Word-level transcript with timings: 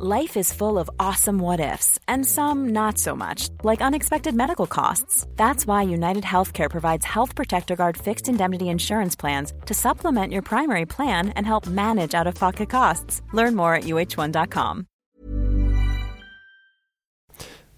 Life 0.00 0.36
is 0.36 0.52
full 0.52 0.78
of 0.78 0.88
awesome 1.00 1.40
what 1.40 1.58
ifs, 1.58 1.98
and 2.06 2.24
some 2.24 2.68
not 2.68 2.98
so 2.98 3.16
much, 3.16 3.48
like 3.64 3.82
unexpected 3.82 4.32
medical 4.32 4.68
costs. 4.68 5.26
That's 5.34 5.66
why 5.66 5.82
United 5.82 6.22
Healthcare 6.22 6.70
provides 6.70 7.04
Health 7.04 7.34
Protector 7.34 7.74
Guard 7.74 7.96
fixed 7.96 8.28
indemnity 8.28 8.68
insurance 8.68 9.16
plans 9.16 9.52
to 9.66 9.74
supplement 9.74 10.32
your 10.32 10.42
primary 10.42 10.86
plan 10.86 11.30
and 11.30 11.44
help 11.44 11.66
manage 11.66 12.14
out 12.14 12.28
of 12.28 12.36
pocket 12.36 12.70
costs. 12.70 13.22
Learn 13.32 13.56
more 13.56 13.74
at 13.74 13.84
uh1.com. 13.84 14.86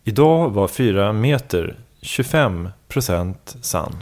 Idag 0.05 0.51
var 0.51 0.69
4 0.69 1.13
meter 1.13 1.77
25% 2.03 3.57
sann. 3.61 3.97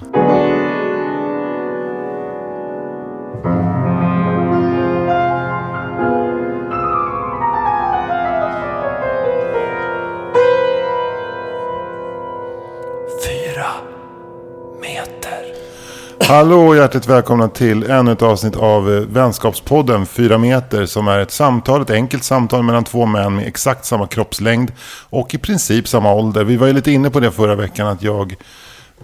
Hallå 16.29 16.67
och 16.67 16.77
hjärtligt 16.77 17.07
välkomna 17.07 17.49
till 17.49 17.91
ännu 17.91 18.13
ett 18.13 18.23
avsnitt 18.23 18.57
av 18.57 18.95
eh, 18.95 19.00
Vänskapspodden 19.00 20.07
4 20.07 20.39
meter 20.39 20.87
som 20.87 21.09
är 21.09 21.18
ett 21.18 21.31
samtal, 21.31 21.82
ett 21.82 21.91
enkelt 21.91 22.25
samtal 22.25 22.63
mellan 22.63 22.85
två 22.85 23.07
män 23.07 23.35
med 23.35 23.46
exakt 23.46 23.85
samma 23.85 24.07
kroppslängd 24.07 24.73
och 25.11 25.35
i 25.35 25.39
princip 25.39 25.89
samma 25.89 26.13
ålder. 26.13 26.45
Vi 26.45 26.57
var 26.57 26.67
ju 26.67 26.73
lite 26.73 26.91
inne 26.91 27.11
på 27.11 27.21
det 27.21 27.31
förra 27.31 27.54
veckan 27.54 27.87
att 27.87 28.03
jag 28.03 28.35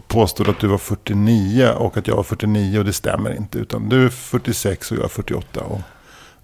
påstod 0.09 0.49
att 0.49 0.61
du 0.61 0.67
var 0.67 0.79
49 0.79 1.69
och 1.79 1.97
att 1.97 2.07
jag 2.07 2.17
var 2.17 2.23
49 2.23 2.79
och 2.79 2.85
det 2.85 2.93
stämmer 2.93 3.37
inte 3.37 3.59
utan 3.59 3.89
du 3.89 4.05
är 4.05 4.09
46 4.09 4.91
och 4.91 4.97
jag 4.97 5.05
är 5.05 5.09
48. 5.09 5.61
Och, 5.61 5.81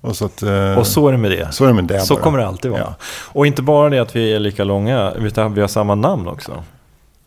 och, 0.00 0.16
så, 0.16 0.24
att, 0.24 0.42
eh, 0.42 0.78
Och 0.78 0.86
så 0.86 1.08
är 1.08 1.12
det 1.12 1.18
med 1.18 1.30
det. 1.30 1.52
så 1.52 1.64
är 1.64 1.68
det 1.68 1.74
med 1.74 1.84
det 1.84 2.00
Så 2.00 2.16
kommer 2.16 2.38
det 2.38 2.46
alltid 2.46 2.70
vara. 2.70 2.80
Ja. 2.80 2.94
Och 3.32 3.46
inte 3.46 3.62
bara 3.62 3.88
det 3.88 3.98
att 3.98 4.16
vi 4.16 4.34
är 4.34 4.38
lika 4.38 4.64
långa, 4.64 5.12
utan 5.12 5.54
vi 5.54 5.60
har 5.60 5.68
samma 5.68 5.94
namn 5.94 6.28
också. 6.28 6.64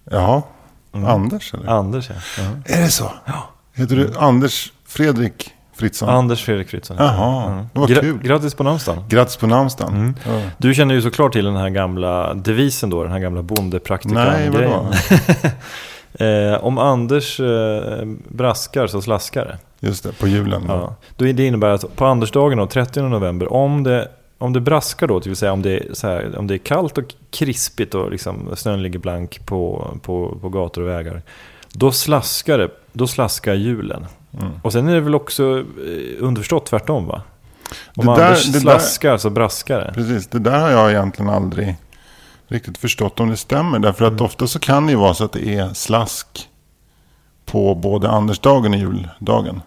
Jaha, 0.10 0.42
Anders 0.94 1.54
eller? 1.54 1.68
Anders 1.68 2.10
ja. 2.10 2.16
Ja. 2.38 2.74
Är 2.76 2.82
det 2.82 2.88
så? 2.88 3.12
Ja. 3.26 3.50
Heter 3.74 3.96
du 3.96 4.14
Anders 4.18 4.72
Fredrik 4.88 5.50
Fritzson? 5.76 6.10
Anders 6.10 6.44
Fredrik 6.44 6.70
Fritzson. 6.70 6.98
Jaha, 7.00 7.68
det 7.74 7.80
var 7.80 7.88
Gra- 7.88 8.00
kul. 8.00 8.20
Grattis 8.24 8.54
på 8.56 8.64
namnsdagen. 8.64 9.04
Grattis 9.10 9.38
på 9.38 9.48
namnsdagen. 9.48 9.94
Mm. 9.96 10.16
Ja. 10.26 10.42
Du 10.58 10.74
känner 10.74 10.96
ju 10.96 11.02
såklart 11.02 11.34
till 11.34 11.46
den 11.46 11.56
här 11.56 11.70
gamla 11.70 12.34
devisen 12.34 12.90
då, 12.90 13.04
den 13.04 13.12
här 13.12 13.20
gamla 13.20 13.42
Nej, 13.42 13.48
bondepraktikan-grejen. 13.56 14.94
eh, 16.54 16.64
om 16.66 16.78
Anders 16.78 17.40
eh, 17.40 18.06
braskar 18.28 18.88
så 18.88 19.02
slaskar 19.02 19.46
det. 19.46 19.58
Just 19.88 20.04
det, 20.04 20.20
på 20.20 20.28
julen. 20.28 20.64
Ja. 20.68 20.96
Då 21.18 21.26
det 21.26 21.46
innebär 21.48 21.70
att 21.70 21.96
på 21.96 22.06
Andersdagen 22.06 22.58
då, 22.58 22.68
30 22.68 23.02
november, 23.02 23.54
om 23.54 23.84
det, 23.84 24.08
om 24.44 24.54
det 24.54 24.62
braskar 24.62 25.08
då, 25.08 25.20
det 25.20 25.30
vill 25.30 25.36
säga 25.38 25.52
om 25.54 25.62
det, 25.62 25.72
är 25.78 26.04
här, 26.08 26.38
om 26.38 26.48
det 26.48 26.54
är 26.56 26.58
kallt 26.58 26.98
och 26.98 27.16
krispigt 27.32 27.96
och 27.96 28.12
liksom 28.12 28.50
snön 28.56 28.84
ligger 28.84 29.00
blank 29.00 29.46
på, 29.46 29.88
på, 30.02 30.38
på 30.42 30.50
gator 30.50 30.82
och 30.82 30.88
vägar. 30.90 31.22
Då 31.74 31.92
slaskar 31.92 32.58
det, 32.58 32.70
då 32.94 33.08
slaskar 33.08 33.54
hjulen. 33.54 34.06
Mm. 34.42 34.52
Och 34.64 34.72
sen 34.74 34.88
är 34.90 34.94
det 34.94 35.00
väl 35.02 35.16
också 35.16 35.44
eh, 35.60 35.64
underförstått 36.20 36.66
tvärtom 36.66 37.08
va? 37.08 37.22
Om 37.96 38.06
Det 38.06 38.16
där- 38.16 38.26
Anders 38.28 38.46
det 38.46 38.52
där- 38.52 38.60
slaskar 38.60 39.18
så 39.18 39.30
braskar 39.30 39.80
det. 39.80 39.92
Precis, 39.96 40.28
det 40.28 40.40
där 40.40 40.60
har 40.60 40.70
jag 40.70 40.92
egentligen 40.92 41.30
aldrig 41.34 41.76
riktigt 42.48 42.78
förstått 42.78 43.20
om 43.20 43.30
det 43.30 43.38
stämmer. 43.38 43.80
Därför 43.80 44.06
Mm. 44.06 44.16
att 44.16 44.22
ofta 44.22 44.48
så 44.48 44.60
kan 44.60 44.86
det 44.86 44.92
ju 44.92 44.98
vara 44.98 45.14
så 45.14 45.24
att 45.26 45.32
det 45.32 45.56
är 45.56 45.74
slask 45.74 46.28
på 47.46 47.76
både 47.76 48.10
Andersdagen 48.10 48.74
och 48.74 48.80
juldagen. 48.80 49.62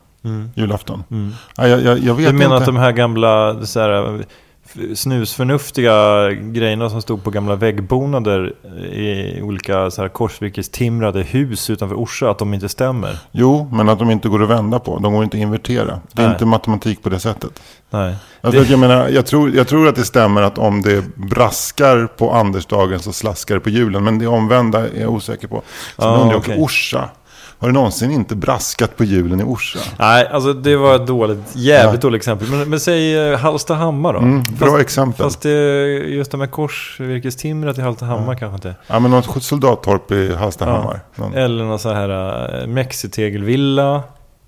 Julafton. 0.55 1.05
Ja, 1.57 1.69
jag, 1.69 1.81
jag, 1.83 1.99
jag 1.99 2.15
vet 2.15 2.27
Mm. 2.29 2.33
Du 2.33 2.33
menar 2.33 2.57
inte. 2.57 2.57
att 2.57 2.67
de 2.67 2.77
här 2.77 2.93
gamla 2.93 3.67
så 3.67 3.81
här, 3.81 4.25
snusförnuftiga 4.95 6.31
grejerna 6.31 6.91
som 6.91 7.03
stod 7.03 7.25
på 7.25 7.31
gamla 7.31 7.57
väggbonader 7.57 8.55
i 8.93 9.43
olika 9.43 9.91
så 9.91 10.03
här, 10.03 10.09
korsvirkestimrade 10.09 11.23
hus 11.23 11.71
utanför 11.71 11.97
Orsa, 11.97 12.31
att 12.31 12.39
de 12.39 12.55
inte 12.55 12.69
stämmer? 12.69 13.19
Jo, 13.33 13.69
men 13.73 13.89
att 13.89 13.99
de 13.99 14.11
inte 14.11 14.29
går 14.29 14.43
att 14.43 14.49
vända 14.49 14.79
på. 14.79 14.99
De 14.99 15.15
går 15.15 15.25
inte 15.25 15.37
att 15.37 15.41
invertera. 15.43 16.01
Det 16.13 16.23
är 16.23 16.27
Nej. 16.27 16.33
inte 16.35 16.47
matematik 16.47 17.03
på 17.03 17.09
det 17.09 17.19
sättet. 17.21 17.63
Nej. 17.91 18.15
Alltså, 18.41 18.63
jag, 18.63 18.79
menar, 18.79 19.09
jag, 19.09 19.27
tror, 19.27 19.55
jag 19.55 19.69
tror 19.69 19.89
att 19.89 19.97
det 19.97 20.05
stämmer 20.05 20.43
att 20.43 20.59
om 20.59 20.83
det 20.83 21.05
braskar 21.15 22.07
på 22.07 22.33
Andersdagen 22.33 23.01
så 23.01 23.13
slaskar 23.13 23.55
det 23.55 23.61
på 23.61 23.71
julen. 23.71 24.05
Men 24.05 24.19
det 24.19 24.27
omvända 24.27 24.89
är 24.89 25.01
jag 25.01 25.11
osäker 25.11 25.49
på. 25.49 25.63
Sen 25.97 26.09
Ah, 26.09 26.13
undrar 26.15 26.31
jag 26.31 26.39
också, 26.39 26.51
okej. 26.51 26.63
Orsa. 26.63 27.09
Har 27.59 27.69
det 27.69 27.75
någonsin 27.75 28.11
inte 28.11 28.37
braskat 28.37 28.97
på 28.97 29.05
julen 29.05 29.41
i 29.41 29.43
Orsa? 29.45 29.79
Nej, 29.99 30.29
alltså 30.33 30.53
det 30.53 30.77
var 30.77 30.95
ett 30.97 31.07
dåligt, 31.07 31.39
jävligt 31.55 32.01
dåligt 32.01 32.19
exempel. 32.19 32.49
Men, 32.49 32.71
men 32.71 32.81
säg 32.81 33.31
eh, 33.33 33.39
Hallstahammar 33.39 34.13
då? 34.13 34.19
Mm, 34.19 34.43
bra 34.59 34.81
exempel. 34.81 35.25
Fast 35.25 35.41
det, 35.41 35.51
just 36.09 36.31
det 36.31 36.37
med 36.37 36.51
korsvirkestimret 36.51 37.79
i 37.79 37.81
Hallstahammar 37.81 38.35
kanske 38.35 38.55
inte. 38.55 38.75
Ja, 38.87 38.99
men 38.99 39.11
något 39.11 39.43
soldattorp 39.43 40.13
i 40.13 40.35
Hallstahammar. 40.35 41.01
Någon- 41.15 41.35
Eller 41.35 41.65
någon 41.65 41.79
sån 41.79 41.97
här 41.97 42.61
äh, 42.63 42.67
mexitegelvilla, 42.67 44.03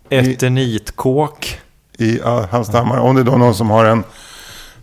eternitkåk. 0.09 1.61
I 1.99 2.19
ja, 2.19 2.47
Hallstahammar. 2.51 2.99
Om 2.99 3.15
det 3.15 3.21
är 3.23 3.25
då 3.25 3.37
någon 3.37 3.55
som 3.55 3.71
har 3.71 3.85
en, 3.85 4.05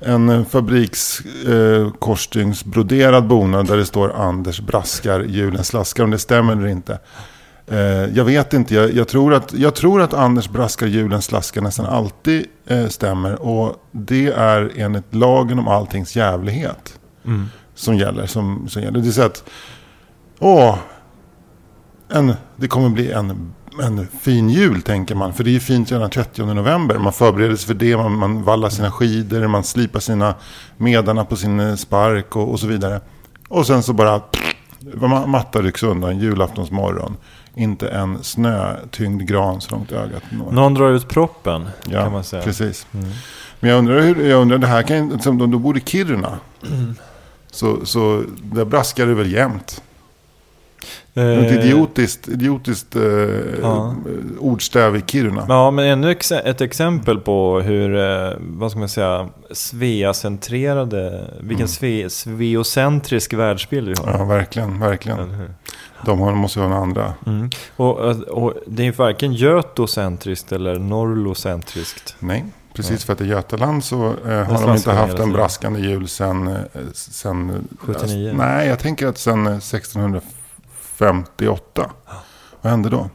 en 0.01 0.45
fabriks 0.45 1.19
eh, 1.47 3.21
bonad 3.21 3.67
där 3.67 3.77
det 3.77 3.85
står 3.85 4.13
Anders 4.15 4.59
braskar, 4.59 5.19
julen 5.19 5.63
slaskar. 5.63 6.03
Om 6.03 6.11
det 6.11 6.19
stämmer 6.19 6.53
eller 6.53 6.67
inte. 6.67 6.99
Eh, 7.67 7.77
jag 8.15 8.25
vet 8.25 8.53
inte. 8.53 8.75
Jag, 8.75 8.93
jag, 8.93 9.07
tror 9.07 9.33
att, 9.33 9.53
jag 9.53 9.75
tror 9.75 10.01
att 10.01 10.13
Anders 10.13 10.49
braskar, 10.49 10.87
julen 10.87 11.21
slaskar 11.21 11.61
nästan 11.61 11.85
alltid 11.85 12.45
eh, 12.67 12.87
stämmer. 12.87 13.41
Och 13.41 13.75
det 13.91 14.27
är 14.27 14.71
enligt 14.75 15.15
lagen 15.15 15.59
om 15.59 15.67
alltings 15.67 16.15
jävlighet 16.15 16.99
som 17.75 17.95
gäller. 17.97 18.25
Som, 18.25 18.67
som 18.69 18.81
gäller. 18.81 18.99
Det 18.99 19.07
är 19.07 19.11
så 19.11 19.21
att, 19.21 19.43
åh, 20.39 20.77
en, 22.09 22.33
det 22.55 22.67
kommer 22.67 22.89
bli 22.89 23.11
en, 23.11 23.53
en 23.83 24.07
fin 24.21 24.49
jul 24.49 24.81
tänker 24.81 25.15
man. 25.15 25.33
För 25.33 25.43
det 25.43 25.49
är 25.49 25.53
ju 25.53 25.59
fint 25.59 25.91
redan 25.91 26.09
30 26.09 26.45
november. 26.45 26.97
Man 26.97 27.13
förbereder 27.13 27.55
sig 27.55 27.67
för 27.67 27.73
det. 27.73 27.97
Man, 27.97 28.17
man 28.17 28.43
vallar 28.43 28.69
sina 28.69 28.91
skidor. 28.91 29.47
Man 29.47 29.63
slipar 29.63 29.99
sina 29.99 30.35
medarna 30.77 31.25
på 31.25 31.35
sin 31.35 31.59
eh, 31.59 31.75
spark 31.75 32.35
och, 32.35 32.51
och 32.51 32.59
så 32.59 32.67
vidare. 32.67 33.01
Och 33.49 33.67
sen 33.67 33.83
så 33.83 33.93
bara 33.93 34.21
ma- 34.93 35.27
matta 35.27 35.61
rycks 35.61 35.83
undan 35.83 36.19
julaftons 36.19 36.71
morgon. 36.71 37.17
Inte 37.57 37.87
en 37.89 38.23
snötyngd 38.23 39.27
gran 39.27 39.61
så 39.61 39.71
långt 39.71 39.91
ögat 39.91 40.23
når. 40.31 40.51
Någon 40.51 40.73
drar 40.73 40.91
ut 40.91 41.07
proppen, 41.07 41.67
Ja, 41.87 42.01
kan 42.03 42.11
man 42.11 42.23
säga. 42.23 42.43
precis. 42.43 42.87
Men 43.59 43.69
jag 43.69 43.79
undrar, 43.79 43.99
hur, 44.01 44.25
jag 44.29 44.41
undrar 44.41 44.57
det 44.57 44.67
här 44.67 44.81
kan 44.83 45.19
som 45.19 45.37
de, 45.37 45.51
de 45.51 45.61
bor 45.61 45.77
i 45.77 45.81
Kiruna. 45.81 46.39
Så, 47.51 47.85
så 47.85 48.23
där 48.41 48.65
braskar 48.65 49.05
det 49.05 49.13
väl 49.13 49.31
jämt. 49.31 49.81
Eh, 51.17 51.45
ett 51.45 51.51
idiotiskt, 51.51 52.27
idiotiskt 52.27 52.95
eh, 52.95 53.01
ja. 53.61 53.95
ordstäv 54.39 54.95
i 54.95 55.03
Kiruna. 55.07 55.45
Ja, 55.49 55.71
men 55.71 55.85
ännu 55.85 56.11
ex 56.11 56.31
ett 56.31 56.61
exempel 56.61 57.19
på 57.19 57.61
hur, 57.61 57.95
eh, 57.95 58.33
vad 58.39 58.71
ska 58.71 58.79
man 58.79 58.89
säga, 58.89 59.29
Sveacentrerade, 59.51 61.31
vilken 61.39 61.67
mm. 61.83 62.09
sveocentrisk 62.09 63.33
världsbild 63.33 63.87
vi 63.87 63.95
har. 64.03 64.17
Ja, 64.17 64.25
verkligen, 64.25 64.79
verkligen. 64.79 65.49
De 66.05 66.19
har, 66.19 66.31
måste 66.31 66.59
ju 66.59 66.65
ha 66.65 66.75
andra. 66.75 67.13
Mm. 67.25 67.49
Och, 67.75 67.99
och, 68.27 68.53
det 68.67 68.83
är 68.83 68.85
ju 68.85 68.91
varken 68.91 69.33
götocentriskt 69.33 70.51
eller 70.51 70.79
Norlocentriskt. 70.79 72.15
Nej. 72.19 72.45
Precis 72.73 73.03
för 73.03 73.13
att 73.13 73.21
i 73.21 73.25
Götaland 73.25 73.83
så 73.83 74.05
eh, 74.05 74.43
har 74.43 74.67
de 74.67 74.75
inte 74.75 74.91
haft 74.91 75.19
en 75.19 75.31
braskande 75.31 75.79
jul 75.79 76.07
sedan... 76.07 76.57
sedan 76.93 77.67
79? 77.79 78.29
Alltså, 78.29 78.43
nej, 78.43 78.67
jag 78.67 78.79
tänker 78.79 79.07
att 79.07 79.17
sedan 79.17 79.47
1640. 79.47 80.29
Eh, 80.29 80.44
58. 80.97 81.91
Vad 82.61 82.71
hände 82.71 82.89
då? 82.89 83.09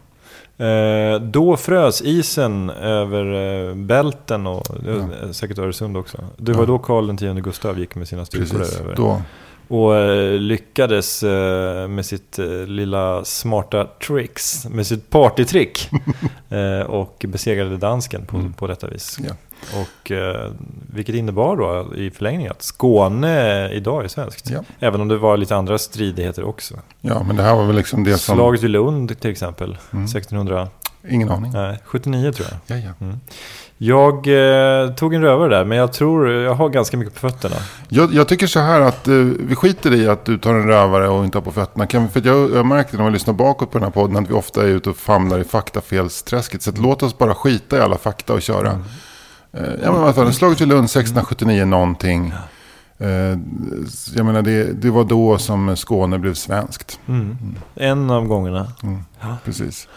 Eh, 0.64 1.20
då 1.20 1.56
frös 1.56 2.02
isen 2.02 2.70
över 2.70 3.24
eh, 3.68 3.74
Bälten 3.74 4.46
och 4.46 4.86
eh, 4.86 5.06
ja. 5.22 5.32
säkert 5.32 5.58
Öresund 5.58 5.96
också. 5.96 6.18
Det 6.36 6.52
var 6.52 6.62
ja. 6.62 6.66
då 6.66 6.78
Karl 6.78 7.10
X 7.10 7.44
Gustav 7.44 7.78
gick 7.78 7.94
med 7.94 8.08
sina 8.08 8.24
styrkor 8.24 8.62
över. 8.80 8.94
Då. 8.96 9.22
Och 9.68 9.96
eh, 9.96 10.38
lyckades 10.38 11.22
eh, 11.22 11.88
med 11.88 12.06
sitt 12.06 12.38
eh, 12.38 12.46
lilla 12.66 13.24
smarta 13.24 13.84
tricks, 14.06 14.66
med 14.68 14.86
sitt 14.86 15.10
partytrick. 15.10 15.90
och 16.86 17.24
besegrade 17.28 17.76
dansken 17.76 18.26
på, 18.26 18.36
mm. 18.36 18.52
på 18.52 18.66
detta 18.66 18.86
vis. 18.86 19.18
Ja. 19.28 19.34
Och 19.74 20.10
eh, 20.10 20.50
vilket 20.94 21.14
innebar 21.14 21.56
då 21.56 21.94
i 21.96 22.10
förlängningen 22.10 22.50
att 22.52 22.62
Skåne 22.62 23.68
idag 23.72 24.04
är 24.04 24.08
svenskt. 24.08 24.50
Ja. 24.50 24.60
Även 24.80 25.00
om 25.00 25.08
det 25.08 25.16
var 25.18 25.36
lite 25.36 25.56
andra 25.56 25.78
stridigheter 25.78 26.44
också. 26.44 26.74
ja, 27.00 27.22
men 27.26 27.36
det 27.36 27.42
här 27.42 27.54
var 27.54 27.64
väl 27.64 27.76
liksom 27.76 28.04
det 28.04 28.18
som... 28.18 28.36
Slaget 28.36 28.62
vid 28.62 28.70
Lund 28.70 29.20
till 29.20 29.30
exempel, 29.30 29.78
Mm. 29.92 30.04
1600, 30.04 30.68
Ingen 31.08 31.30
aning. 31.30 31.52
nej, 31.52 31.78
79 31.84 32.32
tror 32.32 32.48
jag. 32.66 32.78
Ja, 32.78 32.82
ja. 33.00 33.06
Jag 33.82 34.14
eh, 34.26 34.90
tog 34.94 35.14
en 35.14 35.22
rövare 35.22 35.48
där, 35.56 35.64
men 35.64 35.78
jag 35.78 35.92
tror 35.92 36.30
jag 36.30 36.54
har 36.54 36.68
ganska 36.68 36.96
mycket 36.96 37.14
på 37.14 37.20
fötterna. 37.20 37.56
Jag, 37.88 38.14
jag 38.14 38.28
tycker 38.28 38.46
så 38.46 38.60
här 38.60 38.80
att 38.80 39.08
eh, 39.08 39.14
vi 39.38 39.54
skiter 39.54 39.94
i 39.94 40.08
att 40.08 40.24
du 40.24 40.38
tar 40.38 40.54
en 40.54 40.66
rövare 40.68 41.08
och 41.08 41.24
inte 41.24 41.38
har 41.38 41.42
på 41.42 41.52
fötterna. 41.52 41.86
Kan, 41.86 42.08
för 42.08 42.22
jag, 42.26 42.50
jag 42.50 42.56
har 42.56 42.64
märkt 42.64 42.92
när 42.92 43.02
man 43.02 43.12
lyssnar 43.12 43.34
bakåt 43.34 43.70
på 43.70 43.78
den 43.78 43.84
här 43.84 43.90
podden 43.90 44.16
att 44.16 44.30
vi 44.30 44.34
ofta 44.34 44.62
är 44.62 44.66
ute 44.66 44.90
och 44.90 44.96
famlar 44.96 45.38
i 45.38 45.44
faktafelsträsket. 45.44 46.62
Så 46.62 46.70
låt 46.76 47.02
oss 47.02 47.18
bara 47.18 47.34
skita 47.34 47.76
i 47.78 47.80
alla 47.80 47.98
fakta 47.98 48.32
och 48.32 48.42
köra. 48.42 48.68
Eh, 48.70 48.78
ja, 49.52 49.92
men 49.92 50.02
alla 50.02 50.12
fall, 50.12 50.32
slaget 50.32 50.60
vid 50.60 50.68
Lund 50.68 50.84
1679 50.84 51.64
någonting. 51.64 52.32
Eh, 52.98 53.38
jag 54.16 54.26
menar, 54.26 54.42
det, 54.42 54.72
det 54.82 54.90
var 54.90 55.04
då 55.04 55.38
som 55.38 55.76
Skåne 55.76 56.18
blev 56.18 56.34
svenskt. 56.34 57.00
Mm. 57.08 57.36
En 57.74 58.10
av 58.10 58.26
gångerna. 58.26 58.66
Mm. 58.82 59.02
Precis. 59.44 59.88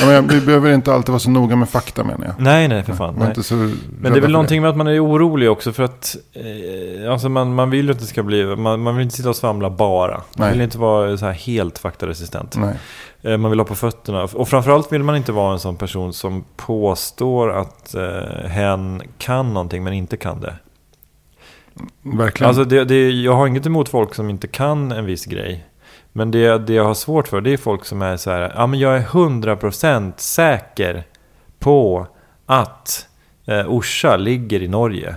Ja, 0.00 0.06
men 0.06 0.28
vi 0.28 0.40
behöver 0.40 0.72
inte 0.72 0.94
alltid 0.94 1.08
vara 1.08 1.18
så 1.18 1.30
noga 1.30 1.56
med 1.56 1.68
fakta 1.68 2.04
menar 2.04 2.26
jag. 2.26 2.34
Nej, 2.38 2.68
nej, 2.68 2.82
för 2.82 2.92
fan. 2.92 3.14
Nej. 3.18 3.28
inte 3.28 3.42
så 3.42 3.54
Men 3.54 4.12
det 4.12 4.18
är 4.18 4.20
väl 4.20 4.32
någonting 4.32 4.62
med 4.62 4.70
att 4.70 4.76
man 4.76 4.86
är 4.86 5.04
orolig 5.04 5.50
också 5.50 5.72
för 5.72 5.82
att 5.82 6.16
eh, 6.32 7.12
alltså 7.12 7.28
man, 7.28 7.54
man 7.54 7.70
vill 7.70 7.86
ju 7.86 7.92
inte 7.92 8.06
ska 8.06 8.22
bli, 8.22 8.56
man, 8.56 8.80
man 8.80 8.96
vill 8.96 9.04
inte 9.04 9.16
sitta 9.16 9.28
och 9.28 9.36
svamla 9.36 9.70
bara. 9.70 10.14
Man 10.14 10.24
Nej. 10.36 10.52
vill 10.52 10.60
inte 10.60 10.78
vara 10.78 11.16
så 11.16 11.26
här 11.26 11.32
helt 11.32 11.78
faktaresistent. 11.78 12.56
Nej. 12.56 12.74
Eh, 13.22 13.36
man 13.36 13.50
vill 13.50 13.60
ha 13.60 13.66
på 13.66 13.74
fötterna. 13.74 14.22
Och 14.22 14.48
framförallt 14.48 14.92
vill 14.92 15.02
man 15.02 15.16
inte 15.16 15.32
vara 15.32 15.52
en 15.52 15.58
sån 15.58 15.76
person 15.76 16.12
som 16.12 16.44
påstår 16.56 17.52
att 17.52 17.94
eh, 17.94 18.48
hen 18.48 19.02
kan 19.18 19.54
någonting 19.54 19.84
men 19.84 19.92
inte 19.92 20.16
kan 20.16 20.40
det. 20.40 20.54
Verkligen. 22.02 22.48
Alltså 22.48 22.64
det, 22.64 22.84
det, 22.84 23.10
jag 23.10 23.32
har 23.32 23.46
inget 23.46 23.66
emot 23.66 23.88
folk 23.88 24.14
som 24.14 24.30
inte 24.30 24.48
kan 24.48 24.92
en 24.92 25.04
viss 25.04 25.24
grej. 25.24 25.66
Men 26.12 26.30
det, 26.30 26.58
det 26.58 26.72
jag 26.72 26.84
har 26.84 26.94
svårt 26.94 27.28
för 27.28 27.40
det 27.40 27.52
är 27.52 27.56
folk 27.56 27.84
som 27.84 28.02
är 28.02 28.16
så 28.16 28.30
här, 28.30 28.52
ja 28.56 28.66
men 28.66 28.80
jag 28.80 28.96
är 28.96 29.02
100% 29.02 30.12
säker 30.16 31.04
på 31.58 32.06
att 32.46 33.06
eh, 33.46 33.66
Orsa 33.68 34.16
ligger 34.16 34.62
i 34.62 34.68
Norge. 34.68 35.16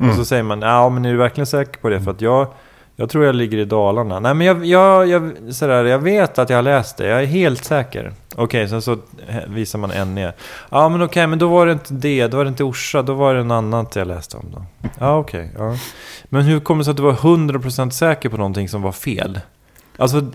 Mm. 0.00 0.10
Och 0.10 0.16
så 0.16 0.24
säger 0.24 0.42
man, 0.42 0.62
ja 0.62 0.88
men 0.88 1.04
är 1.04 1.12
du 1.12 1.16
verkligen 1.16 1.46
säker 1.46 1.80
på 1.80 1.88
det? 1.88 2.00
För 2.00 2.10
att 2.10 2.20
jag, 2.20 2.46
jag 2.96 3.10
tror 3.10 3.24
jag 3.24 3.34
ligger 3.34 3.58
i 3.58 3.64
Dalarna. 3.64 4.20
Nej 4.20 4.34
men 4.34 4.46
jag, 4.46 4.64
jag, 4.64 5.08
jag, 5.08 5.32
sådär, 5.50 5.84
jag 5.84 5.98
vet 5.98 6.38
att 6.38 6.50
jag 6.50 6.56
har 6.56 6.62
läst 6.62 6.96
det, 6.96 7.06
jag 7.06 7.22
är 7.22 7.26
helt 7.26 7.64
säker. 7.64 8.12
Okej, 8.34 8.68
sen 8.68 8.82
så 8.82 8.96
visar 9.46 9.78
man 9.78 10.14
ner. 10.14 10.34
Ja 10.70 10.88
men 10.88 11.02
okej, 11.02 11.26
men 11.26 11.38
då 11.38 11.48
var 11.48 11.66
det 11.66 11.72
inte 11.72 11.94
det, 11.94 12.26
då 12.26 12.36
var 12.36 12.44
det 12.44 12.48
inte 12.48 12.64
Orsa, 12.64 13.02
då 13.02 13.14
var 13.14 13.34
det 13.34 13.40
en 13.40 13.50
annan 13.50 13.86
jag 13.94 14.08
läste 14.08 14.36
om 14.36 14.44
då. 14.50 14.88
Ja 14.98 15.18
okej, 15.18 15.50
ja. 15.58 15.76
Men 16.24 16.42
hur 16.42 16.60
kommer 16.60 16.78
det 16.78 16.84
sig 16.84 16.90
att 16.90 16.96
du 16.96 17.02
var 17.02 17.12
100% 17.12 17.90
säker 17.90 18.28
på 18.28 18.36
någonting 18.36 18.68
som 18.68 18.82
var 18.82 18.92
fel? 18.92 19.40
Alltså, 19.96 20.26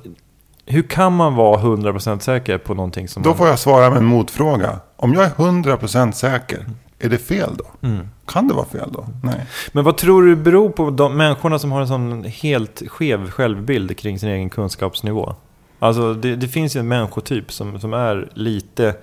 hur 0.65 0.83
kan 0.83 1.15
man 1.15 1.35
vara 1.35 1.61
100% 1.61 2.19
säker 2.19 2.57
på 2.57 2.73
någonting 2.73 3.07
som... 3.07 3.23
Då 3.23 3.29
man... 3.29 3.37
får 3.37 3.47
jag 3.47 3.59
svara 3.59 3.89
med 3.89 3.97
en 3.97 4.05
motfråga. 4.05 4.79
Om 4.95 5.13
jag 5.13 5.23
är 5.23 5.29
100% 5.29 6.11
säker, 6.11 6.65
är 7.01 7.09
det 7.09 7.17
fel 7.17 7.49
då? 7.57 7.87
Mm. 7.87 8.07
Kan 8.25 8.47
det 8.47 8.53
vara 8.53 8.65
fel 8.65 8.89
då? 8.91 9.05
Nej. 9.23 9.45
Men 9.71 9.83
vad 9.83 9.97
tror 9.97 10.23
du 10.23 10.35
beror 10.35 10.69
på 10.69 10.89
de 10.89 11.17
människorna 11.17 11.59
som 11.59 11.71
har 11.71 11.81
en 11.81 11.87
sån 11.87 12.23
helt 12.23 12.83
skev 12.87 13.29
självbild 13.29 13.97
kring 13.97 14.19
sin 14.19 14.29
egen 14.29 14.49
kunskapsnivå? 14.49 15.35
Alltså 15.79 16.13
det, 16.13 16.35
det 16.35 16.47
finns 16.47 16.75
ju 16.75 16.79
en 16.79 16.87
människotyp 16.87 17.51
som, 17.51 17.79
som 17.79 17.93
är 17.93 18.29
lite 18.33 18.95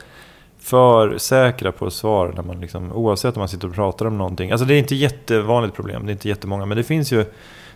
för 0.58 1.18
säkra 1.18 1.72
på 1.72 1.90
svar 1.90 2.32
när 2.36 2.42
man 2.42 2.60
liksom, 2.60 2.92
oavsett 2.92 3.36
om 3.36 3.40
man 3.40 3.48
sitter 3.48 3.68
och 3.68 3.74
pratar 3.74 4.06
om 4.06 4.18
någonting. 4.18 4.50
Alltså 4.50 4.66
det 4.66 4.74
är 4.74 4.78
inte 4.78 4.94
jättevanligt 4.94 5.76
problem, 5.76 6.06
det 6.06 6.10
är 6.10 6.12
inte 6.12 6.28
jättemånga, 6.28 6.66
men 6.66 6.76
det 6.76 6.84
finns 6.84 7.12
ju 7.12 7.24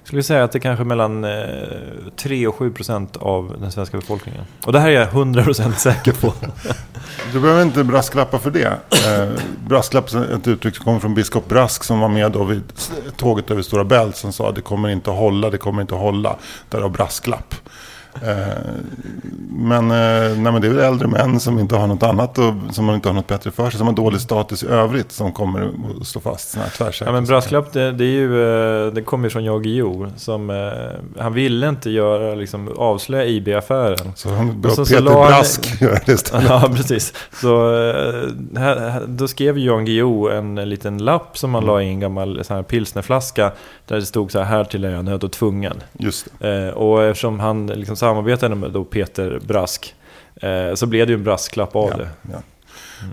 skulle 0.04 0.22
säga 0.22 0.44
att 0.44 0.52
det 0.52 0.58
är 0.58 0.60
kanske 0.60 0.84
mellan 0.84 1.24
eh, 1.24 1.30
3 2.16 2.46
och 2.46 2.54
7 2.54 2.72
procent 2.72 3.16
av 3.16 3.56
den 3.60 3.72
svenska 3.72 3.96
befolkningen. 3.96 4.40
Och 4.66 4.72
det 4.72 4.80
här 4.80 4.88
är 4.88 4.92
jag 4.92 5.08
100 5.08 5.42
procent 5.42 5.78
säker 5.78 6.12
på. 6.12 6.34
Du 7.32 7.40
behöver 7.40 7.62
inte 7.62 7.84
brasklappa 7.84 8.38
för 8.38 8.50
det. 8.50 8.78
Eh, 9.06 9.30
brasklapp 9.66 10.14
är 10.14 10.34
ett 10.34 10.48
uttryck 10.48 10.76
som 10.76 10.84
kommer 10.84 10.98
från 10.98 11.14
biskop 11.14 11.48
Brask 11.48 11.84
som 11.84 12.00
var 12.00 12.08
med 12.08 12.32
då 12.32 12.44
vid 12.44 12.62
tåget 13.16 13.50
över 13.50 13.62
Stora 13.62 13.84
Bält 13.84 14.16
som 14.16 14.32
sa 14.32 14.48
att 14.48 14.54
det 14.54 14.60
kommer 14.60 14.88
inte 14.88 15.10
att 15.10 15.16
hålla, 15.16 15.50
det 15.50 15.58
kommer 15.58 15.82
inte 15.82 15.94
att 15.94 16.00
hålla. 16.00 16.36
Därav 16.68 16.92
brasklapp. 16.92 17.54
Eh, 18.14 18.36
men, 19.48 19.90
eh, 19.90 20.36
nej, 20.38 20.52
men 20.52 20.60
det 20.60 20.66
är 20.66 20.70
väl 20.72 20.78
äldre 20.84 21.08
män 21.08 21.40
som 21.40 21.58
inte 21.58 21.76
har 21.76 21.86
något 21.86 22.02
annat 22.02 22.38
och 22.38 22.54
som 22.72 22.90
inte 22.90 23.08
har 23.08 23.14
något 23.14 23.26
bättre 23.26 23.50
för 23.50 23.70
sig. 23.70 23.78
Som 23.78 23.86
har 23.86 23.94
dålig 23.94 24.20
status 24.20 24.62
i 24.62 24.66
övrigt 24.66 25.12
som 25.12 25.32
kommer 25.32 25.70
att 26.00 26.06
stå 26.06 26.20
fast 26.20 26.50
sådana 26.50 26.64
här 26.68 26.76
tvärsäkra. 26.76 27.06
Ja 27.08 27.12
men 27.12 27.24
brasklapp 27.24 27.72
det, 27.72 27.92
det 27.92 28.04
är 28.04 28.08
ju, 28.08 28.86
eh, 28.86 28.92
det 28.92 29.02
kommer 29.02 29.26
ju 29.26 29.30
från. 29.30 30.12
Som, 30.16 30.50
eh, 30.50 31.22
han 31.22 31.32
ville 31.34 31.68
inte 31.68 31.90
göra, 31.90 32.34
liksom, 32.34 32.68
avslöja 32.76 33.24
IB-affären. 33.24 34.12
Så 34.14 34.28
han 34.30 34.48
Och 34.48 34.54
bör 34.54 34.70
så- 34.70 34.86
så 34.86 34.94
Peter 34.94 35.10
han- 35.10 35.26
Brask 35.28 35.80
göra 35.82 35.98
det 36.06 36.12
istället. 36.12 36.44
Ja, 36.48 36.70
precis. 36.76 37.12
Så 37.40 37.70
här, 38.56 39.02
då 39.06 39.28
skrev 39.28 39.58
Jan 39.58 39.84
Guillou 39.84 40.30
en 40.30 40.54
liten 40.54 40.98
lapp 40.98 41.38
som 41.38 41.50
man 41.50 41.64
la 41.64 41.82
i 41.82 41.88
en 41.88 42.00
gammal 42.00 42.44
sån 42.44 42.56
här 42.56 42.62
pilsnerflaska. 42.62 43.52
Där 43.86 43.96
det 43.96 44.02
stod 44.06 44.32
så 44.32 44.38
här, 44.38 44.44
här 44.46 44.64
till 44.64 44.84
är 44.84 44.90
jag 44.90 45.04
nödd 45.04 45.24
och 45.24 45.32
tvungen. 45.32 45.82
Just 45.98 46.28
det. 46.38 46.72
Och 46.72 47.02
eftersom 47.04 47.40
han 47.40 47.66
liksom 47.66 47.96
samarbetade 48.06 48.54
med 48.54 48.70
då 48.70 48.84
Peter 48.84 49.40
Brask. 49.46 49.94
Eh, 50.36 50.74
så 50.74 50.86
blev 50.86 51.06
det 51.06 51.10
ju 51.12 51.16
en 51.18 51.24
brasklapp 51.24 51.76
av 51.76 51.90
Ja, 51.90 51.96
det. 51.96 52.08
ja. 52.32 52.38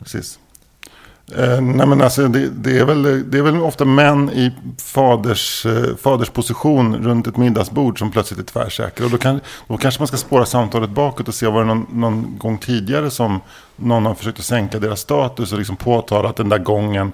Precis. 0.04 0.40
Eh, 1.38 1.62
nej 1.62 1.88
men 1.88 2.02
alltså, 2.02 2.28
det, 2.28 2.50
det, 2.50 2.80
är 2.80 2.86
väl, 2.86 3.30
det 3.32 3.38
är 3.38 3.42
väl 3.42 3.62
ofta 3.62 3.86
män 3.86 4.30
i 4.30 4.52
faders, 4.82 5.66
eh, 5.66 5.96
faders 5.96 6.30
position 6.30 6.96
runt 7.04 7.28
ett 7.28 7.38
middagsbord 7.38 8.00
som 8.00 8.12
plötsligt 8.12 8.40
är 8.40 8.44
tvärsäkra. 8.44 9.06
Och 9.06 9.12
då, 9.12 9.18
kan, 9.18 9.40
då 9.68 9.78
kanske 9.78 10.02
man 10.02 10.08
ska 10.08 10.18
spåra 10.18 10.46
samtalet 10.46 10.90
bakåt 10.90 11.28
och 11.28 11.34
se 11.34 11.48
var 11.48 11.62
det 11.62 11.68
någon, 11.68 11.86
någon 11.94 12.38
gång 12.38 12.58
tidigare 12.58 13.10
som 13.12 13.40
någon 13.82 14.06
har 14.06 14.14
försökt 14.14 14.40
att 14.40 14.46
sänka 14.46 14.80
deras 14.80 15.00
status 15.00 15.52
och 15.52 15.58
liksom 15.58 15.76
påtala 15.76 16.30
att 16.30 16.36
den 16.36 16.50
där 16.50 16.58
gången 16.58 17.12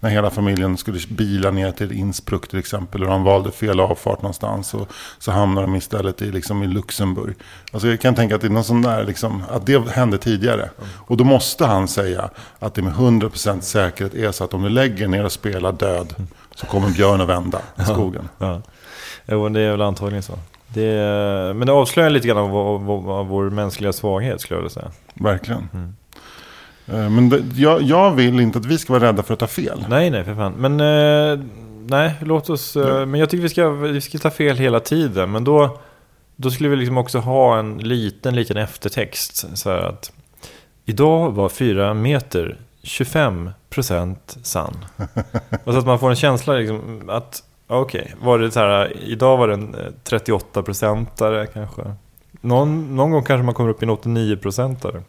när 0.00 0.10
hela 0.10 0.30
familjen 0.30 0.76
skulle 0.76 0.98
bila 1.08 1.50
ner 1.50 1.72
till 1.72 1.92
Innsbruck 1.92 2.48
till 2.48 2.58
exempel 2.58 3.02
och 3.02 3.08
de 3.08 3.24
valde 3.24 3.50
fel 3.50 3.80
avfart 3.80 4.22
någonstans 4.22 4.74
och 4.74 4.88
så 5.18 5.30
hamnar 5.30 5.62
de 5.62 5.74
istället 5.74 6.22
i, 6.22 6.30
liksom, 6.30 6.62
i 6.62 6.66
Luxemburg. 6.66 7.34
Alltså 7.72 7.88
jag 7.88 8.00
kan 8.00 8.14
tänka 8.14 8.34
att 8.34 8.40
det 8.40 8.46
är 8.46 8.50
någon 8.50 8.64
sån 8.64 8.82
där, 8.82 9.04
liksom, 9.04 9.42
att 9.50 9.66
det 9.66 9.88
hände 9.90 10.18
tidigare. 10.18 10.70
Och 11.06 11.16
då 11.16 11.24
måste 11.24 11.66
han 11.66 11.88
säga 11.88 12.30
att 12.58 12.74
det 12.74 12.82
med 12.82 12.92
100% 12.92 13.60
säkerhet 13.60 14.14
är 14.14 14.32
så 14.32 14.44
att 14.44 14.54
om 14.54 14.62
du 14.62 14.68
lägger 14.68 15.08
ner 15.08 15.24
och 15.24 15.32
spelar 15.32 15.72
död 15.72 16.14
så 16.54 16.66
kommer 16.66 16.90
Björn 16.90 17.20
att 17.20 17.28
vända 17.28 17.58
i 17.76 17.82
skogen. 17.82 18.28
Ja. 18.38 18.62
Jo, 19.26 19.48
det 19.48 19.60
är 19.60 19.70
väl 19.70 19.82
antagligen 19.82 20.22
så. 20.22 20.32
Det 20.68 21.54
men 21.54 21.66
det 21.66 21.72
avslöjar 21.72 22.10
lite 22.10 22.28
grann 22.28 22.38
av, 22.38 22.56
av, 22.56 23.10
av 23.10 23.26
vår 23.26 23.50
mänskliga 23.50 23.92
svaghet 23.92 24.40
skulle 24.40 24.56
jag 24.56 24.62
vilja 24.62 24.74
säga. 24.74 24.90
Verkligen. 25.14 25.68
Mm. 25.74 25.96
Eh, 26.92 27.10
Men 27.10 27.28
det, 27.28 27.42
jag, 27.56 27.82
jag 27.82 28.10
vill 28.10 28.40
inte 28.40 28.58
att 28.58 28.66
vi 28.66 28.78
ska 28.78 28.92
vara 28.92 29.04
rädda 29.04 29.22
för 29.22 29.34
att 29.34 29.40
ta 29.40 29.46
fel. 29.46 29.86
Nej, 29.88 30.10
nej 30.10 30.24
för 30.24 30.34
fan. 30.34 30.52
Men 30.52 30.80
eh, 30.80 31.44
nej, 31.86 32.14
låt 32.20 32.50
oss... 32.50 32.76
Eh, 32.76 33.06
men 33.06 33.20
jag 33.20 33.30
tycker 33.30 33.42
vi 33.42 33.48
ska, 33.48 33.70
vi 33.70 34.00
ska 34.00 34.18
ta 34.18 34.30
fel 34.30 34.56
hela 34.56 34.80
tiden. 34.80 35.30
Men 35.30 35.44
då, 35.44 35.78
då 36.36 36.50
skulle 36.50 36.68
vi 36.68 36.76
liksom 36.76 36.98
också 36.98 37.18
ha 37.18 37.58
en 37.58 37.78
liten, 37.78 38.36
liten 38.36 38.56
eftertext. 38.56 39.56
Så 39.58 39.70
att 39.70 40.12
idag 40.84 41.30
var 41.30 41.48
4 41.48 41.94
meter 41.94 42.56
25% 42.82 44.16
sann. 44.42 44.84
och 45.64 45.72
så 45.72 45.78
att 45.78 45.86
man 45.86 45.98
får 45.98 46.10
en 46.10 46.16
känsla 46.16 46.54
liksom 46.54 47.10
att 47.10 47.42
okej, 47.66 48.14
var 48.22 48.38
det 48.38 48.50
så 48.50 48.60
här, 48.60 48.96
idag 49.02 49.36
var 49.36 49.48
det 49.48 49.54
en 49.54 49.74
eh, 49.74 49.80
38-procentare 50.04 51.46
kanske. 51.46 51.82
Någon, 52.40 52.96
någon 52.96 53.10
gång 53.10 53.22
kanske 53.22 53.44
man 53.44 53.54
kommer 53.54 53.70
upp 53.70 53.82
i 53.82 53.86
en 53.86 53.90
89-procentare. 53.90 55.02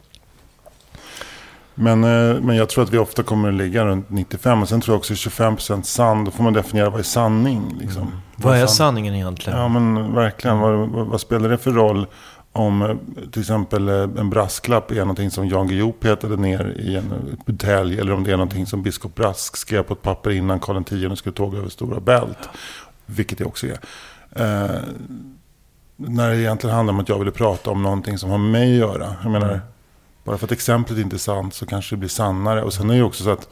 Men, 1.74 2.04
eh, 2.04 2.40
men 2.40 2.56
jag 2.56 2.68
tror 2.68 2.84
att 2.84 2.90
vi 2.90 2.98
ofta 2.98 3.22
kommer 3.22 3.48
att 3.48 3.54
ligga 3.54 3.84
runt 3.84 4.10
95. 4.10 4.62
Och 4.62 4.68
sen 4.68 4.80
tror 4.80 4.94
jag 4.94 4.98
också 4.98 5.14
25% 5.14 5.82
sann. 5.86 6.24
Då 6.24 6.30
får 6.30 6.44
man 6.44 6.52
definiera 6.52 6.90
vad 6.90 6.98
är 7.00 7.04
sanning. 7.04 7.76
Liksom. 7.80 8.12
Vad 8.36 8.54
är 8.56 8.58
sann- 8.66 8.68
sanningen 8.68 9.14
egentligen? 9.14 9.58
Ja 9.58 9.68
men 9.68 10.14
verkligen. 10.14 10.58
Vad, 10.58 10.88
vad, 10.88 11.06
vad 11.06 11.20
spelar 11.20 11.48
det 11.48 11.58
för 11.58 11.70
roll 11.70 12.06
om 12.52 12.82
eh, 12.82 12.96
till 13.32 13.40
exempel 13.42 13.88
eh, 13.88 13.94
en 13.94 14.30
brasklapp 14.30 14.90
är 14.90 14.96
någonting 15.00 15.30
som 15.30 15.48
Jan 15.48 15.68
Guillou 15.68 15.92
petade 15.92 16.36
ner 16.36 16.74
i 16.78 16.96
en 16.96 17.38
butelj. 17.46 17.98
Eller 18.00 18.12
om 18.12 18.24
det 18.24 18.32
är 18.32 18.36
någonting 18.36 18.66
som 18.66 18.82
biskop 18.82 19.14
Brask 19.14 19.56
skrev 19.56 19.82
på 19.82 19.92
ett 19.94 20.02
papper 20.02 20.30
innan 20.30 20.60
Karl 20.60 20.78
X 21.12 21.18
skulle 21.18 21.34
tåga 21.34 21.58
över 21.58 21.68
Stora 21.68 22.00
Bält. 22.00 22.48
Vilket 23.06 23.38
det 23.38 23.44
också 23.44 23.66
är. 23.66 23.78
Eh, 24.36 24.80
när 25.96 26.30
det 26.30 26.36
egentligen 26.40 26.76
handlar 26.76 26.94
om 26.94 27.00
att 27.00 27.08
jag 27.08 27.18
ville 27.18 27.30
prata 27.30 27.70
om 27.70 27.82
någonting 27.82 28.18
som 28.18 28.30
har 28.30 28.38
med 28.38 28.50
mig 28.50 28.82
att 28.82 28.88
göra. 28.90 29.16
Jag 29.22 29.32
menar, 29.32 29.60
bara 30.24 30.38
för 30.38 30.46
att 30.46 30.52
exemplet 30.52 30.98
inte 30.98 31.16
är 31.16 31.18
sant 31.18 31.54
så 31.54 31.66
kanske 31.66 31.96
det 31.96 31.98
blir 31.98 32.08
sannare. 32.08 32.62
Och 32.62 32.72
sen 32.72 32.90
är 32.90 32.94
det 32.94 33.02
också 33.02 33.24
så 33.24 33.30
att 33.30 33.48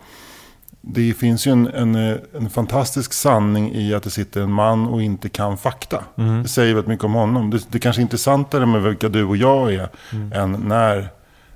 det 0.81 1.15
finns 1.15 1.47
ju 1.47 1.53
en, 1.53 1.67
en, 1.67 1.95
en 2.35 2.51
fantastisk 2.51 3.13
sanning 3.13 3.75
i 3.75 3.95
att 3.95 4.03
det 4.03 4.11
sitter 4.11 4.41
en 4.41 4.53
man 4.53 4.87
och 4.87 5.03
inte 5.03 5.29
kan 5.29 5.59
fakta. 5.59 6.05
Mm. 6.17 6.43
Det 6.43 6.49
säger 6.49 6.75
väldigt 6.75 6.89
mycket 6.89 7.05
om 7.05 7.15
honom. 7.15 7.51
Det, 7.51 7.67
det 7.69 7.79
kanske 7.79 8.01
är 8.01 8.03
intressantare 8.03 8.67
med 8.67 8.83
vilka 8.83 9.09
du 9.09 9.25
och 9.25 9.37
jag 9.37 9.75
är 9.75 9.89
än 10.35 10.53
när 10.53 11.09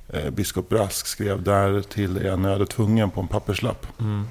eh, 0.09 0.31
biskop 0.31 0.69
Brask 0.69 1.07
skrev 1.07 1.43
där 1.43 1.83
till 1.83 2.17
är 2.17 2.37
nöd 2.37 2.63
och 2.63 2.69
tvungen 2.69 3.11
på 3.11 3.21
en 3.21 3.29
papperslapp. 3.29 3.87
Mm. 4.01 4.27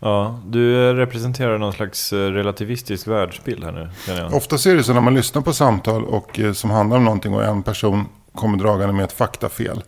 Ja, 0.00 0.40
du 0.46 0.94
representerar 0.94 1.58
någon 1.58 1.72
slags 1.72 2.12
eh, 2.12 2.30
relativistisk 2.30 3.06
världsbild 3.06 3.64
här 3.64 3.72
nu. 3.72 3.90
Ofta 4.36 4.56
är 4.70 4.76
det 4.76 4.84
så 4.84 4.92
när 4.92 5.00
man 5.00 5.14
lyssnar 5.14 5.42
på 5.42 5.52
samtal 5.52 6.04
och, 6.04 6.38
eh, 6.40 6.52
som 6.52 6.70
handlar 6.70 6.96
om 6.96 7.04
någonting 7.04 7.34
och 7.34 7.44
en 7.44 7.62
person 7.62 8.06
kommer 8.38 8.58
dragande 8.58 8.94
med 8.94 9.04
ett 9.04 9.12
faktafel. 9.12 9.82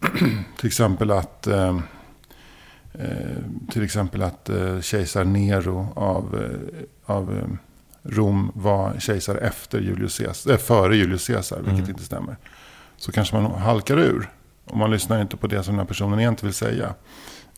till 0.58 0.66
exempel 0.66 1.10
att, 1.10 1.46
eh, 1.46 1.78
eh, 2.94 3.36
till 3.70 3.82
exempel 3.84 4.22
att 4.22 4.48
eh, 4.48 4.80
kejsar 4.80 5.24
Nero 5.24 5.92
av, 5.96 6.48
av 7.04 7.56
Rom 8.02 8.52
var 8.54 8.94
kejsare 8.98 9.38
efter 9.38 9.80
Julius 9.80 10.18
Caesar, 10.18 10.56
före 10.56 10.96
Julius 10.96 11.26
Caesar, 11.26 11.56
vilket 11.56 11.78
Mm. 11.78 11.90
inte 11.90 12.02
stämmer. 12.04 12.36
Så 12.96 13.12
kanske 13.12 13.40
man 13.40 13.52
halkar 13.60 13.98
ur. 13.98 14.30
Och 14.64 14.76
man 14.76 14.90
lyssnar 14.90 15.20
inte 15.22 15.36
på 15.36 15.46
det 15.46 15.62
som 15.62 15.72
den 15.74 15.78
här 15.78 15.86
personen 15.86 16.20
egentligen 16.20 16.48
vill 16.48 16.54
säga. 16.54 16.94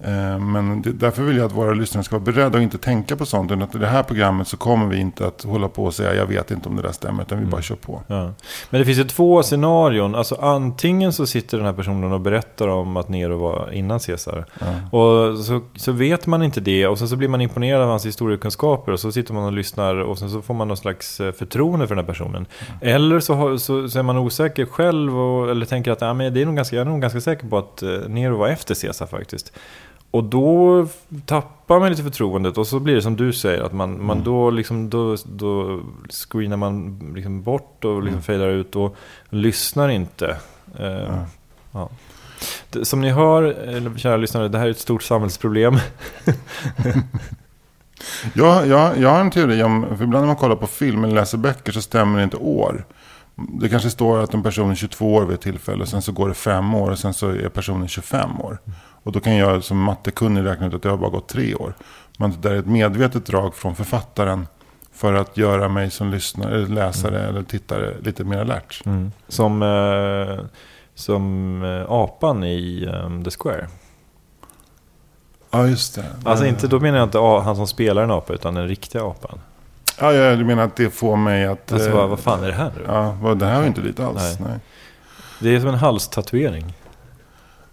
Eh, 0.04 0.38
Men 0.38 0.82
därför 0.94 1.22
vill 1.22 1.36
jag 1.36 1.46
att 1.46 1.52
våra 1.52 1.74
lyssnare 1.74 2.04
ska 2.04 2.18
vara 2.18 2.32
beredda 2.32 2.58
och 2.58 2.62
inte 2.62 2.78
tänka 2.78 3.16
på 3.16 3.26
sånt. 3.26 3.50
Utan 3.50 3.62
att 3.62 3.74
i 3.74 3.78
det 3.78 3.86
här 3.86 4.02
programmet 4.02 4.48
så 4.48 4.56
kommer 4.56 4.86
vi 4.86 4.96
inte 5.00 5.26
att 5.26 5.42
hålla 5.42 5.68
på 5.68 5.84
och 5.84 5.94
säga 5.94 6.14
jag 6.14 6.26
vet 6.26 6.50
inte 6.50 6.68
om 6.68 6.76
det 6.76 6.82
där 6.82 6.92
stämmer. 6.92 7.22
Utan 7.22 7.38
vi 7.38 7.46
bara 7.46 7.62
kör 7.62 7.74
på. 7.74 8.02
Ja. 8.06 8.32
Men 8.70 8.80
det 8.80 8.84
finns 8.84 8.98
ju 8.98 9.04
två 9.04 9.42
scenarion. 9.42 10.14
Alltså 10.14 10.34
antingen 10.34 11.12
så 11.12 11.26
sitter 11.26 11.56
den 11.56 11.66
här 11.66 11.72
personen 11.72 12.12
och 12.12 12.20
berättar 12.20 12.68
om 12.68 12.96
att 12.96 13.08
Nero 13.08 13.38
var 13.38 13.70
innan 13.72 14.00
Caesar. 14.00 14.44
Och 14.90 15.38
så, 15.38 15.60
så 15.76 15.92
vet 15.92 16.26
man 16.26 16.42
inte 16.42 16.60
det. 16.60 16.86
Och 16.86 16.98
sen 16.98 17.08
så 17.08 17.16
blir 17.16 17.28
man 17.28 17.40
imponerad 17.40 17.82
av 17.82 17.88
hans 17.88 18.06
historiekunskaper. 18.06 18.92
Och 18.92 19.00
så 19.00 19.12
sitter 19.12 19.34
man 19.34 19.44
och 19.44 19.52
lyssnar. 19.52 19.96
Och 19.96 20.18
sen 20.18 20.30
så 20.30 20.42
får 20.42 20.54
man 20.54 20.68
någon 20.68 20.76
slags 20.76 21.20
eh, 21.20 21.32
förtroende 21.32 21.86
för 21.86 21.94
den 21.94 22.04
här 22.04 22.12
personen. 22.12 22.46
Eller 22.80 23.20
så, 23.20 23.34
har, 23.34 23.56
så, 23.56 23.88
så 23.88 23.98
är 23.98 24.02
man 24.02 24.18
osäker 24.18 24.66
själv. 24.66 25.18
Och, 25.18 25.50
eller 25.50 25.66
tänker 25.66 25.90
att 25.90 26.00
ja, 26.00 26.14
men 26.14 26.34
det 26.34 26.42
är 26.42 26.46
nog 26.46 26.56
ganska, 26.56 26.76
jag 26.76 26.86
är 26.86 26.90
nog 26.90 27.00
ganska 27.00 27.20
säker 27.20 27.48
på 27.48 27.58
att 27.58 27.82
eh, 27.82 27.88
Nero 28.08 28.36
var 28.36 28.48
efter 28.48 28.74
Caesar 28.74 29.06
faktiskt. 29.06 29.52
Och 30.10 30.24
då 30.24 30.86
tappar 31.26 31.80
man 31.80 31.90
lite 31.90 32.02
förtroendet 32.02 32.58
och 32.58 32.66
så 32.66 32.80
blir 32.80 32.94
det 32.94 33.02
som 33.02 33.16
du 33.16 33.32
säger, 33.32 33.62
att 33.62 33.72
man, 33.72 34.04
man 34.04 34.22
då, 34.22 34.50
liksom, 34.50 34.90
då, 34.90 35.16
då 35.24 35.80
screenar 36.10 36.56
man 36.56 36.98
liksom 37.14 37.42
bort 37.42 37.84
och 37.84 38.02
liksom 38.02 38.22
fejdar 38.22 38.48
ut 38.48 38.76
och 38.76 38.96
lyssnar 39.30 39.88
inte. 39.88 40.36
Eh, 40.78 41.22
ja. 41.72 41.88
Som 42.82 43.00
ni 43.00 43.10
hör, 43.10 43.42
eller 43.42 43.98
kära 43.98 44.16
lyssnare, 44.16 44.48
det 44.48 44.58
här 44.58 44.66
är 44.66 44.70
ett 44.70 44.78
stort 44.78 45.02
samhällsproblem. 45.02 45.76
Jag, 48.34 48.66
jag, 48.66 48.98
jag 48.98 49.10
har 49.10 49.20
en 49.20 49.30
teori 49.30 49.62
om, 49.62 49.86
för 49.96 50.04
ibland 50.04 50.22
när 50.22 50.26
man 50.26 50.36
kollar 50.36 50.56
på 50.56 50.66
film 50.66 51.04
eller 51.04 51.14
läser 51.14 51.38
böcker 51.38 51.72
så 51.72 51.82
stämmer 51.82 52.18
det 52.18 52.24
inte 52.24 52.36
år. 52.36 52.84
Det 53.34 53.68
kanske 53.68 53.90
står 53.90 54.18
att 54.18 54.34
en 54.34 54.42
person 54.42 54.70
är 54.70 54.74
22 54.74 55.14
år 55.14 55.24
vid 55.24 55.34
ett 55.34 55.40
tillfälle 55.40 55.82
och 55.82 55.88
sen 55.88 56.02
så 56.02 56.12
går 56.12 56.28
det 56.28 56.34
fem 56.34 56.74
år 56.74 56.90
och 56.90 56.98
sen 56.98 57.14
så 57.14 57.28
är 57.28 57.48
personen 57.48 57.88
25 57.88 58.40
år. 58.40 58.58
Och 59.06 59.12
då 59.12 59.20
kan 59.20 59.36
jag 59.36 59.64
som 59.64 59.78
mattekunnig 59.78 60.44
räkna 60.44 60.66
ut 60.66 60.74
att 60.74 60.82
det 60.82 60.88
har 60.88 60.96
bara 60.96 61.10
gått 61.10 61.28
tre 61.28 61.54
år. 61.54 61.74
Men 62.18 62.30
det 62.30 62.48
där 62.48 62.50
är 62.50 62.58
ett 62.58 62.66
medvetet 62.66 63.26
drag 63.26 63.54
från 63.54 63.74
författaren 63.76 64.46
för 64.92 65.14
att 65.14 65.36
göra 65.36 65.68
mig 65.68 65.90
som 65.90 66.10
lyssnare, 66.10 66.54
eller 66.54 66.66
läsare 66.68 67.28
eller 67.28 67.42
tittare 67.42 67.94
lite 68.02 68.24
mer 68.24 68.38
alert. 68.38 68.82
Som, 69.28 69.62
eh, 69.62 70.44
som 70.94 71.62
eh, 71.64 71.92
apan 71.92 72.44
i 72.44 72.84
eh, 72.92 73.22
The 73.24 73.30
Square. 73.30 73.68
Ja, 75.50 75.66
just 75.66 75.94
det. 75.94 76.04
Alltså 76.24 76.44
Eh, 76.44 76.50
inte, 76.50 76.68
då 76.68 76.80
menar 76.80 76.98
jag 76.98 77.06
inte 77.06 77.18
han 77.18 77.56
som 77.56 77.66
spelar 77.66 78.02
en 78.02 78.10
apa, 78.10 78.32
utan 78.32 78.54
den 78.54 78.68
riktiga 78.68 79.02
apan. 79.02 79.38
Ja, 80.00 80.12
ja, 80.12 80.36
du 80.36 80.44
menar 80.44 80.62
att 80.62 80.76
det 80.76 80.90
får 80.90 81.16
mig 81.16 81.46
att... 81.46 81.72
Alltså 81.72 81.88
eh, 81.88 81.96
vad, 81.96 82.08
vad 82.08 82.20
fan 82.20 82.44
är 82.44 82.48
det 82.48 82.54
här 82.54 82.72
nu? 82.76 82.84
Ja, 82.86 83.16
vad, 83.20 83.38
det 83.38 83.46
här 83.46 83.60
ju 83.60 83.66
inte 83.66 83.80
lite 83.80 84.06
alls. 84.06 84.38
Nej. 84.40 84.48
Nej. 84.48 84.58
Det 85.40 85.54
är 85.56 85.60
som 85.60 85.68
en 85.68 85.74
halstatuering. 85.74 86.74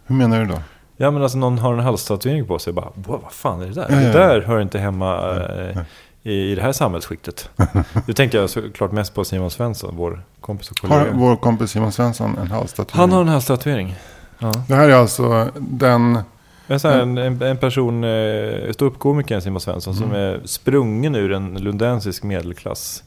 Hur 0.06 0.16
menar 0.16 0.40
du 0.40 0.46
då? 0.46 0.60
Ja 0.98 1.12
men 1.12 1.24
alltså 1.24 1.38
någon 1.38 1.58
har 1.60 1.74
en 1.74 1.80
halstatuering 1.80 2.48
på 2.48 2.60
sig 2.60 2.72
och 2.72 2.76
bara 2.76 2.90
"Wow, 2.96 3.20
vad 3.24 3.32
fan 3.32 3.62
är 3.62 3.66
det 3.68 3.74
där? 3.74 3.88
Ja, 3.90 3.96
Det 3.96 4.12
där 4.12 4.42
hör 4.42 4.62
inte 4.62 4.80
hemma 4.80 5.36
eh, 5.36 5.78
i, 6.24 6.52
i 6.52 6.56
det 6.56 6.62
här 6.62 6.72
samhällsskiktet. 6.72 7.50
Nu 8.08 8.14
tänkte 8.14 8.38
jag 8.38 8.50
såklart 8.50 8.92
mest 8.92 9.16
på 9.16 9.26
Simon 9.26 9.52
Svensson, 9.52 9.96
vår 9.98 10.24
kompis 10.42 10.72
och 10.72 10.90
Har 10.90 11.00
kollega. 11.00 11.18
vår 11.18 11.36
kompis 11.36 11.72
Simon 11.72 11.92
Svensson 11.92 12.38
en 12.38 12.52
halstatuering? 12.52 13.00
Han 13.00 13.12
har 13.12 13.22
en 13.22 13.28
halstatuering. 13.28 13.96
Ja. 14.40 14.52
Det 14.68 14.76
här 14.76 14.90
är 14.90 14.94
alltså 14.94 15.48
den... 15.60 16.20
Här, 16.68 17.00
en, 17.00 17.18
en, 17.18 17.42
en 17.42 17.58
person, 17.58 18.04
eh, 18.04 18.72
ståuppkomikern 18.72 19.42
Simon 19.42 19.62
Svensson, 19.62 19.96
som 19.96 20.12
är 20.12 20.42
sprungen 20.46 21.16
ur 21.16 21.32
en 21.32 21.54
lundensisk 21.54 22.24
medelklass. 22.24 23.04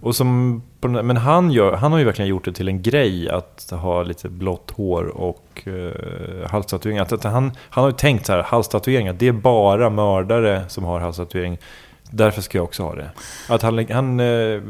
Och 0.00 0.16
som, 0.16 0.62
men 0.80 1.16
han, 1.16 1.50
gör, 1.50 1.72
han 1.72 1.92
har 1.92 1.98
ju 1.98 2.04
verkligen 2.04 2.28
gjort 2.28 2.44
det 2.44 2.52
till 2.52 2.68
en 2.68 2.82
grej 2.82 3.30
att 3.30 3.70
ha 3.70 4.02
lite 4.02 4.28
blått 4.28 4.70
hår 4.70 5.04
och 5.04 5.68
eh, 5.68 6.50
halstatueringar. 6.50 7.02
Att, 7.02 7.12
att 7.12 7.24
han, 7.24 7.52
han 7.70 7.84
har 7.84 7.90
ju 7.90 7.96
tänkt 7.96 8.26
så 8.26 8.32
här, 8.32 8.42
halstatueringar, 8.42 9.12
det 9.12 9.28
är 9.28 9.32
bara 9.32 9.90
mördare 9.90 10.62
som 10.68 10.84
har 10.84 11.00
halstatuering. 11.00 11.58
Därför 12.10 12.42
ska 12.42 12.58
jag 12.58 12.64
också 12.64 12.82
ha 12.82 12.94
det. 12.94 13.10
Att 13.48 13.62
han, 13.62 13.86
han, 13.90 14.20
eh, 14.20 14.60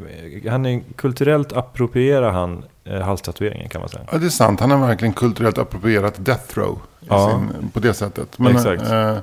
han 0.51 0.67
är 0.67 0.83
kulturellt 0.97 1.53
approprierar 1.53 2.31
han 2.31 2.65
eh, 2.85 3.01
halstatueringen 3.01 3.69
kan 3.69 3.81
man 3.81 3.89
säga. 3.89 4.03
Ja, 4.13 4.19
det 4.19 4.27
är 4.27 4.31
sant. 4.31 4.61
Han 4.61 4.71
har 4.71 4.79
verkligen 4.79 5.15
kulturellt 5.15 5.59
approprierat 5.59 6.25
Death 6.25 6.59
Row. 6.59 6.79
Ja. 7.01 7.31
Sin, 7.31 7.71
på 7.71 7.81
det 7.81 7.95
sättet. 7.95 8.39
Men, 8.39 8.57
Exakt. 8.57 8.83
eh, 8.83 9.19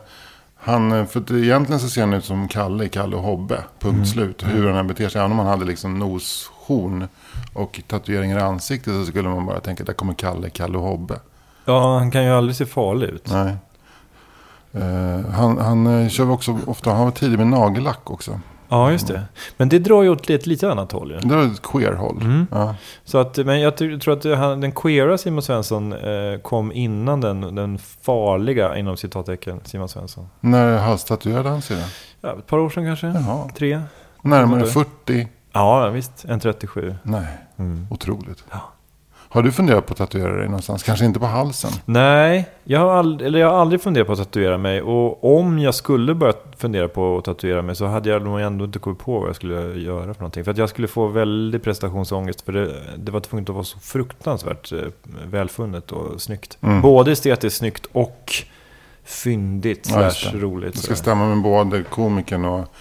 han, 0.68 1.08
för 1.08 1.20
att 1.20 1.32
egentligen 1.32 1.80
så 1.80 1.90
ser 1.90 2.02
han 2.02 2.14
ut 2.14 2.26
som 2.26 2.48
Kalle 2.48 2.84
i 2.84 2.90
Kalle 2.90 3.16
och 3.16 3.24
Hobbe. 3.24 3.64
Punkt 3.80 3.94
Mm. 3.96 4.06
slut. 4.06 4.44
Hur 4.48 4.68
han 4.68 4.78
än 4.78 4.88
beter 4.88 5.10
sig. 5.10 5.20
Även 5.20 5.32
om 5.32 5.38
han 5.40 5.48
hade 5.48 5.66
liksom 5.66 6.00
noshorn 6.00 7.08
och 7.54 7.82
tatueringar 7.88 8.38
i 8.40 8.42
ansiktet. 8.42 8.94
Så 8.94 9.06
skulle 9.06 9.30
man 9.30 9.46
bara 9.46 9.60
tänka, 9.60 9.84
där 9.84 9.94
kommer 9.94 10.14
Kalle, 10.14 10.50
Kalle 10.50 10.78
och 10.78 10.84
Hobbe. 10.84 11.20
Ja, 11.66 11.98
han 11.98 12.12
kan 12.12 12.24
ju 12.24 12.32
aldrig 12.32 12.56
se 12.56 12.66
farlig 12.66 13.08
ut. 13.08 13.30
Nej. 13.32 13.56
Eh, 14.74 15.30
han 15.32 15.58
han 15.58 15.88
eh, 15.88 16.10
kör 16.10 16.30
också 16.32 16.58
ofta, 16.66 16.92
han 16.94 17.04
var 17.06 17.12
tidig 17.12 17.38
med 17.38 17.48
nagellack 17.48 18.12
också. 18.12 18.40
Ja, 18.70 18.92
just 18.92 19.08
det. 19.08 19.22
Men 19.58 19.70
det 19.70 19.80
drar 19.80 20.04
ju 20.04 20.10
åt 20.10 20.30
ett 20.30 20.46
lite 20.48 20.72
annat 20.72 20.92
håll 20.92 21.12
ju. 21.12 21.20
Det 21.30 21.36
var 21.36 21.44
ett 21.44 21.62
queer-håll. 21.62 22.22
Mm. 22.22 22.48
Ja. 22.52 22.76
Så 23.04 23.18
att, 23.18 23.38
men 23.38 23.62
jag 23.62 23.78
tror 23.78 24.10
att 24.10 24.38
han, 24.40 24.62
den 24.62 24.72
queera 24.72 25.18
Simon 25.18 25.42
Svensson 25.42 25.94
eh, 25.94 26.40
kom 26.42 26.72
innan 26.72 27.22
den, 27.22 27.56
den 27.56 27.78
farliga, 28.02 28.78
inom 28.78 28.98
citattecken, 28.98 29.62
Simon 29.64 29.90
Svensson. 29.90 30.30
När 30.40 30.78
halstatuerade 30.78 31.50
han 31.50 31.62
sig? 31.62 31.84
Ja, 32.22 32.36
ett 32.40 32.48
par 32.48 32.58
år 32.58 32.70
sedan 32.70 32.86
kanske? 32.86 33.08
Jaha. 33.08 33.50
Tre? 33.58 33.82
Närmare 34.22 34.60
Inte. 34.60 34.72
40? 34.72 35.28
Ja, 35.54 35.90
visst. 35.90 36.26
En 36.26 36.40
37. 36.40 36.96
Nej, 37.04 37.28
Mm. 37.60 37.88
otroligt. 37.90 38.44
Ja. 38.52 38.58
Har 39.38 39.44
du 39.44 39.52
funderat 39.52 39.86
på 39.86 39.92
att 39.92 39.98
tatuera 39.98 40.38
dig 40.38 40.46
någonstans? 40.46 40.84
Kanske 40.84 41.06
inte 41.06 41.20
på 41.20 41.26
halsen? 41.26 41.72
Nej, 41.86 42.50
jag 42.64 42.80
har, 42.80 43.04
ald- 43.04 43.24
eller 43.26 43.40
jag 43.40 43.50
har 43.52 43.58
aldrig 43.58 43.82
funderat 43.82 44.08
på 44.08 44.14
att 44.14 44.20
tatuera 44.20 44.58
mig. 44.58 44.82
Och 44.82 45.38
om 45.38 45.60
jag 45.60 45.76
skulle 45.76 46.16
börja 46.16 46.34
fundera 46.58 46.88
på 46.88 47.18
att 47.18 47.24
tatuera 47.26 47.62
mig 47.62 47.76
så 47.76 47.86
hade 47.86 48.10
jag 48.10 48.22
nog 48.22 48.42
ändå 48.42 48.66
inte 48.66 48.80
kommit 48.80 49.00
på 49.00 49.20
vad 49.20 49.30
jag 49.30 49.36
skulle 49.36 49.80
göra 49.80 50.14
för 50.14 50.22
någonting. 50.22 50.44
För 50.44 50.52
att 50.52 50.58
jag 50.58 50.70
skulle 50.70 50.88
få 50.88 51.08
väldigt 51.08 51.64
prestationsångest. 51.64 52.42
För 52.42 52.52
det, 52.52 52.74
det 52.98 53.12
var 53.12 53.20
tvunget 53.20 53.50
att 53.50 53.56
vara 53.56 53.66
så 53.66 53.80
fruktansvärt 53.80 54.72
eh, 54.72 54.80
välfunnet 55.32 55.92
och 55.92 56.22
snyggt. 56.22 56.58
Mm. 56.62 56.82
Både 56.82 57.12
estetiskt 57.12 57.58
snyggt 57.58 57.88
och 57.92 58.34
fyndigt 59.04 59.90
Ja, 59.94 60.10
slash 60.12 60.38
roligt. 60.40 60.74
Det 60.74 60.80
ska 60.80 60.96
stämma 60.96 61.26
med 61.28 61.42
både 61.44 61.84
komikern 61.84 62.46
och 62.46 62.74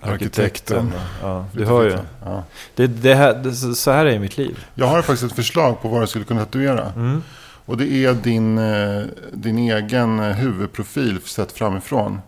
arkitekten. 0.00 0.92
Ja, 1.22 1.46
du 1.52 1.64
hör 1.64 1.84
ju. 1.84 1.98
Ja. 2.24 2.44
Det, 2.74 2.86
det 2.86 3.14
här, 3.14 3.34
det, 3.34 3.52
så 3.54 3.90
här 3.90 4.06
är 4.06 4.18
mitt 4.18 4.38
liv. 4.38 4.64
Jag 4.74 4.86
har 4.86 5.02
faktiskt 5.02 5.32
ett 5.32 5.36
förslag 5.36 5.82
på 5.82 5.88
vad 5.88 6.02
du 6.02 6.06
skulle 6.06 6.24
kunna 6.24 6.44
tatuera. 6.44 6.92
Mm. 6.96 7.22
Och 7.68 7.76
det 7.76 7.92
är 7.92 8.14
din, 8.14 8.58
eh, 8.58 9.02
din 9.32 9.58
egen 9.58 10.20
eh, 10.20 10.36
huvudprofil 10.36 11.20
sett 11.24 11.52
framifrån. 11.52 12.20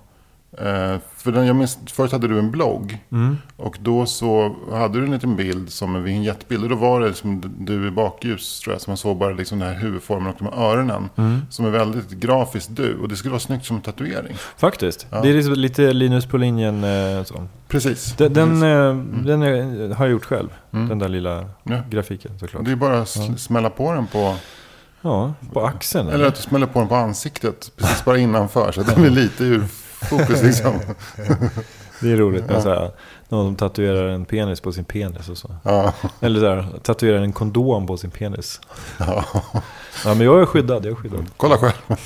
Eh, 0.58 0.96
För 1.16 1.32
den, 1.32 1.46
jag 1.46 1.56
minns, 1.56 1.78
förut 1.86 2.12
hade 2.12 2.28
du 2.28 2.38
en 2.38 2.50
blogg. 2.50 2.98
Mm. 3.12 3.38
Och 3.56 3.76
då 3.80 4.06
så 4.06 4.56
hade 4.72 4.98
du 4.98 5.04
en 5.04 5.10
liten 5.10 5.36
bild 5.36 5.70
som 5.72 5.96
en 5.96 6.02
vignettbild. 6.02 6.62
Och 6.62 6.68
då 6.68 6.76
var 6.76 7.00
det 7.00 7.14
som 7.14 7.42
du 7.58 7.88
i 7.88 7.90
bakljus 7.90 8.60
tror 8.60 8.74
jag. 8.74 8.80
Så 8.80 8.90
man 8.90 8.96
såg 8.96 9.16
bara 9.16 9.32
liksom 9.32 9.58
den 9.58 9.68
här 9.68 9.76
huvudformen 9.82 10.32
och 10.32 10.36
de 10.38 10.44
här 10.44 10.64
öronen. 10.64 11.08
Mm. 11.16 11.40
Som 11.50 11.64
är 11.66 11.70
väldigt 11.70 12.10
grafiskt 12.10 12.76
du. 12.76 12.94
Och 12.98 13.08
det 13.08 13.16
skulle 13.16 13.30
vara 13.30 13.40
snyggt 13.40 13.64
som 13.66 13.76
en 13.76 13.82
tatuering. 13.82 14.36
Faktiskt. 14.56 15.06
Ja. 15.10 15.20
Det 15.22 15.28
är 15.28 15.34
liksom 15.34 15.52
lite 15.54 15.92
Linus 15.92 16.26
på 16.26 16.36
linjen. 16.36 16.84
Eh, 16.84 17.24
så. 17.24 17.46
Precis. 17.68 18.14
Den, 18.16 18.32
den, 18.34 18.62
eh, 18.62 18.94
den 19.24 19.42
är, 19.42 19.94
har 19.94 20.04
jag 20.04 20.12
gjort 20.12 20.24
själv. 20.24 20.48
Mm. 20.72 20.88
Den 20.88 20.98
där 20.98 21.08
lilla 21.08 21.44
Ja. 21.62 21.76
grafiken 21.90 22.38
såklart. 22.38 22.64
Det 22.64 22.72
är 22.72 22.76
bara 22.76 23.00
att 23.00 23.06
sl- 23.08 23.36
smälla 23.36 23.70
på 23.70 23.92
den 23.92 24.06
på... 24.06 24.34
Ja, 25.02 25.32
på 25.52 25.66
axeln. 25.66 26.08
Eller 26.08 26.24
att 26.26 26.34
du 26.34 26.42
smäller 26.42 26.66
på 26.66 26.78
den 26.78 26.88
på 26.88 26.94
ansiktet. 26.94 27.70
Precis 27.76 28.04
bara 28.04 28.18
innanför. 28.18 28.72
Så 28.72 28.80
att 28.80 28.86
den 28.86 29.00
blir 29.02 29.10
lite 29.10 29.44
ur 29.44 29.64
fokus 30.08 30.42
liksom. 30.42 30.74
Det 32.00 32.12
är 32.12 32.16
roligt 32.16 32.46
med 32.46 32.62
här, 32.62 32.90
någon 33.28 33.46
som 33.46 33.56
tatuerar 33.56 34.08
en 34.08 34.24
penis 34.24 34.60
på 34.60 34.72
sin 34.72 34.84
penis 34.84 35.28
och 35.28 35.38
så. 35.38 35.56
Ja. 35.62 35.92
Eller 36.20 36.40
så 36.40 36.48
här, 36.48 36.66
tatuerar 36.82 37.18
en 37.18 37.32
kondom 37.32 37.86
på 37.86 37.96
sin 37.96 38.10
penis. 38.10 38.60
ja. 38.98 39.24
Ja, 40.04 40.14
men 40.14 40.20
jag 40.26 40.40
är 40.40 40.46
skyddad. 40.46 40.84
Jag 40.84 40.92
är 40.92 40.96
skyddad. 40.96 41.24
Kolla 41.36 41.56
själv. 41.56 41.98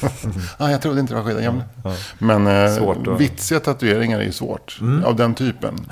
ah, 0.58 0.70
jag 0.70 0.82
trodde 0.82 1.00
inte 1.00 1.14
det 1.14 1.20
var 1.20 1.26
skillnad. 1.26 1.44
Ja. 1.44 1.90
Ja. 1.90 1.96
Men 2.18 2.46
eh, 2.46 3.16
vitsiga 3.18 3.60
tatueringar 3.60 4.18
är 4.18 4.24
ju 4.24 4.32
svårt. 4.32 4.78
Mm. 4.80 5.04
Av 5.04 5.16
den 5.16 5.34
typen. 5.34 5.86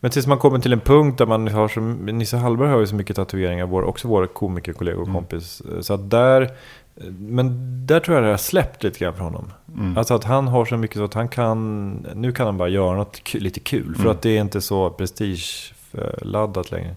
Men 0.00 0.10
tills 0.10 0.26
man 0.26 0.38
kommer 0.38 0.58
till 0.58 0.72
en 0.72 0.80
punkt 0.80 1.18
där 1.18 1.26
man 1.26 1.48
har 1.48 1.68
så, 1.68 1.80
Nisse 1.80 2.36
Hallberg 2.36 2.68
har 2.68 2.80
ju 2.80 2.86
så 2.86 2.94
mycket 2.94 3.16
tatueringar, 3.16 3.66
vår, 3.66 3.82
också 3.82 4.08
vår 4.08 4.26
komikerkollega 4.26 4.98
och 4.98 5.12
kompis. 5.12 5.62
Så 5.80 5.94
att 5.94 6.10
där, 6.10 6.50
men 7.18 7.56
där 7.86 8.00
tror 8.00 8.16
jag 8.16 8.24
det 8.24 8.30
har 8.30 8.36
släppt 8.36 8.82
lite 8.82 8.98
grann 8.98 9.14
för 9.14 9.24
honom. 9.24 9.52
Mm. 9.74 9.98
Alltså 9.98 10.14
att 10.14 10.24
han 10.24 10.48
har 10.48 10.64
så 10.64 10.76
mycket 10.76 10.96
så 10.96 11.04
att 11.04 11.14
han 11.14 11.28
kan, 11.28 11.92
nu 12.14 12.32
kan 12.32 12.46
han 12.46 12.56
bara 12.58 12.68
göra 12.68 12.96
något 12.96 13.16
ku- 13.24 13.40
lite 13.40 13.60
kul. 13.60 13.94
För 13.94 14.00
Mm. 14.02 14.12
att 14.16 14.22
det 14.22 14.36
är 14.36 14.40
inte 14.40 14.60
så 14.60 14.90
prestigeladdat 14.90 16.70
längre. 16.70 16.94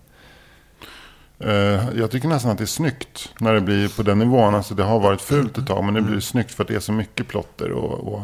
Eh, 1.40 1.90
jag 1.96 2.12
tycker 2.12 2.28
nästan 2.28 2.52
att 2.52 2.58
det 2.58 2.64
är 2.64 2.66
snyggt 2.66 3.34
när 3.40 3.54
det 3.54 3.62
blir 3.62 3.96
på 3.98 4.04
den 4.04 4.20
nivån. 4.20 4.56
Alltså 4.56 4.76
det 4.76 4.84
har 4.84 5.00
varit 5.00 5.22
fult 5.22 5.58
ett 5.58 5.68
tag 5.68 5.84
men 5.84 5.94
det 5.94 6.02
blir 6.02 6.20
snyggt 6.20 6.52
för 6.52 6.64
att 6.64 6.68
det 6.68 6.76
är 6.76 6.80
så 6.80 6.92
mycket 6.94 7.28
plotter. 7.28 7.72
Och, 7.72 8.14
och 8.14 8.22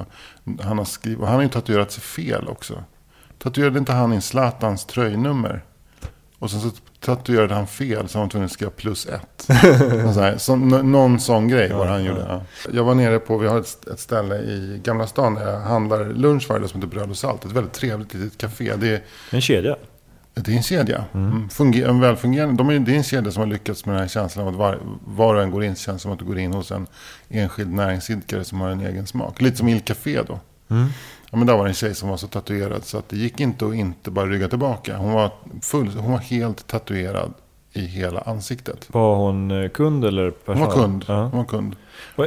han, 0.62 0.78
har 0.78 0.86
skrivit, 0.86 1.20
och 1.20 1.28
han 1.28 1.36
har 1.36 1.44
ju 1.44 1.50
tatuerat 1.50 1.92
sig 1.92 2.04
fel 2.04 2.48
också. 2.48 2.84
Tatuerade 3.40 3.80
inte 3.80 3.92
han 3.94 4.14
in 4.14 4.22
Zlatans 4.22 4.86
tröjnummer? 4.86 5.64
Och 6.44 6.52
sen 6.52 6.62
så 6.62 6.70
tatuerade 7.00 7.54
han 7.54 7.68
fel 7.68 8.08
så 8.08 8.18
han 8.18 8.26
var 8.26 8.32
tvungen 8.32 8.46
att 8.46 8.52
skriva 8.52 8.72
plus 8.72 9.06
ett. 9.06 9.42
så 10.14 10.22
här, 10.22 10.38
så, 10.38 10.56
någon 10.56 11.20
sån 11.20 11.48
grej 11.48 11.74
var 11.74 11.86
det 11.86 11.92
han 11.92 12.04
gjorde. 12.04 12.26
Ja. 12.30 12.42
Jag 12.74 12.84
var 12.84 12.96
nere 12.96 13.20
på, 13.20 13.38
vi 13.38 13.48
har 13.48 13.60
ett, 13.60 13.88
ett, 13.88 14.00
ställe 14.00 14.36
i 14.36 14.82
Gamla 14.84 15.08
stan 15.08 15.36
där 15.36 15.52
jag 15.52 15.60
handlar 15.60 16.06
lunch 16.06 16.50
varje 16.50 16.62
dag 16.62 16.70
som 16.70 16.82
heter 16.82 16.96
Bröd 16.96 17.10
och 17.10 17.18
Salt. 17.18 17.46
Ett 17.46 17.52
väldigt 17.52 17.74
trevligt 17.74 18.14
litet 18.14 18.38
café. 18.38 18.76
Det 18.76 18.88
är 18.88 19.02
en 19.30 19.42
kedja. 19.42 19.76
Det 20.34 20.52
är 20.52 20.56
en 20.56 20.64
kedja. 20.64 21.06
Mm. 21.14 21.50
Funger, 21.50 21.88
en 21.88 22.00
välfungerande, 22.00 22.64
de 22.64 22.70
är, 22.70 22.80
det 22.80 22.92
är 22.92 22.98
en 22.98 23.04
kedja 23.04 23.32
som 23.32 23.40
har 23.40 23.48
lyckats 23.48 23.86
med 23.86 23.96
den 23.96 24.02
här 24.02 24.08
känslan 24.08 24.48
av 24.48 24.54
att 24.54 24.60
var, 24.60 24.80
var 25.06 25.36
och 25.36 25.44
en 25.44 25.52
går 25.52 25.64
in 25.64 25.76
känns 25.76 26.02
som 26.02 26.12
att 26.12 26.20
du 26.20 26.26
går 26.26 26.40
in 26.40 26.54
hos 26.54 26.72
en 26.72 26.88
enskild 27.30 27.74
näringsidkare 27.74 28.44
som 28.44 28.62
har 28.62 28.70
en 28.70 28.82
egen 28.82 29.08
smak. 29.08 29.42
Lite 29.42 29.58
som 29.58 29.68
Il 29.68 29.82
Café 29.82 30.22
då. 30.28 30.40
Mm. 30.70 30.90
Ja, 31.34 31.38
men 31.38 31.48
där 31.48 31.58
var 31.58 31.64
det 31.64 31.70
en 31.70 31.74
tjej 31.74 31.96
som 31.96 32.10
var 32.10 32.18
så 32.18 32.28
tatuerad 32.28 32.84
så 32.84 32.98
att 32.98 33.10
det 33.10 33.18
gick 33.18 33.40
inte 33.40 33.66
att 33.66 33.74
inte 33.74 34.12
bara 34.12 34.26
rygga 34.26 34.48
tillbaka. 34.48 34.98
Hon 34.98 35.14
var, 35.14 35.32
full, 35.62 35.88
hon 35.88 36.12
var 36.12 36.20
helt 36.20 36.68
tatuerad 36.68 37.34
i 37.72 37.82
hela 37.82 38.22
ansiktet. 38.22 38.88
Var 38.92 39.16
hon 39.16 39.52
eh, 39.52 39.70
kund 39.70 40.06
eller 40.06 40.32
person? 40.32 40.62
Hon 40.62 40.68
var 40.68 40.76
kund. 40.76 41.06
Ja. 41.08 41.24
Hon 41.24 41.38
var 41.38 41.46
kund. 41.46 41.76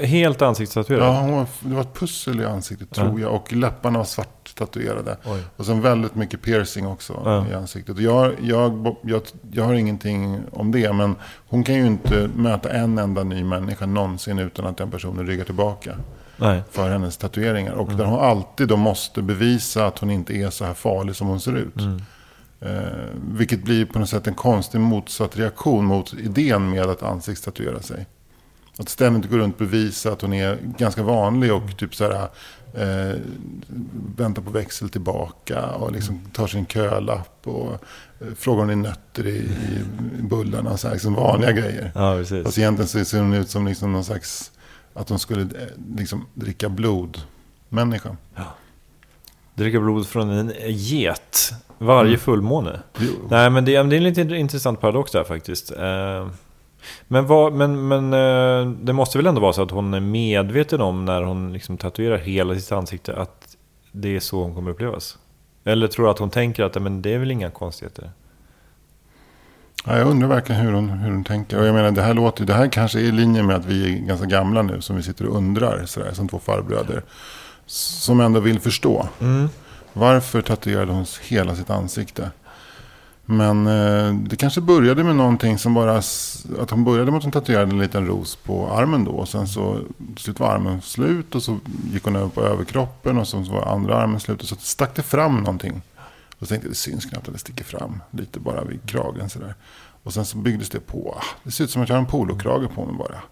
Helt 0.03 0.43
ansiktstatuerad? 0.43 1.07
Ja, 1.07 1.21
hon 1.21 1.33
var, 1.33 1.47
det 1.61 1.75
var 1.75 1.81
ett 1.81 1.95
pussel 1.95 2.41
i 2.41 2.45
ansiktet 2.45 2.91
tror 2.91 3.21
ja. 3.21 3.27
jag. 3.27 3.35
Och 3.35 3.53
läpparna 3.53 3.99
var 3.99 4.05
svart 4.05 4.55
tatuerade. 4.55 5.17
Oj. 5.25 5.43
Och 5.57 5.67
sen 5.67 5.81
väldigt 5.81 6.15
mycket 6.15 6.43
piercing 6.43 6.87
också 6.87 7.23
ja. 7.25 7.47
i 7.51 7.55
ansiktet. 7.55 7.99
Jag, 7.99 8.33
jag, 8.41 8.97
jag, 9.03 9.23
jag 9.51 9.65
har 9.65 9.75
ingenting 9.75 10.41
om 10.53 10.73
det. 10.73 10.93
Men 10.93 11.17
hon 11.49 11.65
kan 11.65 11.75
ju 11.75 11.87
inte 11.87 12.31
möta 12.35 12.71
en 12.71 12.99
enda 12.99 13.23
ny 13.23 13.45
människa 13.45 13.87
någonsin 13.87 14.39
utan 14.39 14.67
att 14.67 14.77
den 14.77 14.91
personen 14.91 15.27
ryggar 15.27 15.45
tillbaka. 15.45 15.97
Nej. 16.37 16.63
för 16.71 16.91
hennes 16.91 17.17
tatueringar. 17.17 17.73
Och 17.73 17.87
mm. 17.87 17.97
där 17.97 18.05
hon 18.05 18.21
alltid 18.21 18.69
då 18.69 18.77
måste 18.77 19.23
bevisa 19.23 19.87
att 19.87 19.99
hon 19.99 20.11
inte 20.11 20.37
är 20.37 20.51
så 20.51 20.65
här 20.65 20.75
farlig 20.75 21.17
som 21.17 21.29
hon 21.29 21.41
ser 21.41 21.57
ut. 21.57 21.81
Mm. 21.81 22.01
Eh, 22.61 23.09
vilket 23.33 23.65
blir 23.65 23.87
på 23.87 23.99
något 23.99 24.09
sätt 24.09 24.27
en 24.27 24.35
konstig 24.35 24.81
motsatt 24.81 25.37
reaktion 25.37 25.85
mot 25.85 26.15
idén 26.15 26.71
med 26.71 26.87
att 26.87 27.03
ansiktstatuera 27.03 27.83
sig. 27.83 28.07
Att 28.79 28.89
ständigt 28.89 29.31
gå 29.31 29.37
runt 29.37 29.55
och 29.55 29.67
bevisa 29.67 30.13
att 30.13 30.23
hon 30.23 30.33
är 30.33 30.59
ganska 30.79 31.03
vanlig 31.03 31.53
och 31.53 31.77
typ 31.79 31.95
så 31.95 32.05
här, 32.05 32.29
eh, 32.75 33.19
väntar 34.17 34.43
på 34.43 34.51
växel 34.51 34.89
tillbaka 34.89 35.67
och 35.67 35.93
liksom 35.93 36.21
tar 36.33 36.47
sin 36.47 36.67
kölapp 36.67 37.41
och 37.45 37.73
eh, 38.21 38.35
frågar 38.37 38.63
om 38.63 38.69
det 38.69 38.75
är 38.75 38.77
nötter 38.77 39.27
i, 39.27 39.51
i 40.19 40.23
bullarna. 40.23 40.77
Så 40.77 40.87
här, 40.87 40.95
liksom 40.95 41.15
vanliga 41.15 41.53
grejer. 41.53 41.93
Ja, 41.95 42.17
precis. 42.17 42.45
Fast 42.45 42.59
egentligen 42.59 43.05
ser 43.07 43.21
hon 43.21 43.35
ut 43.35 43.51
som 43.51 43.67
liksom 43.67 43.93
någon 43.93 44.05
slags 44.05 44.53
att 44.97 45.07
de 45.07 45.19
skulle 45.19 45.43
eh, 45.43 45.69
liksom 45.97 46.27
dricka 46.35 46.69
blod. 46.69 47.21
Människa. 47.69 48.17
Ja. 48.35 48.45
Dricka 49.55 49.81
blod 49.81 50.07
från 50.07 50.31
en 50.31 50.53
get 50.67 51.53
varje 51.79 52.09
mm. 52.09 52.21
fullmåne. 52.21 52.81
Jo. 52.99 53.13
Nej, 53.31 53.51
men 53.51 53.65
det, 53.65 53.71
det 53.73 53.77
är 53.77 53.99
en 53.99 54.05
lite 54.05 54.21
intressant 54.21 54.81
paradox 54.81 55.13
där 55.13 55.25
faktiskt. 55.25 55.73
Eh, 55.73 56.29
men, 57.09 57.27
vad, 57.27 57.53
men, 57.53 57.89
men 57.89 58.13
eh, 58.13 58.73
det 58.83 58.93
måste 58.93 59.19
väl 59.19 59.27
ändå 59.27 59.41
vara 59.41 59.53
så 59.53 59.63
att 59.63 59.71
hon 59.71 59.95
är 59.95 60.01
medveten 60.01 60.81
om 60.81 61.05
när 61.05 61.23
hon 61.23 61.53
liksom 61.53 61.77
tatuerar 61.77 62.19
hela 62.19 62.55
sitt 62.55 62.73
ansikte 62.73 63.17
att 63.17 63.57
det 63.93 64.17
är 64.17 64.21
så 64.21 64.43
hon 64.43 64.55
kommer 64.55 64.71
upplevas? 64.71 65.19
Eller 65.65 65.89
tror 65.89 66.05
du 66.05 66.11
att 66.11 66.19
hon 66.19 66.31
tänker 66.31 66.65
att 66.65 66.83
men 66.83 67.03
det 67.03 67.15
är 67.15 67.19
väl 67.19 67.31
inga 67.31 67.51
konstigheter? 67.51 68.11
Ja, 69.89 69.99
jag 69.99 70.09
undrar 70.09 70.29
verkligen 70.29 70.61
hur 70.61 70.73
hon, 70.73 70.89
hur 70.89 71.11
hon 71.11 71.25
tänker. 71.25 71.59
Och 71.59 71.67
jag 71.67 71.75
menar, 71.75 71.91
det 71.91 72.03
här, 72.03 72.15
låter, 72.15 72.45
det 72.45 72.55
här 72.55 72.69
kanske 72.69 72.99
är 72.99 73.03
i 73.03 73.13
linje 73.13 73.43
med 73.43 73.57
att 73.57 73.65
vi 73.65 73.95
är 73.95 73.99
ganska 73.99 74.27
gamla 74.27 74.63
nu. 74.63 74.81
Som 74.81 74.97
vi 74.97 75.03
sitter 75.03 75.27
och 75.27 75.37
undrar, 75.37 75.87
sådär, 75.87 76.13
som 76.13 76.29
två 76.29 76.39
farbröder. 76.39 77.03
Som 77.67 78.21
ändå 78.21 78.41
vill 78.41 78.61
förstå. 78.61 79.09
Mm. 79.21 79.49
Varför 79.93 80.43
tatuerade 80.43 80.93
hon 80.93 81.07
hela 81.29 81.57
sitt 81.57 81.71
ansikte? 81.71 82.31
Men 83.25 83.67
eh, 83.67 84.15
det 84.15 84.37
kanske 84.37 84.61
började 84.61 85.05
med 85.05 85.17
någonting 85.17 85.59
som 85.59 85.75
bara... 85.75 85.97
Att 86.61 86.71
hon 86.71 86.85
började 86.85 87.11
med 87.11 87.19
att 87.19 87.25
hon 87.25 87.33
tatuerade 87.33 87.71
en 87.71 87.79
liten 87.79 88.07
ros 88.07 88.37
på 88.37 88.71
armen 88.71 89.05
då. 89.05 89.11
Och 89.11 89.29
sen 89.29 89.49
så 89.49 89.79
till 90.15 90.25
slut 90.25 90.41
var 90.41 90.49
armen 90.49 90.83
slut. 90.83 91.35
Och 91.35 91.43
så 91.43 91.59
gick 91.93 92.05
hon 92.05 92.17
över 92.17 92.29
på 92.29 92.43
överkroppen. 92.43 93.19
Och 93.19 93.29
så 93.29 93.39
var 93.39 93.63
andra 93.63 93.97
armen 93.97 94.21
slut. 94.21 94.43
Och 94.43 94.49
så 94.49 94.57
stack 94.59 94.95
det 94.95 95.03
fram 95.03 95.37
någonting. 95.37 95.83
Och 96.39 96.47
så 96.47 96.53
tänkte 96.53 96.67
jag, 96.67 96.73
det 96.73 96.77
syns 96.77 97.05
knappt 97.05 97.29
att 97.29 97.35
det 97.35 97.41
sticker 97.41 97.65
fram. 97.65 98.03
Lite 98.11 98.41
bara 98.41 98.65
vid 98.65 98.91
kragen 98.91 99.31
sådär. 99.31 99.55
Och 100.03 100.15
sen 100.15 100.25
så 100.25 100.37
byggdes 100.37 100.69
det 100.69 100.81
på. 100.81 101.19
Det 101.43 101.51
ser 101.51 101.65
ut 101.65 101.71
som 101.71 101.83
att 101.83 101.89
jag 101.89 101.97
har 101.97 102.01
en 102.01 102.07
polokrage 102.07 102.69
på 102.69 102.85
mig 102.85 102.95
bara. 102.95 103.23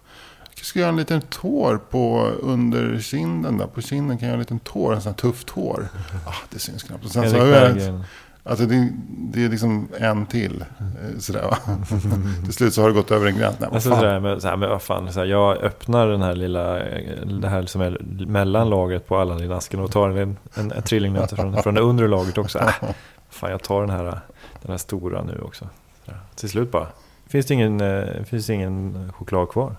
Jag 0.55 0.65
ska 0.65 0.79
göra 0.79 0.89
en 0.89 0.97
liten 0.97 1.21
tår 1.21 1.77
på 1.77 2.21
underkinden 2.41 3.57
där. 3.57 3.67
På 3.67 3.81
kinden 3.81 4.17
kan 4.17 4.27
jag 4.27 4.33
göra 4.33 4.35
en 4.35 4.39
liten 4.39 4.59
tår. 4.59 4.93
En 4.93 5.01
sån 5.01 5.11
här 5.11 5.17
tufft 5.17 5.49
hår. 5.49 5.87
Ah, 6.25 6.33
det 6.49 6.59
syns 6.59 6.83
knappt. 6.83 7.05
Och 7.05 7.11
sen 7.11 7.29
så 7.29 7.37
har 7.37 7.45
jag, 7.45 8.03
Alltså 8.47 8.65
det, 8.65 8.89
det, 9.07 9.45
är 9.45 9.49
liksom 9.49 9.87
en 9.97 10.25
till. 10.25 10.65
Eh, 10.79 11.19
sådär, 11.19 11.41
va? 11.41 11.57
till 12.43 12.53
slut 12.53 12.73
så 12.73 12.81
har 12.81 12.89
det 12.89 12.95
gått 12.95 13.11
över 13.11 13.27
en 13.27 13.37
gräns. 13.37 13.55
Nej, 13.59 13.69
alltså, 13.73 13.89
sådär, 13.89 14.19
men, 14.19 14.41
såhär, 14.41 14.55
men 14.57 14.69
vad 14.69 14.81
fan, 14.81 15.13
såhär, 15.13 15.27
jag 15.27 15.57
öppnar 15.57 16.07
den 16.07 16.21
här 16.21 16.35
lilla, 16.35 16.73
det 17.41 17.47
här 17.47 17.65
som 17.65 17.81
är 17.81 17.97
mellanlagret 18.25 19.07
på 19.07 19.17
Aladdin-asken 19.17 19.79
och 19.79 19.91
tar 19.91 20.09
en, 20.09 20.37
en, 20.53 20.71
en 20.71 20.81
trillingnöt 20.81 21.31
från, 21.31 21.63
från 21.63 21.73
det 21.73 21.81
undre 21.81 22.07
lagret 22.07 22.37
också. 22.37 22.59
Äh, 22.59 22.69
fan, 23.29 23.51
jag 23.51 23.63
tar 23.63 23.81
den 23.81 23.89
här, 23.89 24.03
den 24.61 24.71
här 24.71 24.77
stora 24.77 25.23
nu 25.23 25.41
också. 25.45 25.69
Sådär. 26.05 26.19
Till 26.35 26.49
slut 26.49 26.71
bara. 26.71 26.87
Finns 27.27 27.45
det 27.45 27.53
ingen, 27.53 27.81
eh, 27.81 28.23
finns 28.23 28.47
det 28.47 28.53
ingen 28.53 29.11
choklad 29.17 29.49
kvar? 29.49 29.75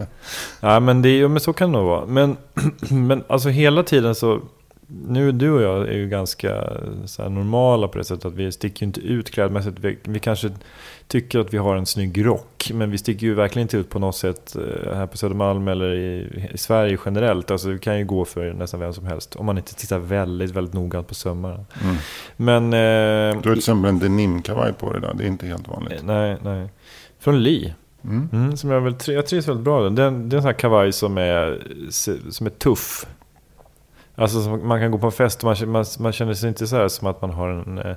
ja, 0.60 0.80
men, 0.80 1.02
det, 1.02 1.28
men 1.28 1.40
så 1.40 1.52
kan 1.52 1.72
det 1.72 1.78
nog 1.78 1.86
vara. 1.86 2.06
Men, 2.06 2.36
men 2.90 3.24
alltså 3.26 3.48
hela 3.48 3.82
tiden 3.82 4.14
så 4.14 4.40
nu 4.88 5.32
du 5.32 5.50
och 5.50 5.62
jag 5.62 5.88
är 5.88 5.96
ju 5.96 6.08
ganska 6.08 6.64
så 7.06 7.28
normala 7.28 7.88
på 7.88 7.98
det 7.98 8.04
sättet 8.04 8.24
att 8.24 8.34
vi 8.34 8.52
sticker 8.52 8.82
ju 8.82 8.86
inte 8.86 9.00
ut 9.00 9.30
klädmässigt. 9.30 9.78
Vi, 9.78 9.98
vi, 10.02 10.18
kanske 10.18 10.50
tycker 11.08 11.38
att 11.38 11.54
vi 11.54 11.58
har 11.58 11.76
en 11.76 11.86
snygg 11.86 12.26
rock, 12.26 12.70
men 12.74 12.90
vi 12.90 12.98
sticker 12.98 13.26
ju 13.26 13.34
verkligen 13.34 13.64
inte 13.64 13.76
ut 13.76 13.90
på 13.90 13.98
något 13.98 14.16
sätt 14.16 14.56
eh, 14.56 14.96
här 14.96 15.06
på 15.06 15.16
Södermalm 15.16 15.68
eller 15.68 15.94
i, 15.94 16.48
i 16.54 16.58
Sverige 16.58 16.98
generellt. 17.04 17.50
Alltså 17.50 17.68
vi 17.68 17.78
kan 17.78 17.98
ju 17.98 18.04
gå 18.04 18.24
för 18.24 18.52
nästan 18.52 18.80
vem 18.80 18.92
som 18.92 19.06
helst, 19.06 19.36
om 19.36 19.46
man 19.46 19.58
inte 19.58 19.74
tittar 19.74 19.98
väldigt, 19.98 20.50
väldigt 20.50 20.74
noggrant 20.74 21.08
på 21.08 21.14
sömmarna. 21.14 21.64
Mm. 21.82 21.96
Men... 22.36 22.64
Eh, 22.72 23.42
du 23.42 23.48
har 23.48 23.54
till 23.54 23.58
exempel 23.58 23.88
en 23.88 23.98
denimkavaj 23.98 24.72
på 24.72 24.92
dig 24.92 25.00
där, 25.00 25.14
det 25.14 25.24
är 25.24 25.28
inte 25.28 25.46
helt 25.46 25.68
vanligt. 25.68 26.02
Nej, 26.04 26.36
nej. 26.42 26.68
Från 27.18 27.42
Lee. 27.42 27.74
Mm. 28.04 28.28
Mm, 28.32 28.56
som 28.56 28.70
jag, 28.70 28.80
väl, 28.80 28.94
jag 29.06 29.26
trivs 29.26 29.48
väldigt 29.48 29.64
bra 29.64 29.82
den. 29.82 29.94
Det 29.94 30.02
är 30.02 30.06
en 30.06 30.30
sån 30.30 30.40
här 30.40 30.52
kavaj 30.52 30.92
som 30.92 31.18
är, 31.18 31.62
som 32.30 32.46
är 32.46 32.50
tuff. 32.50 33.06
Alltså 34.14 34.38
man 34.38 34.80
kan 34.80 34.90
gå 34.90 34.98
på 34.98 35.06
en 35.06 35.12
fest 35.12 35.44
och 35.44 35.44
man, 35.44 35.70
man, 35.70 35.84
man 35.98 36.12
känner 36.12 36.34
sig 36.34 36.48
inte 36.48 36.66
så 36.66 36.76
här 36.76 36.88
som 36.88 37.08
att 37.08 37.22
man 37.22 37.30
har 37.30 37.48
en 37.48 37.78
eh, 37.78 37.96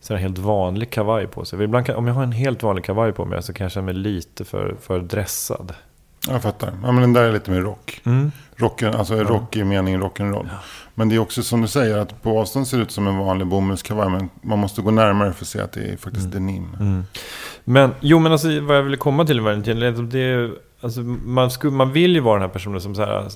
så 0.00 0.14
här 0.14 0.20
helt 0.20 0.38
vanlig 0.38 0.90
kavaj 0.90 1.26
på 1.26 1.44
sig. 1.44 1.62
Ibland 1.62 1.86
kan, 1.86 1.96
om 1.96 2.06
jag 2.06 2.14
har 2.14 2.22
en 2.22 2.32
helt 2.32 2.62
vanlig 2.62 2.84
kavaj 2.84 3.12
på 3.12 3.24
mig 3.24 3.42
så 3.42 3.52
kan 3.52 3.64
jag 3.64 3.72
känna 3.72 3.86
mig 3.86 3.94
lite 3.94 4.44
för, 4.44 4.76
för 4.80 5.00
dressad. 5.00 5.74
Jag 6.26 6.42
fattar. 6.42 6.72
Ja, 6.82 6.92
men 6.92 7.00
den 7.00 7.12
där 7.12 7.22
är 7.22 7.32
lite 7.32 7.50
mer 7.50 7.60
rock. 7.60 8.00
Mm. 8.04 8.32
Rocken, 8.56 8.94
alltså 8.94 9.16
ja. 9.16 9.22
rock 9.22 9.56
i 9.56 9.64
meningen 9.64 10.02
rock'n'roll. 10.02 10.48
Ja. 10.50 10.58
Men 10.94 11.08
det 11.08 11.14
är 11.14 11.18
också 11.18 11.42
som 11.42 11.62
du 11.62 11.68
säger 11.68 11.98
att 11.98 12.22
på 12.22 12.40
avstånd 12.40 12.68
ser 12.68 12.76
det 12.76 12.82
ut 12.82 12.90
som 12.90 13.06
en 13.06 13.18
vanlig 13.18 13.46
bomullskavaj. 13.46 14.10
Men 14.10 14.28
man 14.42 14.58
måste 14.58 14.82
gå 14.82 14.90
närmare 14.90 15.32
för 15.32 15.44
att 15.44 15.48
se 15.48 15.60
att 15.60 15.72
det 15.72 15.80
är 15.80 15.96
faktiskt 15.96 16.26
mm. 16.26 16.46
denim. 16.46 16.76
Mm. 16.80 17.04
Men 17.64 17.94
jo, 18.00 18.18
men 18.18 18.32
alltså 18.32 18.60
vad 18.60 18.76
jag 18.76 18.82
ville 18.82 18.96
komma 18.96 19.24
till 19.24 19.40
Valentin. 19.40 19.78
Det 20.10 20.20
är 20.20 20.50
Alltså, 20.80 21.00
man, 21.00 21.50
skulle, 21.50 21.72
man 21.72 21.92
vill 21.92 22.14
ju 22.14 22.20
vara 22.20 22.34
den 22.34 22.48
här 22.48 22.52
personen 22.52 22.80
som 22.80 22.94
så 22.94 23.04
här, 23.04 23.28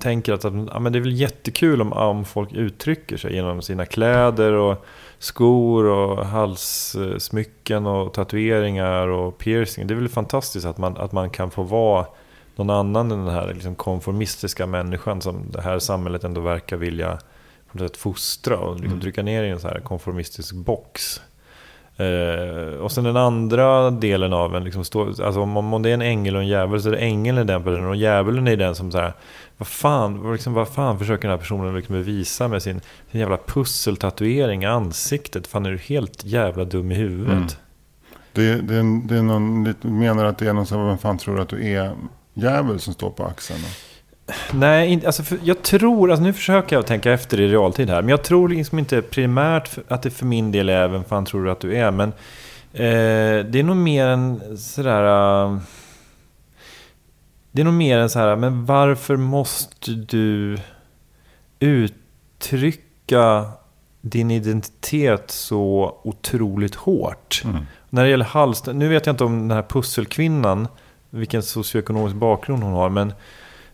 tänker 0.00 0.32
att, 0.32 0.44
att 0.44 0.52
ja, 0.72 0.78
men 0.78 0.92
det 0.92 0.98
är 0.98 1.00
väl 1.00 1.12
jättekul 1.12 1.80
om, 1.80 1.92
om 1.92 2.24
folk 2.24 2.52
uttrycker 2.52 3.16
sig 3.16 3.34
genom 3.34 3.62
sina 3.62 3.86
kläder 3.86 4.52
och 4.52 4.86
skor 5.22 5.84
och 5.84 6.26
halssmycken 6.26 7.86
och 7.86 8.14
tatueringar 8.14 9.08
och 9.08 9.38
piercing. 9.38 9.86
Det 9.86 9.94
är 9.94 9.96
väl 9.96 10.08
fantastiskt 10.08 10.66
att 10.66 10.78
man, 10.78 10.96
att 10.96 11.12
man 11.12 11.30
kan 11.30 11.50
få 11.50 11.62
vara 11.62 12.06
någon 12.56 12.70
annan 12.70 13.10
än 13.10 13.24
den 13.24 13.34
här 13.34 13.54
liksom 13.54 13.74
konformistiska 13.74 14.66
människan 14.66 15.20
som 15.20 15.50
det 15.50 15.60
här 15.60 15.78
samhället 15.78 16.24
ändå 16.24 16.40
verkar 16.40 16.76
vilja 16.76 17.18
på 17.72 17.78
något 17.78 17.90
sätt 17.90 17.96
fostra 17.96 18.58
och 18.58 18.80
liksom 18.80 19.00
trycka 19.00 19.20
mm. 19.20 19.34
ner 19.34 19.44
i 19.44 19.48
en 19.50 19.60
så 19.60 19.68
här 19.68 19.80
konformistisk 19.80 20.54
box. 20.54 21.20
Uh, 22.02 22.80
och 22.80 22.92
sen 22.92 23.04
den 23.04 23.16
andra 23.16 23.90
delen 23.90 24.32
av 24.32 24.56
en, 24.56 24.64
liksom 24.64 24.84
stå, 24.84 25.06
alltså 25.08 25.40
om, 25.40 25.74
om 25.74 25.82
det 25.82 25.90
är 25.90 25.94
en 25.94 26.02
ängel 26.02 26.36
och 26.36 26.42
en 26.42 26.48
djävul 26.48 26.82
så 26.82 26.88
är 26.88 26.92
det 26.92 26.98
ängeln 26.98 27.38
i 27.38 27.44
den 27.44 27.64
personen 27.64 27.88
och 27.88 27.96
djävulen 27.96 28.48
är 28.48 28.56
den 28.56 28.74
som 28.74 28.92
så 28.92 28.98
här, 28.98 29.12
vad 29.56 29.68
fan, 29.68 30.32
liksom, 30.32 30.52
vad 30.52 30.68
fan 30.68 30.98
försöker 30.98 31.22
den 31.22 31.30
här 31.30 31.38
personen 31.38 31.74
liksom 31.74 31.94
bevisa 31.94 32.48
med 32.48 32.62
sin, 32.62 32.80
sin 33.10 33.20
jävla 33.20 33.36
pusseltatuering 33.36 34.62
i 34.62 34.66
ansiktet? 34.66 35.46
Fan 35.46 35.66
är 35.66 35.70
du 35.70 35.78
helt 35.78 36.24
jävla 36.24 36.64
dum 36.64 36.92
i 36.92 36.94
huvudet? 36.94 37.32
Mm. 37.32 37.46
Det, 38.32 38.54
det, 38.54 39.00
det 39.04 39.16
är 39.16 39.22
någon, 39.22 39.74
menar 39.80 40.24
att 40.24 40.38
det 40.38 40.48
är 40.48 40.52
någon 40.52 40.66
som, 40.66 40.86
vem 40.86 40.98
fan 40.98 41.18
tror 41.18 41.40
att 41.40 41.48
du 41.48 41.72
är 41.72 41.92
djävul 42.34 42.80
som 42.80 42.94
står 42.94 43.10
på 43.10 43.24
axeln? 43.24 43.60
Nej, 44.52 45.06
alltså 45.06 45.22
jag 45.42 45.62
tror, 45.62 46.10
alltså 46.10 46.24
nu 46.24 46.32
försöker 46.32 46.76
jag 46.76 46.86
tänka 46.86 47.12
efter 47.12 47.40
i 47.40 47.48
realtid 47.48 47.90
här, 47.90 48.02
men 48.02 48.08
jag 48.08 48.22
tror 48.22 48.48
liksom 48.48 48.78
inte 48.78 49.02
primärt 49.02 49.78
att 49.88 50.02
det 50.02 50.10
för 50.10 50.26
min 50.26 50.52
del 50.52 50.68
är 50.68 50.88
vem 50.88 51.04
fan 51.04 51.24
tror 51.24 51.44
du 51.44 51.50
att 51.50 51.60
du 51.60 51.76
är, 51.76 51.90
men 51.90 52.08
eh, 52.72 53.46
det 53.46 53.58
är 53.58 53.62
nog 53.62 53.76
mer 53.76 54.06
en 54.06 54.58
sådär... 54.58 55.44
Uh, 55.46 55.58
det 57.52 57.62
är 57.62 57.64
nog 57.64 57.74
mer 57.74 57.98
en 57.98 58.10
så 58.10 58.18
här, 58.18 58.36
men 58.36 58.66
varför 58.66 59.16
måste 59.16 59.90
du 59.90 60.58
uttrycka 61.60 63.44
din 64.00 64.30
identitet 64.30 65.30
så 65.30 65.96
otroligt 66.02 66.74
hårt. 66.74 67.42
Mm. 67.44 67.66
När 67.90 68.04
det 68.04 68.10
gäller 68.10 68.24
hals, 68.24 68.66
nu 68.66 68.88
vet 68.88 69.06
jag 69.06 69.12
inte 69.12 69.24
om 69.24 69.48
den 69.48 69.56
här 69.56 69.62
pusselkvinnan, 69.68 70.68
vilken 71.10 71.42
socioekonomisk 71.42 72.16
bakgrund 72.16 72.62
hon 72.62 72.72
har, 72.72 72.88
men, 72.88 73.12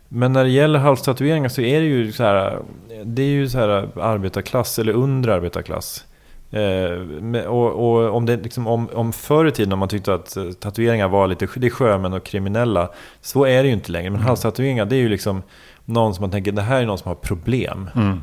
men 0.08 0.32
när 0.32 0.44
det 0.44 0.50
gäller 0.50 0.78
halstatueringar 0.78 1.48
så 1.48 1.60
är 1.60 1.80
det 1.80 1.86
ju 1.86 2.12
så 2.12 2.22
här, 2.22 2.58
det 3.04 3.22
är 3.22 3.26
ju 3.26 3.48
så 3.48 3.58
här 3.58 3.88
arbetarklass 4.00 4.78
eller 4.78 4.92
under 4.92 5.28
arbetarklass. 5.28 6.04
Eh, 6.50 7.42
och, 7.46 7.72
och 7.72 8.16
om, 8.16 8.26
det 8.26 8.36
liksom, 8.36 8.66
om, 8.66 8.88
om 8.94 9.12
förr 9.12 9.46
i 9.46 9.52
tiden 9.52 9.72
om 9.72 9.78
man 9.78 9.88
tyckte 9.88 10.14
att 10.14 10.36
eh, 10.36 10.50
tatueringar 10.50 11.08
var 11.08 11.26
lite 11.26 11.48
det 11.56 11.66
är 11.66 11.70
sjömän 11.70 12.12
och 12.12 12.24
kriminella, 12.24 12.90
så 13.20 13.44
är 13.44 13.62
det 13.62 13.68
ju 13.68 13.74
inte 13.74 13.92
längre. 13.92 14.10
Men 14.10 14.20
halstatueringar, 14.20 14.84
det 14.84 14.96
är 14.96 15.00
ju 15.00 15.08
liksom 15.08 15.42
någon 15.84 16.14
som 16.14 16.22
man 16.22 16.30
tänker, 16.30 16.52
det 16.52 16.62
här 16.62 16.82
är 16.82 16.86
någon 16.86 16.98
som 16.98 17.08
har 17.08 17.14
problem. 17.14 17.90
Mm. 17.94 18.20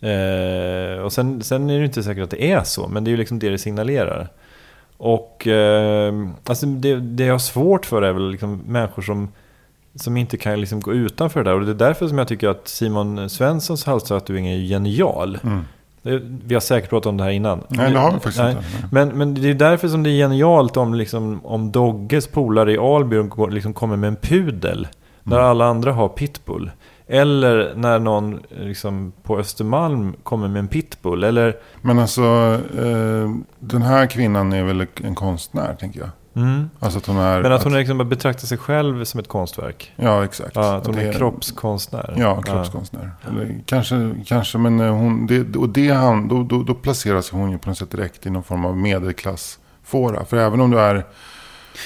Eh, 0.00 1.02
och 1.02 1.12
sen, 1.12 1.42
sen 1.42 1.70
är 1.70 1.78
det 1.78 1.84
inte 1.84 2.02
säkert 2.02 2.24
att 2.24 2.30
det 2.30 2.52
är 2.52 2.62
så, 2.62 2.88
men 2.88 3.04
det 3.04 3.08
är 3.08 3.12
ju 3.12 3.16
liksom 3.16 3.38
det 3.38 3.48
det 3.48 3.58
signalerar. 3.58 4.28
Och 4.96 5.46
eh, 5.46 6.14
alltså 6.46 6.66
det, 6.66 6.96
det 6.96 7.24
jag 7.24 7.34
har 7.34 7.38
svårt 7.38 7.86
för 7.86 8.02
är 8.02 8.12
väl 8.12 8.30
liksom 8.30 8.62
människor 8.66 9.02
som, 9.02 9.28
som 9.94 10.16
inte 10.16 10.36
kan 10.36 10.60
liksom 10.60 10.80
gå 10.80 10.92
utanför 10.92 11.44
det 11.44 11.50
där. 11.50 11.58
Och 11.60 11.64
det 11.66 11.72
är 11.72 11.74
därför 11.74 12.08
som 12.08 12.18
jag 12.18 12.28
tycker 12.28 12.48
att 12.48 12.68
Simon 12.68 13.30
Svenssons 13.30 13.84
halstatuering 13.84 14.46
är 14.46 14.56
genial. 14.58 15.38
Mm. 15.42 15.64
Vi 16.44 16.54
har 16.54 16.60
säkert 16.60 16.90
pratat 16.90 17.06
om 17.06 17.16
det 17.16 17.24
här 17.24 17.30
innan. 17.30 17.60
Nej, 17.68 17.92
det 17.92 17.98
har 17.98 18.12
vi 18.12 18.14
faktiskt 18.14 18.38
Nej. 18.38 18.50
inte. 18.56 18.88
Men, 18.92 19.08
men 19.08 19.34
det 19.34 19.50
är 19.50 19.54
därför 19.54 19.88
som 19.88 20.02
det 20.02 20.10
är 20.10 20.16
genialt 20.16 20.76
om, 20.76 20.94
liksom, 20.94 21.40
om 21.44 21.72
Dogges 21.72 22.26
polare 22.26 22.72
i 22.72 22.78
Alby 22.78 23.16
liksom 23.50 23.72
kommer 23.74 23.96
med 23.96 24.08
en 24.08 24.16
pudel. 24.16 24.88
När 25.22 25.36
Mm. 25.36 25.48
alla 25.50 25.64
andra 25.66 25.92
har 25.92 26.08
pitbull. 26.08 26.70
Eller 27.06 27.72
när 27.76 27.98
någon 27.98 28.40
liksom, 28.60 29.12
på 29.22 29.38
Östermalm 29.38 30.12
kommer 30.22 30.48
med 30.48 30.58
en 30.60 30.68
pitbull. 30.68 31.24
Eller, 31.24 31.56
Men 31.80 31.98
alltså, 31.98 32.22
eh, 32.78 33.30
den 33.58 33.82
här 33.82 34.06
kvinnan 34.06 34.52
är 34.52 34.64
väl 34.64 34.86
en 35.04 35.14
konstnär, 35.14 35.74
tänker 35.80 36.00
jag. 36.00 36.08
Mm. 36.42 36.70
Alltså 36.78 36.98
att 36.98 37.06
hon 37.06 37.16
är... 37.16 37.42
Men 37.42 37.52
att 37.52 37.64
hon 37.64 37.74
liksom 37.74 37.98
bara 37.98 38.04
betraktar 38.04 38.46
sig 38.46 38.58
själv 38.58 39.04
som 39.04 39.20
ett 39.20 39.28
konstverk. 39.28 39.92
Ja, 39.96 40.24
exakt. 40.24 40.56
Ja, 40.56 40.74
att 40.76 40.86
hon 40.86 40.96
det 40.96 41.02
är 41.02 41.12
kroppskonstnär. 41.12 42.14
Ja, 42.16 42.42
kroppskonstnär. 42.42 43.10
Eller, 43.28 43.60
kanske, 43.66 44.14
kanske, 44.26 44.58
men 44.58 44.80
eh, 44.80 44.92
hon, 44.92 45.26
det, 45.26 45.56
och 45.56 45.68
det 45.68 45.88
han, 45.88 46.28
då, 46.28 46.42
då, 46.42 46.62
då 46.62 46.74
placerar 46.74 47.20
sig 47.20 47.38
hon 47.38 47.50
ju 47.50 47.58
på 47.58 47.68
något 47.68 47.78
sätt 47.78 47.90
direkt 47.90 48.26
i 48.26 48.30
någon 48.30 48.42
form 48.42 48.64
av 48.64 48.76
medelklassfåra. 48.76 50.24
För 50.24 50.36
även 50.36 50.60
om 50.60 50.70
du 50.70 50.80
är... 50.80 51.04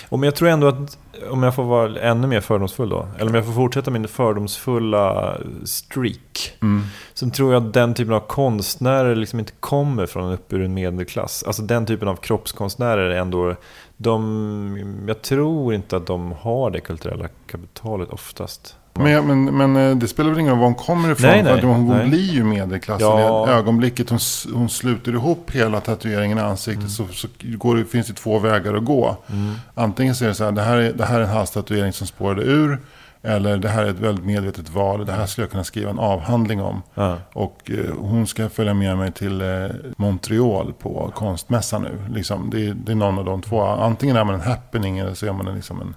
Och 0.09 0.19
men 0.19 0.27
jag 0.27 0.37
tror 0.37 0.49
ändå 0.49 0.69
att, 0.69 0.99
om 1.31 1.43
jag 1.43 1.55
får 1.55 1.65
vara 1.65 2.01
ännu 2.01 2.27
mer 2.27 2.41
fördomsfull 2.41 2.89
då, 2.89 3.09
eller 3.19 3.31
om 3.31 3.35
jag 3.35 3.47
får 3.47 3.53
fortsätta 3.53 3.91
min 3.91 4.09
fördomsfulla 4.09 5.37
streak, 5.65 6.57
Mm, 6.63 6.83
så 7.15 7.31
tror 7.31 7.53
jag 7.53 7.67
att 7.67 7.73
den 7.73 7.95
typen 7.95 8.15
av 8.15 8.21
konstnärer 8.21 9.15
liksom 9.15 9.39
inte 9.39 9.53
kommer 9.61 10.07
från 10.07 10.25
en 10.25 10.33
uppburen 10.33 10.75
medelklass. 10.75 11.45
Alltså 11.47 11.63
den 11.63 11.87
typen 11.87 12.09
av 12.09 12.17
kroppskonstnärer 12.17 13.11
är 13.11 13.21
ändå, 13.21 13.57
de, 13.97 15.05
jag 15.09 15.23
tror 15.23 15.75
inte 15.75 15.97
att 15.97 16.07
de 16.07 16.33
har 16.33 16.71
det 16.71 16.81
kulturella 16.81 17.29
kapitalet 17.47 18.09
oftast. 18.09 18.77
men, 18.93 19.27
men, 19.27 19.57
men 19.57 19.77
eh, 19.77 19.97
det 19.97 20.09
spelar 20.09 20.31
väl 20.31 20.39
ingen 20.39 20.51
roll 20.51 20.61
var 20.61 20.67
hon 20.67 20.75
kommer 20.75 21.13
ifrån. 21.13 21.31
Nej, 21.31 21.43
nej, 21.43 21.63
hon 21.63 21.89
nej. 21.89 22.09
blir 22.09 22.33
ju 22.33 22.45
medelklass. 22.45 23.01
Ja. 23.01 23.49
I 23.49 23.51
ögonblicket 23.51 24.11
hon, 24.11 24.19
hon 24.55 24.69
sluter 24.69 25.13
ihop 25.13 25.51
hela 25.51 25.81
tatueringen 25.81 26.39
i 26.39 26.41
ansiktet 26.41 26.91
så, 26.91 27.07
så 27.07 27.29
går 27.41 27.85
finns 27.85 28.07
det 28.07 28.15
två 28.15 28.39
vägar 28.39 28.75
att 28.75 28.85
gå. 28.85 29.17
Mm. 29.27 29.55
Antingen 29.75 30.15
så 30.15 30.25
är 30.25 30.29
det 30.29 30.35
så 30.35 30.45
här, 30.45 30.53
det 30.53 30.63
här 30.63 30.77
är, 30.77 30.93
det 30.93 31.05
här 31.05 31.21
är 31.21 31.25
en 31.25 31.31
halstatuering 31.31 31.93
som 31.93 32.07
spårade 32.07 32.43
ur. 32.43 32.79
Eller 33.23 33.57
det 33.57 33.69
här 33.69 33.85
är 33.85 33.91
ett 33.91 33.99
väldigt 33.99 34.25
medvetet 34.25 34.71
val. 34.71 35.07
Det 35.07 35.13
här 35.13 35.27
skulle 35.27 35.45
jag 35.45 35.51
kunna 35.51 35.65
skriva 35.65 35.91
en 35.91 35.99
avhandling 35.99 36.63
om. 36.63 36.83
Ja. 36.95 37.19
Och 37.33 37.71
eh, 37.71 37.95
hon 37.99 38.27
ska 38.27 38.49
följa 38.49 38.75
med 38.75 38.99
mig 38.99 39.13
till 39.13 39.41
eh, 39.41 39.67
Montreal 39.97 40.73
på 40.73 41.13
konstmässan 41.15 41.83
nu. 41.83 42.15
Liksom, 42.15 42.51
det, 42.51 42.67
är, 42.67 42.75
det 42.75 42.93
är 42.93 42.97
någon 42.97 43.19
av 43.19 43.25
de 43.25 43.43
två. 43.43 43.63
Antingen 43.63 44.17
är 44.17 44.25
man 44.25 44.35
en 44.35 44.41
happening 44.41 44.99
eller 44.99 45.15
så 45.15 45.27
är 45.27 45.33
man 45.33 45.49
en, 45.49 45.55
liksom 45.55 45.81
en, 45.81 45.95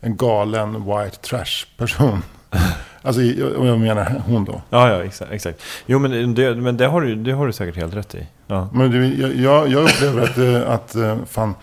en 0.00 0.16
galen 0.16 0.72
white 0.84 1.16
trash 1.16 1.66
person. 1.76 2.22
alltså, 3.02 3.22
jag 3.22 3.78
menar 3.78 4.22
hon 4.26 4.44
då. 4.44 4.62
Ja, 4.70 4.90
ja, 4.90 5.04
exakt. 5.04 5.32
exakt. 5.32 5.62
Jo, 5.86 5.98
men, 5.98 6.34
det, 6.34 6.54
men 6.54 6.76
det, 6.76 6.86
har 6.86 7.00
du, 7.00 7.14
det 7.14 7.32
har 7.32 7.46
du 7.46 7.52
säkert 7.52 7.76
helt 7.76 7.94
rätt 7.94 8.14
i. 8.14 8.26
Ja. 8.46 8.68
Men 8.72 9.20
jag, 9.20 9.34
jag, 9.34 9.68
jag 9.68 9.82
upplever 9.84 10.22
att, 10.22 10.38
eh, 10.38 10.70
att 10.70 10.94
eh, 10.94 11.16
fan, 11.26 11.54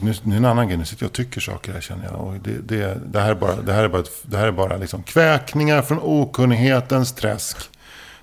nu, 0.00 0.14
nu 0.22 0.34
är 0.34 0.38
en 0.38 0.44
annan 0.44 0.68
grej, 0.68 0.76
nu 0.76 0.84
sitter 0.84 1.04
jag 1.04 1.08
och 1.08 1.14
tycker 1.14 1.40
saker 1.40 1.72
här 1.72 1.80
känner 1.80 2.04
jag. 2.04 2.20
Och 2.20 2.34
det, 2.34 2.58
det, 2.68 3.00
det 3.06 3.20
här 3.20 3.30
är 3.30 3.34
bara, 3.34 3.56
det 3.56 3.72
här 3.72 3.84
är 3.84 3.88
bara, 3.88 4.02
det 4.22 4.36
här 4.36 4.46
är 4.46 4.52
bara 4.52 4.76
liksom 4.76 5.02
kväkningar 5.02 5.82
från 5.82 5.98
okunnighetens 6.02 7.12
träsk. 7.12 7.56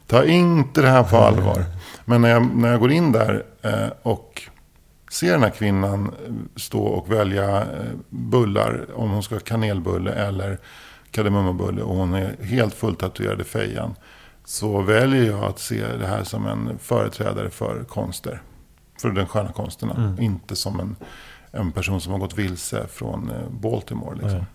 Ta 0.07 0.23
inte 0.23 0.81
det 0.81 0.89
här 0.89 1.03
på 1.03 1.17
allvar. 1.17 1.65
Men 2.05 2.21
när 2.21 2.29
jag, 2.29 2.55
när 2.55 2.71
jag 2.71 2.79
går 2.79 2.91
in 2.91 3.11
där 3.11 3.43
eh, 3.61 3.89
och 4.01 4.41
ser 5.11 5.31
den 5.31 5.43
här 5.43 5.49
kvinnan 5.49 6.05
eh, 6.05 6.33
stå 6.55 6.83
och 6.83 7.11
välja 7.11 7.61
eh, 7.61 7.65
bullar, 8.09 8.85
om 8.95 9.09
hon 9.09 9.23
ska 9.23 9.35
ha 9.35 9.39
kanelbulle 9.39 10.11
eller 10.11 10.59
kardemummabulle 11.11 11.81
och 11.81 11.95
hon 11.95 12.13
är 12.13 12.43
helt 12.43 12.73
fulltatuerad 12.73 13.41
i 13.41 13.43
fejan. 13.43 13.95
Så 14.45 14.81
väljer 14.81 15.23
jag 15.23 15.43
att 15.43 15.59
se 15.59 15.88
det 15.88 16.07
här 16.07 16.23
som 16.23 16.47
en 16.47 16.79
företrädare 16.79 17.49
för 17.49 17.83
konster. 17.83 18.41
För 19.01 19.09
den 19.09 19.27
sköna 19.27 19.51
konsterna. 19.51 20.17
Inte 20.19 20.55
som 20.55 20.79
en, 20.79 20.95
en 21.55 21.71
person 21.71 22.01
som 22.01 22.11
har 22.11 22.19
gått 22.19 22.37
vilse 22.37 22.87
från 22.87 23.29
eh, 23.29 23.49
Baltimore. 23.49 24.15
Liksom. 24.15 24.45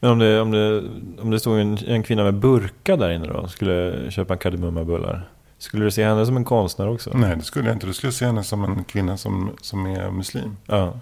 Men 0.00 0.10
om 0.10 0.18
det, 0.18 0.40
om 0.40 0.50
det, 0.50 0.82
om 1.22 1.30
det 1.30 1.40
stod 1.40 1.60
en, 1.60 1.78
en 1.86 2.02
kvinna 2.02 2.24
med 2.24 2.34
burka 2.34 2.96
där 2.96 3.10
inne 3.10 3.26
då, 3.26 3.48
skulle 3.48 4.10
köpa 4.10 4.36
kardemummabullar. 4.36 5.28
Skulle 5.58 5.84
du 5.84 5.90
se 5.90 6.04
henne 6.04 6.26
som 6.26 6.36
en 6.36 6.44
konstnär 6.44 6.88
också? 6.88 7.10
Nej, 7.14 7.36
det 7.36 7.42
skulle 7.42 7.68
jag 7.68 7.76
inte. 7.76 7.86
Du 7.86 7.92
skulle 7.92 8.12
se 8.12 8.26
henne 8.26 8.44
som 8.44 8.64
en 8.64 8.84
kvinna 8.84 9.16
som, 9.16 9.50
som 9.60 9.86
är 9.86 10.10
muslim. 10.10 10.56
Ja. 10.66 10.92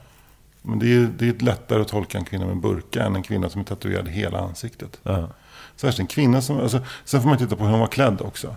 Men 0.63 0.79
det 0.79 0.95
är, 0.95 1.09
det 1.19 1.29
är 1.29 1.45
lättare 1.45 1.81
att 1.81 1.89
tolka 1.89 2.19
en 2.19 2.25
kvinna 2.25 2.47
med 2.47 2.57
burka 2.57 3.05
än 3.05 3.17
en 3.17 3.23
kvinna 3.23 3.49
som 3.49 3.61
är 3.61 3.65
tatuerad 3.65 4.09
hela 4.09 4.41
ansiktet. 4.41 5.01
ja. 5.03 5.29
Särskilt 5.77 6.01
en 6.01 6.07
kvinna 6.07 6.43
som... 6.43 6.61
Alltså, 6.61 6.81
sen 7.05 7.23
får 7.23 7.29
man 7.29 7.39
titta 7.39 7.57
på 7.57 7.65
hur 7.65 7.71
hon 7.71 7.81
var 7.81 7.87
klädd 7.87 8.21
också. 8.21 8.57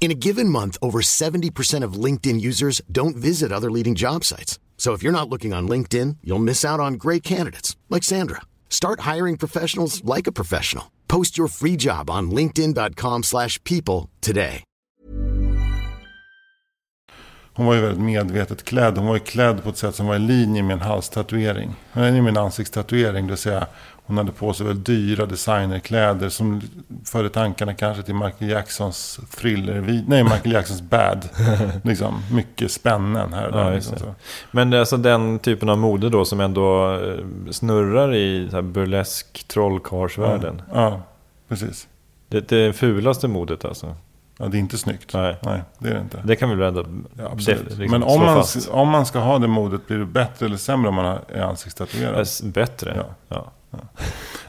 In 0.00 0.12
a 0.12 0.14
given 0.14 0.48
month, 0.48 0.78
over 0.80 1.00
70% 1.00 1.84
of 1.84 2.04
LinkedIn 2.04 2.40
users 2.40 2.80
don't 2.90 3.16
visit 3.16 3.52
other 3.52 3.70
leading 3.70 3.94
job 3.94 4.24
sites. 4.24 4.58
So 4.78 4.94
if 4.94 5.02
you're 5.02 5.12
not 5.20 5.28
looking 5.28 5.52
on 5.52 5.68
LinkedIn, 5.68 6.18
you'll 6.22 6.38
miss 6.38 6.64
out 6.64 6.80
on 6.80 6.94
great 6.94 7.22
candidates 7.22 7.76
like 7.90 8.04
Sandra. 8.04 8.42
Start 8.70 9.00
hiring 9.00 9.36
professionals 9.36 10.02
like 10.04 10.28
a 10.28 10.32
professional. 10.32 10.84
Post 11.08 11.36
your 11.36 11.48
free 11.48 11.76
job 11.76 12.08
on 12.10 12.30
linkedin.com/people 12.30 14.08
today. 14.20 14.62
Hon 17.58 17.66
var 17.66 17.74
ju 17.74 17.80
väldigt 17.80 18.00
medvetet 18.00 18.64
klädd. 18.64 18.98
Hon 18.98 19.06
var 19.06 19.14
ju 19.14 19.20
klädd 19.20 19.62
på 19.62 19.68
ett 19.68 19.76
sätt 19.76 19.94
som 19.94 20.06
var 20.06 20.16
i 20.16 20.18
linje 20.18 20.62
med 20.62 20.74
en 20.74 20.80
halstatuering. 20.80 21.74
I 21.96 22.00
linje 22.00 22.22
med 22.22 22.30
en 22.30 22.44
ansiktstatuering. 22.44 23.26
Det 23.26 23.32
vill 23.32 23.38
säga 23.38 23.66
hon 24.08 24.16
hade 24.18 24.32
på 24.32 24.52
sig 24.52 24.66
väldigt 24.66 24.86
dyra 24.86 25.26
designerkläder 25.26 26.28
som 26.28 26.60
förde 27.04 27.28
tankarna 27.30 27.74
kanske 27.74 28.02
till 28.02 28.14
Michael 28.14 28.50
Jacksons 28.50 29.20
thriller. 29.36 30.02
Nej, 30.06 30.24
Michael 30.24 30.52
Jacksons 30.52 30.82
Bad. 30.82 31.28
liksom, 31.84 32.22
mycket 32.32 32.70
spännen 32.70 33.32
här 33.32 33.48
och 33.48 33.60
Ja, 33.60 33.64
där. 33.64 33.72
just 33.74 33.90
Liksom. 33.90 34.14
Men 34.50 34.74
alltså 34.74 34.96
den 34.96 35.38
typen 35.38 35.68
av 35.68 35.78
mode 35.78 36.08
då 36.10 36.24
som 36.24 36.40
ändå 36.40 36.94
eh, 36.94 37.24
snurrar 37.50 38.14
i 38.14 38.48
så 38.50 38.62
burlesk 38.62 39.44
trollkarlsvärlden. 39.48 40.62
Ja, 40.74 41.02
precis. 41.48 41.88
Det, 42.28 42.48
det 42.48 42.56
är 42.56 42.72
fulaste 42.72 43.28
modet 43.28 43.64
alltså. 43.64 43.94
Ja, 44.38 44.46
det 44.48 44.56
är 44.56 44.58
inte 44.58 44.78
snyggt. 44.78 45.14
Nej. 45.14 45.36
Nej, 45.42 45.62
det 45.78 45.88
är 45.88 45.94
det 45.94 46.00
inte. 46.00 46.20
Det 46.24 46.36
kan 46.36 46.48
vi 46.50 46.54
väl 46.54 46.68
ändå 46.68 46.84
Ja, 47.18 47.28
absolut. 47.32 47.60
liksom 47.78 47.90
Men 47.90 48.02
om 48.02 48.20
man, 48.20 48.44
om 48.70 48.88
man 48.88 49.06
ska 49.06 49.18
ha 49.18 49.38
det 49.38 49.48
modet, 49.48 49.86
blir 49.86 49.98
det 49.98 50.04
bättre 50.04 50.46
eller 50.46 50.56
sämre 50.56 50.88
om 50.88 50.94
man 50.94 51.18
är 51.28 51.40
ansiktstatuerad? 51.42 52.26
Bättre. 52.42 52.94
Ja. 52.96 53.04
Ja. 53.28 53.52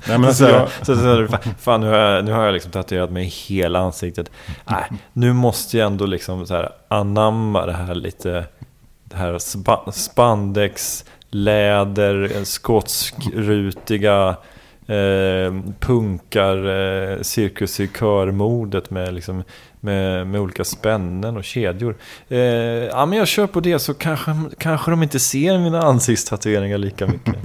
Nej, 0.08 0.18
men 0.18 0.26
alltså, 0.26 0.46
så, 0.46 0.52
jag, 0.52 0.70
så, 0.82 0.96
så, 0.96 1.28
så, 1.28 1.38
fan, 1.60 1.82
nu 1.82 1.88
har 1.88 1.98
jag, 1.98 2.26
nu 2.26 2.32
har 2.32 2.46
jag 2.46 2.54
liksom 2.54 2.72
tatuerat 2.72 3.12
mig 3.12 3.24
i 3.24 3.28
hela 3.30 3.80
ansiktet. 3.80 4.32
Nej, 4.66 4.84
nu 5.14 5.34
måste 5.34 5.78
jag 5.78 5.88
ändå 5.88 6.06
liksom 6.06 6.48
så 6.48 6.54
här 6.54 6.72
anamma 6.88 7.66
det 7.66 7.74
här 7.74 7.96
lite, 7.96 8.46
det 9.04 9.16
här 9.16 9.40
spa, 9.40 9.92
spandex, 9.92 11.06
läder, 11.30 12.44
skotsk, 12.44 13.16
rutiga, 13.34 14.36
eh, 14.88 15.54
punkar 15.80 16.68
eh, 16.68 17.22
cirkus 17.22 17.80
i 17.80 17.88
körmodet 17.88 18.90
med, 18.90 19.14
liksom, 19.14 19.44
med, 19.80 20.28
med 20.28 20.42
olika 20.42 20.64
spännen 20.64 21.38
och 21.38 21.44
kedjor. 21.44 21.96
Eh, 22.30 22.40
ja, 22.40 23.06
men 23.06 23.18
jag 23.18 23.28
kör 23.28 23.48
på 23.48 23.60
det 23.60 23.80
så 23.80 23.94
kanske, 23.94 24.36
kanske 24.58 24.92
de 24.92 25.04
inte 25.04 25.20
ser 25.20 25.60
mina 25.60 25.82
ansiktstatueringar 25.82 26.78
lika 26.78 27.08
mycket. 27.08 27.36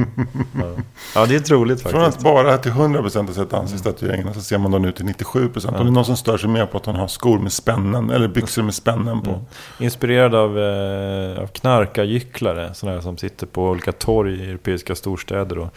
ja. 0.54 0.82
ja, 1.14 1.26
det 1.26 1.34
är 1.34 1.40
troligt 1.40 1.82
Från 1.82 1.92
faktiskt. 1.92 2.18
att 2.18 2.24
bara 2.24 2.58
till 2.58 2.72
100% 2.72 3.26
ha 3.26 3.34
sett 3.34 3.52
ansiktstatueringarna 3.52 4.34
så 4.34 4.40
ser 4.40 4.58
man 4.58 4.70
då 4.70 4.78
nu 4.78 4.92
till 4.92 5.06
97%. 5.06 5.66
Och 5.66 5.72
det 5.72 5.78
är 5.78 5.84
någon 5.84 6.04
som 6.04 6.16
stör 6.16 6.38
sig 6.38 6.50
mer 6.50 6.66
på 6.66 6.78
att 6.78 6.86
hon 6.86 6.96
har 6.96 7.08
skor 7.08 7.38
med 7.38 7.52
spännen, 7.52 8.10
eller 8.10 8.28
byxor 8.28 8.62
med 8.62 8.74
spännen 8.74 9.22
på. 9.22 9.40
Inspirerad 9.78 10.34
av, 10.34 10.58
eh, 10.58 11.42
av 11.42 11.46
knarkargycklare, 11.46 12.74
sådana 12.74 12.96
här 12.96 13.02
som 13.02 13.16
sitter 13.16 13.46
på 13.46 13.70
olika 13.70 13.92
torg 13.92 14.40
i 14.40 14.50
europeiska 14.50 14.94
storstäder. 14.94 15.58
Och, 15.58 15.68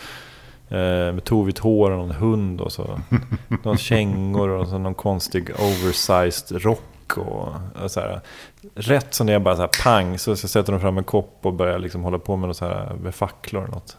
med 0.70 1.24
tovigt 1.24 1.60
hår 1.60 1.92
och 1.92 1.98
någon 1.98 2.12
hund 2.12 2.62
och 2.62 2.72
så. 2.72 3.00
någon 3.64 3.78
kängor 3.78 4.50
och 4.50 4.68
så 4.68 4.78
någon 4.78 4.96
konstig 4.96 5.50
oversized 5.60 6.64
rock. 6.64 7.18
Och, 7.18 7.54
och 7.84 7.92
så 7.92 8.00
här. 8.00 8.22
Rätt 8.76 9.14
som 9.14 9.28
det 9.28 9.34
är 9.34 9.40
bara 9.40 9.56
så 9.56 9.62
här 9.62 9.84
pang 9.84 10.20
så, 10.20 10.36
så 10.36 10.48
sätter 10.48 10.72
de 10.72 10.82
fram 10.82 10.98
en 10.98 11.04
kopp 11.04 11.40
och 11.42 11.54
börjar 11.54 11.80
liksom 11.80 12.04
hålla 12.04 12.20
på 12.20 12.36
med, 12.36 12.48
något 12.48 12.58
så 12.58 12.66
här, 12.66 12.94
med 13.02 13.16
facklor 13.16 13.64
eller 13.64 13.74
något. 13.74 13.98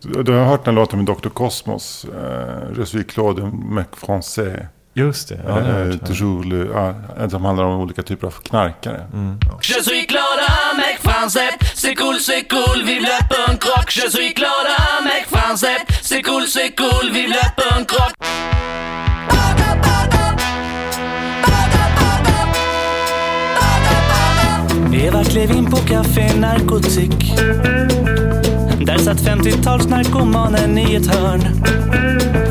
Du, 0.00 0.32
har 0.32 0.44
hört 0.44 0.64
den 0.64 0.74
låten 0.74 0.98
med 0.98 1.06
Dr. 1.06 1.28
Cosmos, 1.28 2.04
eh, 2.04 2.78
Je 2.78 2.86
suis 2.86 3.06
Claude 3.06 3.50
Mec 3.68 3.86
Français. 3.86 4.66
Just 4.94 5.28
det, 5.28 5.40
ja, 5.46 5.54
det 5.54 5.60
har 5.60 5.78
jag 5.78 5.80
eh, 5.80 5.86
hört. 5.86 6.06
toujours 6.06 6.46
le, 6.46 6.66
ja, 7.18 7.30
som 7.30 7.44
handlar 7.44 7.64
om 7.64 7.80
olika 7.80 8.02
typer 8.02 8.26
av 8.26 8.30
knarkare. 8.30 9.06
Je 9.60 9.82
suis 9.82 10.06
Claude, 10.06 10.42
français. 11.02 11.65
C'est 11.78 11.94
cool, 11.94 12.18
c'est 12.20 12.48
cool, 12.48 12.84
vive 12.84 13.02
la 13.02 13.22
punk 13.28 13.62
rock. 13.64 13.90
Je 13.90 14.08
suis 14.08 14.32
Claude, 14.32 14.66
un 14.66 15.04
mec 15.04 15.26
français. 15.28 15.76
C'est 16.00 16.22
cool, 16.22 16.46
c'est 16.48 16.74
cool, 16.74 17.10
vive 17.12 17.28
la 17.28 17.50
punk 17.50 17.90
rock. 17.90 18.14
Eva 24.92 25.24
klev 25.24 25.50
in 25.50 25.70
på 25.70 25.76
Café 25.76 26.34
Narkotik. 26.34 27.32
Där 28.86 28.98
satt 28.98 29.18
50-talsnarkomanen 29.18 30.78
i 30.78 30.94
ett 30.94 31.06
hörn 31.06 32.45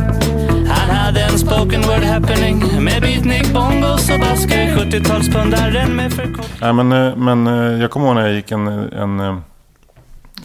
unspoken 1.35 1.59
spoken 1.59 1.81
word 1.81 2.03
happening 2.03 2.83
med 2.83 3.01
beatnik, 3.01 3.53
bongos 3.53 4.09
och 4.09 4.19
basker. 4.19 4.75
70-talspundaren 4.77 5.93
med 5.93 6.13
förkortning 6.13 6.59
Nej, 6.61 6.73
men, 6.73 6.91
eh, 6.91 7.15
men 7.15 7.47
eh, 7.47 7.81
jag 7.81 7.91
kommer 7.91 8.07
ihåg 8.07 8.15
när 8.15 8.25
jag 8.27 8.35
gick 8.35 8.51
en, 8.51 8.67
en, 8.67 9.19
eh, 9.19 9.37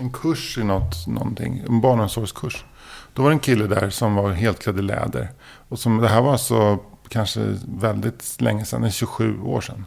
en 0.00 0.10
kurs 0.12 0.58
i 0.58 0.64
något, 0.64 1.06
någonting, 1.06 1.62
en 1.68 1.80
barnomsorgskurs. 1.80 2.64
Då 3.12 3.22
var 3.22 3.30
det 3.30 3.34
en 3.34 3.40
kille 3.40 3.66
där 3.66 3.90
som 3.90 4.14
var 4.14 4.30
helt 4.30 4.62
klädd 4.62 4.78
i 4.78 4.82
läder. 4.82 5.28
Och 5.68 5.78
som, 5.78 5.98
det 5.98 6.08
här 6.08 6.20
var 6.20 6.36
så 6.36 6.78
kanske 7.08 7.40
väldigt 7.78 8.40
länge 8.40 8.64
sedan, 8.64 8.90
27 8.90 9.40
år 9.40 9.60
sedan. 9.60 9.86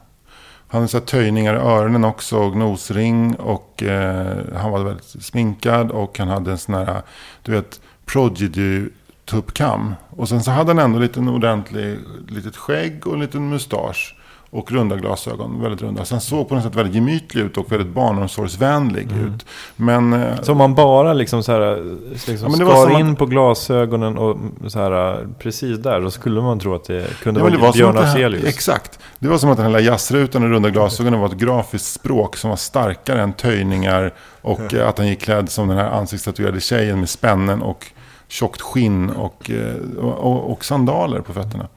Han 0.67 0.81
hade 0.81 0.87
så 0.87 0.97
här 0.97 1.05
töjningar 1.05 1.53
i 1.53 1.57
öronen 1.57 2.03
också 2.03 2.37
och 2.37 2.57
nosring. 2.57 3.35
Och 3.35 3.83
eh, 3.83 4.37
han 4.55 4.71
var 4.71 4.83
väldigt 4.83 5.23
sminkad 5.25 5.91
och 5.91 6.19
han 6.19 6.27
hade 6.27 6.51
en 6.51 6.57
sån 6.57 6.75
här, 6.75 7.01
du 7.41 7.51
vet, 7.51 7.81
prodigy 8.05 8.89
tuppkam. 9.25 9.95
Och 10.09 10.29
sen 10.29 10.43
så 10.43 10.51
hade 10.51 10.69
han 10.69 10.79
ändå 10.79 10.95
en 10.97 11.01
liten 11.03 11.27
ordentlig, 11.29 11.99
litet 12.27 12.57
skägg 12.57 13.07
och 13.07 13.13
en 13.13 13.19
liten 13.19 13.49
mustasch. 13.49 14.15
Och 14.49 14.71
runda 14.71 14.95
glasögon, 14.95 15.61
väldigt 15.61 15.81
runda. 15.81 16.05
Så 16.05 16.13
han 16.15 16.21
såg 16.21 16.49
på 16.49 16.55
något 16.55 16.63
sätt 16.63 16.75
väldigt 16.75 16.95
gemytlig 16.95 17.41
ut 17.41 17.57
och 17.57 17.71
väldigt 17.71 17.87
barnomsorgsvänlig 17.93 19.03
ut. 19.11 19.45
Men... 19.75 20.13
eh, 20.13 20.41
Så 20.41 20.53
man 20.55 20.75
bara 20.75 21.13
liksom 21.13 21.43
så 21.43 21.51
här, 21.51 21.83
liksom 22.27 22.55
Ja, 22.59 22.67
skar 22.85 22.99
in 22.99 23.11
att- 23.11 23.17
på 23.17 23.25
glasögonen 23.25 24.17
och 24.17 24.37
så 24.67 24.79
här, 24.79 25.27
precis 25.39 25.77
där, 25.79 26.01
då 26.01 26.11
skulle 26.11 26.41
man 26.41 26.59
tro 26.59 26.75
att 26.75 26.83
det 26.85 27.19
kunde 27.23 27.39
Ja, 27.39 27.43
men 27.43 27.53
det 27.53 27.59
vara 27.59 27.67
var 27.71 27.73
Björn 27.77 27.97
Afzelius. 27.97 28.43
Exakt. 28.45 28.99
Det 29.19 29.27
var 29.27 29.37
som 29.37 29.49
att 29.49 29.57
den 29.57 29.71
här 29.73 29.79
jazzrutan 29.79 30.43
och 30.43 30.49
runda 30.49 30.69
glasögonen 30.69 31.19
var 31.19 31.27
ett 31.27 31.33
grafiskt 31.37 31.93
språk 31.93 32.37
som 32.37 32.49
var 32.49 32.57
starkare 32.57 33.21
än 33.21 33.33
töjningar. 33.33 34.13
Och 34.41 34.73
eh, 34.73 34.87
att 34.89 34.97
han 34.97 35.07
gick 35.07 35.21
klädd 35.21 35.49
som 35.49 35.67
den 35.67 35.77
här 35.77 35.89
ansiktstatuerade 35.89 36.59
tjejen 36.61 36.99
med 36.99 37.09
spännen 37.09 37.61
och 37.61 37.85
tjockt 38.33 38.61
skinn 38.61 39.09
och, 39.09 39.49
eh, 39.49 39.75
och, 39.97 40.13
och, 40.13 40.51
och 40.51 40.65
sandaler 40.65 41.21
på 41.21 41.33
fötterna. 41.33 41.67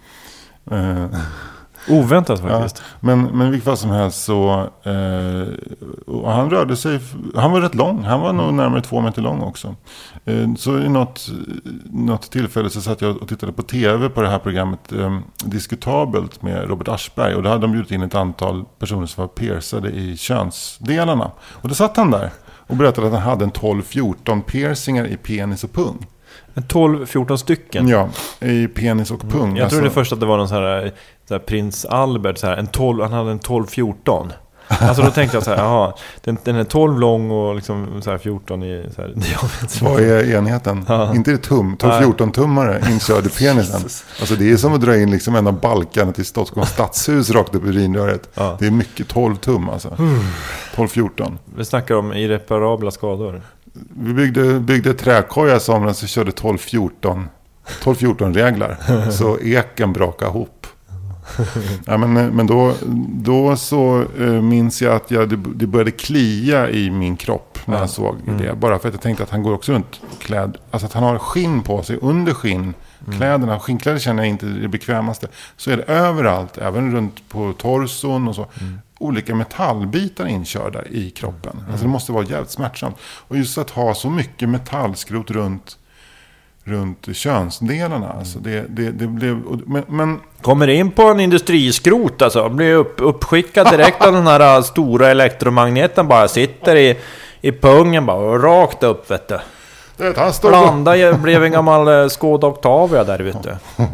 Eh, 0.71 1.19
Oväntat 1.89 2.41
Ja, 2.43 2.49
faktiskt. 2.49 2.83
men, 3.01 3.23
men 3.23 3.47
i 3.47 3.51
vilket 3.51 3.65
fall 3.65 3.77
som 3.77 3.91
helst 3.91 4.25
så... 4.25 4.69
Eh, 4.83 6.25
han 6.25 6.51
rörde 6.51 6.77
sig... 6.77 7.01
Han 7.35 7.53
var 7.53 7.61
rätt 7.61 7.75
lång. 7.75 8.05
Han 8.05 8.21
var 8.21 8.33
nog 8.33 8.55
närmare 8.55 8.81
två 8.83 9.01
meter 9.01 9.23
lång 9.23 9.43
också. 9.43 9.75
Eh, 10.25 10.55
så 10.55 10.79
i 10.79 10.89
något, 10.89 11.29
något 11.85 12.31
tillfälle 12.31 12.71
så 12.71 12.81
satt 12.81 13.01
jag 13.01 13.23
och 13.23 13.29
tittade 13.29 13.53
på 13.53 13.63
tv 13.63 14.09
på 14.09 14.23
det 14.23 14.29
här 14.29 14.39
programmet 14.39 14.93
eh, 14.93 15.19
Diskutabelt 15.45 16.43
med 16.43 16.69
Robert 16.69 16.89
Aschberg. 16.89 17.35
Och 17.35 17.43
då 17.43 17.49
hade 17.49 17.61
de 17.61 17.73
bjudit 17.73 17.91
in 17.91 18.03
ett 18.03 18.15
antal 18.15 18.65
personer 18.79 19.07
som 19.07 19.23
var 19.23 19.29
piercade 19.29 19.91
i 19.91 20.17
könsdelarna. 20.17 21.31
Och 21.39 21.69
då 21.69 21.75
satt 21.75 21.97
han 21.97 22.11
där 22.11 22.31
och 22.67 22.77
berättade 22.77 23.07
att 23.07 23.13
han 23.13 23.23
hade 23.23 23.45
en 23.45 23.53
12-14 23.53 24.43
piercingar 24.43 25.07
i 25.07 25.17
penis 25.17 25.65
och 25.65 25.73
pung. 25.73 26.07
En 26.57 26.63
12-14 26.63 27.37
stycken. 27.37 27.89
Ja, 27.89 28.09
i 28.41 28.67
penis 28.67 29.11
och 29.11 29.21
pung. 29.21 29.57
Jag 29.57 29.71
trodde 29.71 29.85
Alltså- 29.85 30.01
först 30.01 30.13
att 30.13 30.21
det 30.21 30.27
var 30.27 30.37
någon 30.37 30.49
sån 30.49 30.57
här, 30.63 30.93
så 31.29 31.35
här 31.35 31.39
prins 31.39 31.85
Albert, 31.85 32.39
så 32.39 32.47
här, 32.47 32.57
en 32.57 32.67
12, 32.67 33.03
han 33.03 33.13
hade 33.13 33.31
en 33.31 33.41
12-14. 33.41 34.33
Alltså 34.69 35.03
då 35.03 35.11
tänkte 35.11 35.37
jag 35.37 35.45
så 35.45 35.51
här, 35.51 35.59
jaha, 35.59 35.93
den, 36.25 36.39
den 36.45 36.57
är 36.57 36.65
12 36.65 37.01
lång 37.01 37.31
och 37.31 37.55
liksom 37.55 38.03
så 38.03 38.11
här 38.11 38.19
14 38.19 38.63
i 38.63 38.87
så 38.97 39.03
här. 39.03 39.15
Vad 39.85 40.01
är 40.01 40.35
enheten? 40.35 40.85
Ja. 40.89 41.15
Inte 41.15 41.31
det 41.31 41.39
tum, 41.39 41.77
12-14 41.77 42.33
tummare 42.33 42.83
inkörd 42.91 43.27
i 43.27 43.29
penisen. 43.29 43.81
Alltså 44.21 44.35
det 44.35 44.53
är 44.53 44.57
som 44.57 44.75
att 44.75 44.81
dra 44.81 44.97
in 44.97 45.11
liksom 45.11 45.35
en 45.35 45.47
av 45.47 45.61
balkarna 45.61 46.13
till 46.13 46.25
Stockholms 46.25 46.69
stadshus 46.71 47.31
rakt 47.31 47.55
upp 47.55 47.65
i 47.65 47.69
urinröret. 47.69 48.29
Ja. 48.35 48.57
Det 48.59 48.67
är 48.67 48.71
mycket 48.71 49.09
12 49.09 49.37
tum 49.37 49.69
alltså. 49.69 49.97
12-14. 50.75 51.39
Vi 51.57 51.65
snackar 51.65 51.95
om 51.95 52.13
irreparabla 52.13 52.91
skador. 52.91 53.43
Vi 53.97 54.15
byggde, 54.15 54.61
byggde 54.61 54.95
träkoja 54.95 55.57
i 55.57 55.61
somras 55.61 56.03
och 56.03 56.09
körde 56.09 56.31
12-14. 56.31 57.25
12-14 57.83 58.35
reglar. 58.35 58.77
Så 59.11 59.39
eken 59.41 59.93
brakade 59.93 60.31
ihop. 60.31 60.67
Ja, 61.87 61.97
men 61.97 62.13
men 62.37 62.47
då, 62.47 62.75
då 63.09 63.57
så 63.57 64.05
eh, 64.21 64.43
minns 64.43 64.83
jag 64.83 64.95
att 64.95 65.11
jag, 65.11 65.29
det, 65.29 65.67
började 65.67 65.91
klia 65.91 66.71
i 66.71 66.91
min 66.91 67.17
kropp 67.17 67.59
när 67.65 67.79
jag 67.79 67.91
såg 67.91 68.17
det. 68.39 68.55
Bara 68.57 68.79
för 68.79 68.89
att 68.89 68.95
jag 68.95 69.03
tänkte 69.03 69.23
att 69.23 69.31
han 69.31 69.43
går 69.43 69.55
också 69.55 69.73
runt 69.73 70.01
klädd. 70.19 70.57
Alltså 70.71 70.87
att 70.87 70.93
han 70.93 71.03
har 71.03 71.19
skinn 71.19 71.63
på 71.63 71.83
sig 71.83 71.99
under 72.03 72.35
skinn. 72.35 72.75
Kläderna, 73.17 73.61
skinnkläder 73.61 73.99
känner 73.99 74.23
jag 74.23 74.31
inte 74.31 74.47
är 74.47 74.51
det 74.51 74.69
bekvämaste. 74.69 75.29
Så 75.57 75.71
är 75.71 75.77
det 75.77 75.83
överallt, 75.83 76.59
även 76.59 76.93
runt 76.93 77.29
på 77.29 77.53
torson 77.53 78.29
och 78.29 78.35
så. 78.35 78.47
Olika 78.99 79.35
metallbitar 79.35 80.27
inkörda 80.27 80.85
i 80.85 81.11
kroppen. 81.11 81.65
Alltså 81.71 81.85
det 81.85 81.91
måste 81.91 82.13
vara 82.13 82.25
jävligt 82.25 82.51
smärtsamt. 82.51 82.97
Och 83.03 83.37
just 83.37 83.59
att 83.59 83.71
ha 83.71 83.95
så 83.95 84.11
mycket 84.11 84.49
metallskrot 84.49 85.31
runt 85.31 85.79
runt 86.67 87.17
könsdelarna. 87.17 88.13
Alltså 88.13 88.39
det, 88.39 88.65
det, 88.69 88.91
det 88.91 89.07
blev, 89.07 89.43
men, 89.67 89.85
men 89.89 90.21
Kommer 90.43 90.69
in 90.69 90.91
på 90.91 91.03
en 91.03 91.21
industriskrot 91.21 92.23
alltså. 92.23 92.49
Blir 92.49 92.75
upp, 92.75 92.95
uppskickad 92.99 93.71
direkt 93.71 94.05
av 94.05 94.13
den 94.13 94.27
här 94.27 94.57
äh, 94.57 94.63
stora 94.63 95.09
elektromagneten 95.09 96.09
bara. 96.09 96.29
Sitter 96.29 96.77
i, 96.77 96.97
i 97.41 97.53
pungen 97.53 98.07
bara 98.07 98.17
och 98.17 98.43
rakt 98.43 98.83
upp 98.83 99.11
vet 99.11 99.29
du 99.29 99.39
han, 100.17 100.33
stod, 100.33 100.51
Blanda 100.51 100.97
ju- 100.97 101.13
blev 101.15 101.45
en 101.45 101.53
gammal 101.53 101.89
äh, 102.03 102.09
Skoda 102.09 102.47
Octavia 102.47 103.05
där 103.05 103.19
vet 103.19 103.43
du. 103.43 103.57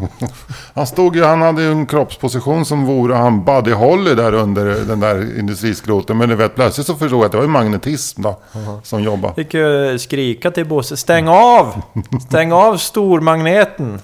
han 0.73 0.87
stod 0.87 1.15
ju, 1.15 1.23
han 1.23 1.41
hade 1.41 1.61
ju 1.61 1.71
en 1.71 1.85
kroppsposition 1.85 2.65
som 2.65 2.85
vore 2.85 3.15
han 3.15 3.43
Buddy 3.45 3.71
Holly 3.71 4.15
där 4.15 4.33
under 4.33 4.65
den 4.65 4.99
där 4.99 5.39
industriskroten. 5.39 6.17
Men 6.17 6.29
du 6.29 6.35
vet, 6.35 6.55
plötsligt 6.55 6.87
så 6.87 6.95
förstod 6.95 7.19
jag 7.19 7.25
att 7.25 7.31
det 7.31 7.37
var 7.37 7.45
ju 7.45 7.49
magnetism 7.49 8.21
då, 8.21 8.39
som 8.83 9.03
jobbade. 9.03 9.33
Fick 9.33 9.53
ju 9.53 9.99
skrika 9.99 10.51
till 10.51 10.65
Bosse. 10.65 10.97
Stäng 10.97 11.27
av! 11.27 11.81
Stäng 12.27 12.51
av 12.53 12.77
stormagneten! 12.77 13.99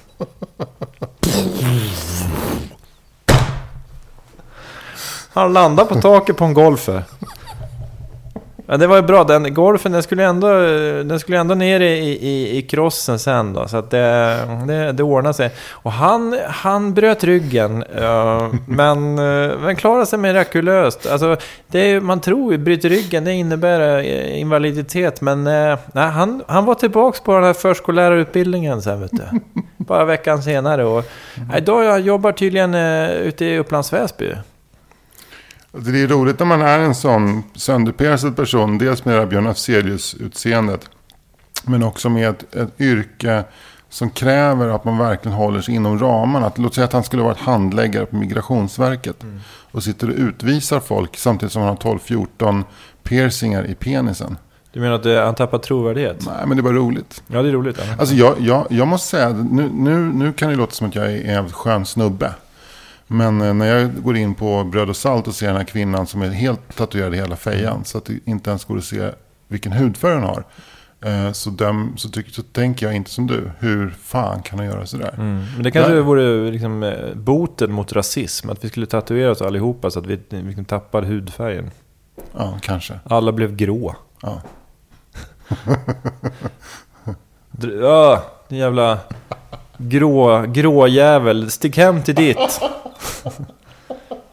Han 5.34 5.54
landade 5.54 5.90
på 5.90 6.02
taket 6.02 6.38
på 6.38 6.46
en 6.46 6.54
golfer. 6.54 7.04
Ja, 8.72 8.78
det 8.78 8.88
var 8.88 8.96
ju 8.96 9.02
bra. 9.02 9.24
Den 9.24 9.54
golfen 9.54 9.92
den 9.92 10.04
skulle 10.04 10.26
ändå, 10.26 10.48
den 11.04 11.20
skulle 11.20 11.40
ändå 11.40 11.56
ner 11.56 11.80
i, 11.80 12.10
i, 12.10 12.58
i 12.58 12.62
crossen 12.62 13.20
sen 13.20 13.54
då. 13.54 13.68
Så 13.68 13.78
att 13.78 13.92
det, 13.92 14.38
det, 14.68 14.92
det 14.92 15.04
ordnade 15.04 15.34
sig. 15.34 15.52
Och 15.72 15.92
han, 15.92 16.40
han 16.48 16.94
bröt 16.94 17.24
ryggen. 17.24 17.84
men, 18.68 19.20
eh, 19.20 19.58
men 19.60 19.76
klarade 19.76 20.06
sig 20.06 20.20
mirakulöst. 20.20 21.08
Alltså, 21.08 21.38
det 21.68 21.80
är, 21.80 22.02
man 22.02 22.22
tror 22.22 22.52
ju 22.52 22.58
bryter 22.58 22.90
ryggen, 22.90 23.24
det 23.24 23.34
innebär 23.34 24.00
eh, 24.00 24.40
invaliditet. 24.40 25.22
Men 25.22 25.48
eh, 25.48 25.78
nej, 25.94 26.10
han, 26.10 26.44
han 26.48 26.66
var 26.66 26.76
tillbaks 26.76 27.20
på 27.20 27.34
den 27.36 27.44
här 27.44 27.54
förskollärarutbildningen 27.54 28.82
sen 28.82 29.02
vet 29.02 29.12
du. 29.12 29.24
Bara 29.78 30.06
veckan 30.06 30.44
senare. 30.44 30.86
Och, 30.86 31.06
nej, 31.52 31.62
då 31.62 31.84
jag 31.84 32.00
jobbar 32.00 32.32
tydligen 32.32 32.76
ute 32.76 33.46
i 33.46 33.58
Upplands 33.58 33.94
Väsby. 33.94 34.34
Det 35.72 36.02
är 36.02 36.08
roligt 36.08 36.40
när 36.40 36.46
man 36.46 36.62
är 36.62 36.80
en 36.80 36.96
sån 36.96 37.44
sönderpiercad 37.56 38.36
person. 38.36 38.78
Dels 38.78 39.06
med 39.06 39.16
det 39.16 39.20
här 39.20 39.28
Björn 39.28 39.48
Afzelius-utseendet. 39.48 40.90
Men 41.66 41.84
också 41.84 42.10
med 42.10 42.30
ett, 42.30 42.56
ett 42.56 42.82
yrke 42.82 43.44
som 43.90 44.10
kräver 44.10 44.68
att 44.68 44.86
man 44.86 44.98
verkligen 44.98 45.38
håller 45.38 45.62
sig 45.62 45.76
inom 45.76 46.00
ramarna. 46.00 46.48
Att, 46.48 46.58
låt 46.58 46.76
säga 46.76 46.86
att 46.86 46.94
han 46.94 47.04
skulle 47.04 47.24
vara 47.24 47.34
ett 47.34 47.40
handläggare 47.40 48.06
på 48.06 48.16
Migrationsverket. 48.16 49.26
Och 49.72 49.84
sitter 49.84 50.10
och 50.10 50.16
utvisar 50.16 50.80
folk 50.80 51.18
samtidigt 51.18 51.54
som 51.54 51.62
han 51.62 51.78
har 51.82 51.94
12-14 51.98 52.64
piercingar 53.04 53.66
i 53.66 53.76
penisen. 53.76 54.38
Du 54.74 54.80
menar 54.80 54.96
att 54.96 55.04
det, 55.04 55.22
han 55.22 55.36
tappar 55.36 55.58
trovärdighet? 55.58 56.26
Nej, 56.26 56.48
men 56.48 56.58
det 56.58 56.64
var 56.64 56.74
roligt. 56.74 57.24
Ja, 57.28 57.42
det 57.42 57.50
är 57.50 57.54
roligt. 57.54 57.78
Ja. 57.78 57.96
Alltså 58.00 58.16
jag, 58.16 58.36
jag, 58.40 58.68
jag 58.70 58.88
måste 58.88 59.08
säga, 59.08 59.28
att 59.28 59.52
nu, 59.52 59.70
nu, 59.74 59.98
nu 59.98 60.34
kan 60.34 60.50
det 60.50 60.56
låta 60.56 60.72
som 60.72 60.88
att 60.88 60.96
jag 60.96 61.12
är 61.12 61.38
en 61.38 61.50
skön 61.50 61.86
snubbe. 61.86 62.34
Men 63.12 63.42
eh, 63.42 63.54
när 63.54 63.66
jag 63.80 64.04
går 64.04 64.18
in 64.18 64.36
på 64.36 64.64
Bröd 64.64 64.90
och 64.90 64.96
Salt 64.96 65.28
och 65.28 65.36
ser 65.36 65.48
den 65.48 65.56
här 65.56 65.64
kvinnan 65.64 66.08
som 66.08 66.22
är 66.22 66.30
helt 66.30 66.76
tatuerad 66.78 67.14
i 67.14 67.18
hela 67.18 67.36
fejan. 67.36 67.86
Så 67.86 67.98
att 67.98 68.06
det 68.06 68.20
inte 68.26 68.50
ens 68.50 68.66
går 68.66 68.78
att 68.78 68.84
se 68.84 69.10
vilken 69.48 69.72
hudfärg 69.72 70.14
hon 70.14 70.24
har. 70.24 70.44
eh, 71.02 71.32
Så, 71.32 71.50
döm, 71.50 71.94
så, 71.98 72.10
tycker, 72.10 72.32
så 72.32 72.42
tänker 72.44 72.86
jag 72.86 72.96
inte 72.96 73.10
som 73.12 73.28
du. 73.28 73.52
Hur 73.60 73.90
fan 74.04 74.42
kan 74.42 74.60
hon 74.60 74.68
göra 74.68 74.86
sådär? 74.86 75.14
Mm. 75.18 75.44
Men 75.56 75.64
det 75.64 75.72
kanske 75.72 75.94
Där- 75.94 76.02
vore 76.02 76.52
liksom, 76.52 76.84
eh, 76.84 77.14
boten 77.16 77.72
mot 77.72 77.94
rasism. 77.94 78.50
Att 78.50 78.64
vi 78.64 78.70
skulle 78.70 78.86
tatuera 78.86 79.32
oss 79.32 79.42
allihopa 79.42 79.92
så 79.92 80.00
att 80.00 80.06
vi 80.06 80.20
liksom 80.30 80.66
tappade 80.66 81.08
hudfärgen. 81.08 81.72
Ja, 82.38 82.58
kanske. 82.62 83.00
Alla 83.04 83.32
blev 83.32 83.56
grå. 83.56 83.96
Ja. 84.22 84.42
Dr- 87.52 88.20
din 88.48 88.58
jävla 88.60 89.00
grå, 89.78 90.42
grå 90.48 90.88
jävel. 90.88 91.52
Stick 91.52 91.78
hem 91.78 92.04
till 92.04 92.16
ditt. 92.16 92.62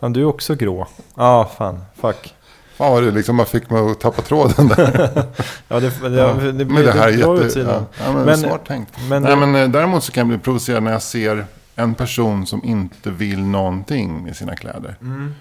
Ja, 0.00 0.08
du 0.08 0.20
är 0.20 0.24
också 0.24 0.54
grå. 0.54 0.86
Ja, 1.14 1.50
fan. 1.58 1.78
Fuck. 2.00 2.34
Fan 2.76 2.92
vad 2.92 3.02
du 3.02 3.10
liksom 3.10 3.36
bara 3.36 3.46
fick 3.46 3.70
mig 3.70 3.90
att 3.90 4.00
tappa 4.00 4.22
tråden 4.22 4.68
där. 4.68 5.22
Ja, 5.68 5.80
det, 5.80 6.08
det, 6.08 6.16
Ja. 6.20 6.34
det, 6.34 6.52
det, 6.52 6.64
men 6.64 6.82
det 6.84 6.92
här 6.92 7.08
är 7.08 7.12
jätte... 7.42 7.60
Ja, 7.60 7.84
ja, 8.04 8.12
men, 8.12 8.24
Men- 8.24 8.38
smart 8.38 8.66
tänkt. 8.66 8.92
men 9.08 9.22
Nej, 9.22 9.30
det- 9.30 9.46
men 9.46 9.54
eh, 9.54 9.68
däremot 9.68 10.04
så 10.04 10.12
kan 10.12 10.20
jag 10.20 10.28
bli 10.28 10.38
provocerad 10.38 10.82
när 10.82 10.92
jag 10.92 11.02
ser 11.02 11.46
en 11.76 11.94
person 11.94 12.46
som 12.46 12.64
inte 12.64 13.10
vill 13.10 13.42
någonting 13.42 14.22
med 14.24 14.36
sina 14.36 14.56
kläder. 14.56 14.96
Mm. 15.00 15.34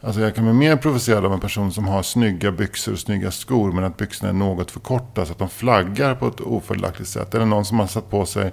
Alltså 0.00 0.20
jag 0.20 0.34
kan 0.34 0.44
bli 0.44 0.52
mer 0.52 0.76
provocerad 0.76 1.24
av 1.24 1.32
en 1.32 1.40
person 1.40 1.72
som 1.72 1.88
har 1.88 2.02
snygga 2.02 2.52
byxor 2.52 2.92
och 2.92 2.98
snygga 2.98 3.30
skor. 3.30 3.72
Men 3.72 3.84
att 3.84 3.96
byxorna 3.96 4.28
är 4.28 4.32
något 4.34 4.70
för 4.70 4.80
korta 4.80 5.26
så 5.26 5.32
att 5.32 5.38
de 5.38 5.48
flaggar 5.48 6.14
på 6.14 6.26
ett 6.28 6.40
ofördelaktigt 6.40 7.08
sätt. 7.08 7.34
Eller 7.34 7.46
någon 7.46 7.64
som 7.64 7.78
har 7.80 7.86
satt 7.86 8.10
på 8.10 8.26
sig 8.26 8.52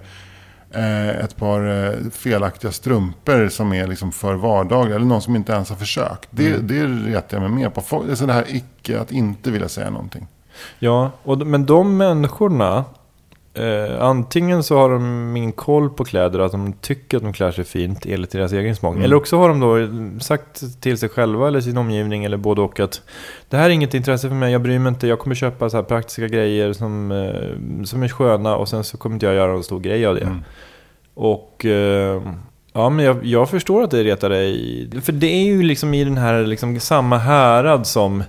ett 0.75 1.37
par 1.37 1.85
eh, 1.85 2.09
felaktiga 2.11 2.71
strumpor 2.71 3.49
som 3.49 3.73
är 3.73 3.87
liksom 3.87 4.11
för 4.11 4.33
vardagliga. 4.33 4.95
Eller 4.95 5.05
någon 5.05 5.21
som 5.21 5.35
inte 5.35 5.51
ens 5.53 5.69
har 5.69 5.75
försökt. 5.77 6.27
Det, 6.31 6.47
Mm. 6.53 6.67
det 6.67 6.85
retar 7.11 7.37
jag 7.37 7.41
mig 7.41 7.51
mer 7.51 7.69
på. 7.69 7.81
Folk- 7.81 8.05
Det 8.05 8.11
är 8.11 8.15
så 8.15 8.25
det 8.25 8.33
här 8.33 8.45
icke, 8.47 8.99
att 8.99 9.11
inte 9.11 9.51
vilja 9.51 9.69
säga 9.69 9.89
någonting. 9.89 10.27
Ja, 10.79 11.11
och, 11.23 11.37
men 11.37 11.65
de 11.65 11.97
människorna, 11.97 12.85
eh, 13.53 14.03
antingen 14.03 14.63
så 14.63 14.77
har 14.77 14.89
de 14.89 15.37
ingen 15.37 15.51
koll 15.51 15.89
på 15.89 16.05
kläder, 16.05 16.39
att 16.39 16.51
de 16.51 16.73
tycker 16.73 17.17
att 17.17 17.23
de 17.23 17.33
klär 17.33 17.51
sig 17.51 17.63
fint 17.63 18.05
enligt 18.05 18.31
deras 18.31 18.51
egen 18.51 18.75
smak. 18.75 18.93
Mm. 18.93 19.05
Eller 19.05 19.15
också 19.15 19.37
har 19.37 19.49
de 19.49 19.59
då 19.59 20.19
sagt 20.19 20.81
till 20.81 20.97
sig 20.97 21.09
själva 21.09 21.47
eller 21.47 21.61
sin 21.61 21.77
omgivning 21.77 22.25
eller 22.25 22.37
både 22.37 22.61
och 22.61 22.79
att 22.79 23.01
det 23.49 23.57
här 23.57 23.65
är 23.65 23.69
inget 23.69 23.93
intresse 23.93 24.27
för 24.27 24.35
mig, 24.35 24.51
jag 24.51 24.61
bryr 24.61 24.79
mig 24.79 24.89
inte, 24.89 25.07
jag 25.07 25.19
kommer 25.19 25.35
köpa 25.35 25.69
så 25.69 25.77
här 25.77 25.83
praktiska 25.83 26.27
grejer 26.27 26.73
som, 26.73 27.11
eh, 27.11 27.83
som 27.85 28.03
är 28.03 28.07
sköna 28.07 28.55
och 28.55 28.69
sen 28.69 28.83
så 28.83 28.97
kommer 28.97 29.13
inte 29.15 29.25
jag 29.25 29.35
göra 29.35 29.53
en 29.53 29.63
stor 29.63 29.79
grej 29.79 30.05
av 30.05 30.15
det. 30.15 30.21
Mm. 30.21 30.43
Och 31.13 31.65
eh, 31.65 32.21
ja, 32.73 32.89
men 32.89 33.05
jag, 33.05 33.25
jag 33.25 33.49
förstår 33.49 33.83
att 33.83 33.91
det 33.91 34.03
retar 34.03 34.29
dig. 34.29 35.01
För 35.01 35.11
det 35.11 35.27
är 35.27 35.43
ju 35.43 35.63
liksom 35.63 35.93
i 35.93 36.03
den 36.03 36.17
här 36.17 36.43
liksom 36.43 36.79
samma 36.79 37.17
härad 37.17 37.87
som 37.87 38.23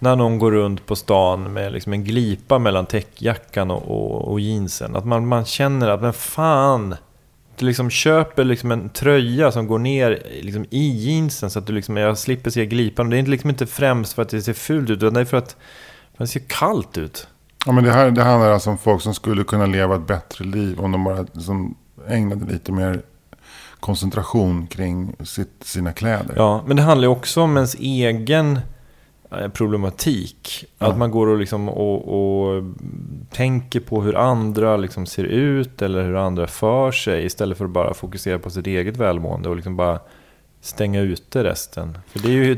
när 0.00 0.16
någon 0.16 0.38
går 0.38 0.52
runt 0.52 0.86
på 0.86 0.96
stan 0.96 1.52
med 1.52 1.72
liksom 1.72 1.92
en 1.92 2.04
glipa 2.04 2.58
mellan 2.58 2.86
täckjackan 2.86 3.70
och, 3.70 3.82
och, 3.90 4.32
och 4.32 4.40
jeansen. 4.40 4.96
Att 4.96 5.04
man, 5.04 5.26
man 5.26 5.44
känner 5.44 5.88
att, 5.88 6.02
men 6.02 6.12
fan. 6.12 6.94
Du 7.56 7.66
liksom 7.66 7.90
köper 7.90 8.44
liksom 8.44 8.70
en 8.70 8.88
tröja 8.88 9.52
som 9.52 9.66
går 9.66 9.78
ner 9.78 10.22
liksom 10.42 10.64
i 10.70 10.88
jeansen 10.88 11.50
så 11.50 11.58
att 11.58 11.66
du 11.66 11.72
liksom, 11.72 11.96
jag 11.96 12.18
slipper 12.18 12.50
se 12.50 12.66
glipan. 12.66 13.10
Det 13.10 13.18
är 13.18 13.22
liksom 13.22 13.50
inte 13.50 13.66
främst 13.66 14.12
för 14.12 14.22
att 14.22 14.28
det 14.28 14.42
ser 14.42 14.52
fult 14.52 14.90
ut, 14.90 14.96
utan 14.96 15.14
det 15.14 15.20
är 15.20 15.24
för 15.24 15.36
att, 15.36 15.56
det 16.16 16.26
ser 16.26 16.42
kallt 16.46 16.98
ut. 16.98 17.28
Ja, 17.66 17.72
men 17.72 17.84
det, 17.84 17.92
här, 17.92 18.10
det 18.10 18.22
handlar 18.22 18.50
alltså 18.50 18.70
om 18.70 18.78
folk 18.78 19.02
som 19.02 19.14
skulle 19.14 19.44
kunna 19.44 19.66
leva 19.66 19.94
ett 19.96 20.06
bättre 20.06 20.44
liv 20.44 20.80
om 20.80 20.92
de 20.92 21.04
bara 21.04 21.26
liksom 21.32 21.74
ägnade 22.08 22.52
lite 22.52 22.72
mer 22.72 23.02
koncentration 23.80 24.66
kring 24.66 25.16
sitt, 25.24 25.62
sina 25.64 25.92
kläder. 25.92 26.34
Ja, 26.36 26.64
men 26.66 26.76
det 26.76 26.82
handlar 26.82 27.08
ju 27.08 27.12
också 27.12 27.40
om 27.40 27.56
ens 27.56 27.74
egen 27.74 28.60
problematik. 29.52 30.64
Ja. 30.78 30.86
Att 30.86 30.98
man 30.98 31.10
går 31.10 31.26
och, 31.26 31.38
liksom 31.38 31.68
och, 31.68 32.08
och 32.08 32.64
tänker 33.30 33.80
på 33.80 34.02
hur 34.02 34.16
andra 34.16 34.76
liksom 34.76 35.06
ser 35.06 35.24
ut 35.24 35.82
eller 35.82 36.04
hur 36.04 36.16
andra 36.16 36.46
för 36.46 36.92
sig 36.92 37.24
istället 37.24 37.58
för 37.58 37.64
att 37.64 37.70
bara 37.70 37.94
fokusera 37.94 38.38
på 38.38 38.50
sitt 38.50 38.66
eget 38.66 38.96
välmående 38.96 39.48
och 39.48 39.56
liksom 39.56 39.76
bara 39.76 39.98
stänga 40.60 41.00
ute 41.00 41.44
resten. 41.44 41.98
För 42.06 42.18
det 42.18 42.28
är 42.28 42.32
ju 42.32 42.56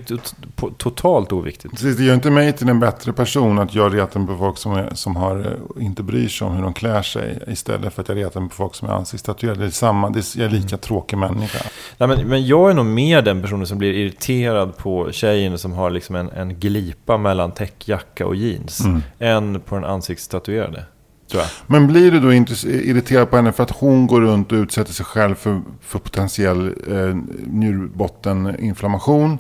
totalt 0.79 1.33
oviktigt. 1.33 1.71
Precis, 1.71 1.97
det 1.97 2.05
gör 2.05 2.15
inte 2.15 2.31
mig 2.31 2.53
till 2.53 2.69
en 2.69 2.81
bättre 2.81 3.13
person 3.13 3.59
att 3.59 3.75
jag 3.75 3.95
retar 3.95 4.21
mig 4.21 4.29
på 4.29 4.39
folk 4.39 4.59
som, 4.59 4.73
är, 4.73 4.95
som 4.95 5.17
har, 5.17 5.39
eh, 5.77 5.85
inte 5.85 6.03
bryr 6.03 6.29
sig 6.29 6.47
om 6.47 6.55
hur 6.55 6.63
de 6.63 6.75
klär 6.75 7.03
sig. 7.03 7.39
Istället 7.47 7.95
för 7.95 8.03
att 8.03 8.09
jag 8.09 8.19
retar 8.19 8.41
mig 8.41 8.49
på 8.49 8.55
folk 8.55 8.75
som 8.75 8.89
är 8.89 8.93
ansiktstatuerade. 8.93 9.61
Det 9.61 9.67
är 9.67 9.71
samma, 9.71 10.11
det 10.11 10.19
är, 10.19 10.41
jag 10.41 10.47
är 10.47 10.51
lika 10.51 10.77
tråkig 10.77 11.19
människa. 11.19 11.65
Nej, 11.99 12.09
men, 12.09 12.29
men 12.29 12.47
jag 12.47 12.71
är 12.71 12.75
nog 12.75 12.87
mer 12.87 13.23
den 13.23 13.43
personen 13.43 13.67
som 13.67 13.79
blir 13.79 13.93
irriterad 13.93 14.77
på 14.77 15.13
tjejen 15.13 15.59
som 15.59 15.73
har 15.73 15.91
liksom 15.91 16.17
en, 16.17 16.31
en 16.31 16.61
glipa 16.61 17.19
mellan 17.19 17.53
täckjacka 17.53 18.27
och 18.27 18.37
jeans. 18.37 18.83
Än 19.19 19.61
på 19.61 19.75
den 19.75 19.85
ansiktstatuerade. 19.85 20.85
Tror 21.33 21.43
jag. 21.43 21.51
Men 21.67 21.87
blir 21.87 22.11
du 22.11 22.21
då 22.21 22.33
inte 22.33 22.69
irriterad 22.69 23.31
på 23.31 23.37
henne 23.37 23.53
för 23.53 23.63
att 23.63 23.71
hon 23.71 24.07
går 24.07 24.21
runt 24.21 24.53
och 24.53 24.57
utsätter 24.57 24.93
sig 24.93 25.07
själv 25.07 25.35
för, 25.35 25.61
för 25.81 25.99
potentiell 25.99 26.67
eh, 26.91 27.17
njurbotteninflammation? 27.47 29.39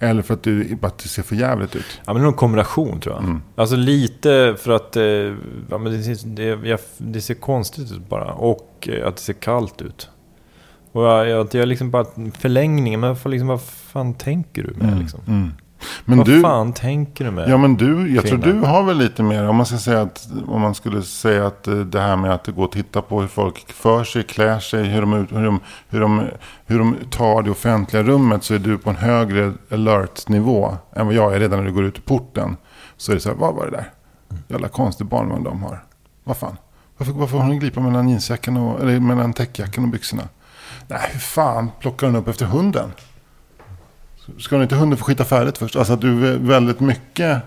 Eller 0.00 0.22
för 0.22 0.34
att 0.34 0.42
du 0.42 0.76
bara 0.76 0.86
att 0.86 0.98
det 0.98 1.08
ser 1.08 1.22
för 1.22 1.36
jävligt 1.36 1.76
ut? 1.76 2.00
Ja, 2.06 2.12
men 2.12 2.22
det 2.22 2.26
är 2.26 2.28
en 2.28 2.34
kombination 2.34 3.00
tror 3.00 3.14
jag. 3.14 3.40
Alltså 3.56 3.76
lite 3.76 4.56
för 4.58 4.70
att 4.72 4.96
eh, 4.96 5.02
ja, 5.70 5.78
men 5.78 5.84
det, 5.84 6.02
ser- 6.02 6.28
det, 6.28 6.68
jag, 6.68 6.78
det 6.98 7.20
ser 7.20 7.34
konstigt 7.34 7.92
ut 7.92 8.08
bara. 8.08 8.32
Och 8.32 8.88
eh, 8.92 9.06
att 9.08 9.16
det 9.16 9.22
ser 9.22 9.32
kallt 9.32 9.82
ut. 9.82 10.08
Och 10.92 11.04
jag, 11.04 11.28
jag, 11.28 11.48
jag 11.54 11.68
liksom 11.68 11.90
bara 11.90 12.04
förlängningen, 12.38 13.00
men 13.00 13.16
vad, 13.22 13.30
liksom, 13.30 13.48
vad 13.48 13.62
fan 13.62 14.14
tänker 14.14 14.62
du 14.62 14.74
med 14.84 14.98
liksom? 14.98 15.20
Mm. 15.28 15.50
Men 16.04 16.18
vad 16.18 16.26
du, 16.26 16.40
fan 16.40 16.72
tänker 16.72 17.24
du 17.24 17.30
med? 17.30 17.48
Ja 17.48 17.56
men 17.56 17.76
du, 17.76 18.14
jag 18.14 18.26
tror 18.26 18.42
kvinna? 18.42 18.60
du 18.60 18.66
har 18.66 18.82
väl 18.82 18.96
lite 18.96 19.22
mer, 19.22 19.48
om 19.48 19.56
man 19.56 19.66
ska 19.66 19.78
säga 19.78 20.02
att, 20.02 20.28
om 20.46 20.60
man 20.60 20.74
skulle 20.74 21.02
säga 21.02 21.46
att 21.46 21.68
eh, 21.68 21.74
det 21.74 22.00
här 22.00 22.16
med 22.16 22.34
att 22.34 22.46
gå 22.46 22.64
och 22.64 22.72
titta 22.72 23.02
på 23.02 23.20
hur 23.20 23.28
folk 23.28 23.72
för 23.72 24.04
sig, 24.04 24.22
klär 24.22 24.58
sig, 24.58 24.84
hur 24.84 25.00
de, 25.00 25.12
hur 25.12 25.44
de, 25.44 25.60
hur 25.88 26.00
de, 26.00 26.26
hur 26.66 26.78
de 26.78 26.96
tar 27.10 27.42
det 27.42 27.50
offentliga 27.50 28.02
rummet 28.02 28.44
så 28.44 28.54
är 28.54 28.58
du 28.58 28.78
på 28.78 28.90
en 28.90 28.96
högre 28.96 29.52
alert-nivå 29.70 30.76
än 30.96 31.06
vad 31.06 31.14
jag 31.14 31.34
är 31.34 31.40
redan 31.40 31.58
när 31.58 31.66
du 31.66 31.72
går 31.72 31.84
ut 31.84 31.98
ur 31.98 32.02
porten. 32.02 32.56
Så 32.96 33.12
är 33.12 33.14
det 33.14 33.20
så 33.20 33.28
här, 33.28 33.36
vad 33.36 33.54
var 33.54 33.64
det 33.64 33.70
där? 33.70 33.90
Jävla 34.48 34.68
konstig 34.68 35.06
barnvagn 35.06 35.44
de 35.44 35.62
har. 35.62 35.84
Vad 36.24 36.36
fan? 36.36 36.56
Varför, 36.98 37.12
varför 37.12 37.36
har 37.36 37.44
hon 37.44 37.52
en 37.52 37.58
glipa 37.58 37.80
mellan 37.80 38.08
jeansjackan 38.08 38.56
och, 38.56 38.80
eller 38.80 39.00
mellan 39.00 39.32
täckjackan 39.32 39.84
och 39.84 39.90
byxorna? 39.90 40.22
Nej, 40.86 41.00
hur 41.12 41.20
fan 41.20 41.70
plockar 41.80 42.06
hon 42.06 42.16
upp 42.16 42.28
efter 42.28 42.46
hunden? 42.46 42.92
Ska 44.38 44.62
inte 44.62 44.74
hunden 44.74 44.98
få 44.98 45.04
skita 45.04 45.24
färdigt 45.24 45.58
först? 45.58 45.76
Alltså 45.76 45.92
att 45.92 46.00
du 46.00 46.38
väldigt 46.38 46.80
mycket 46.80 47.42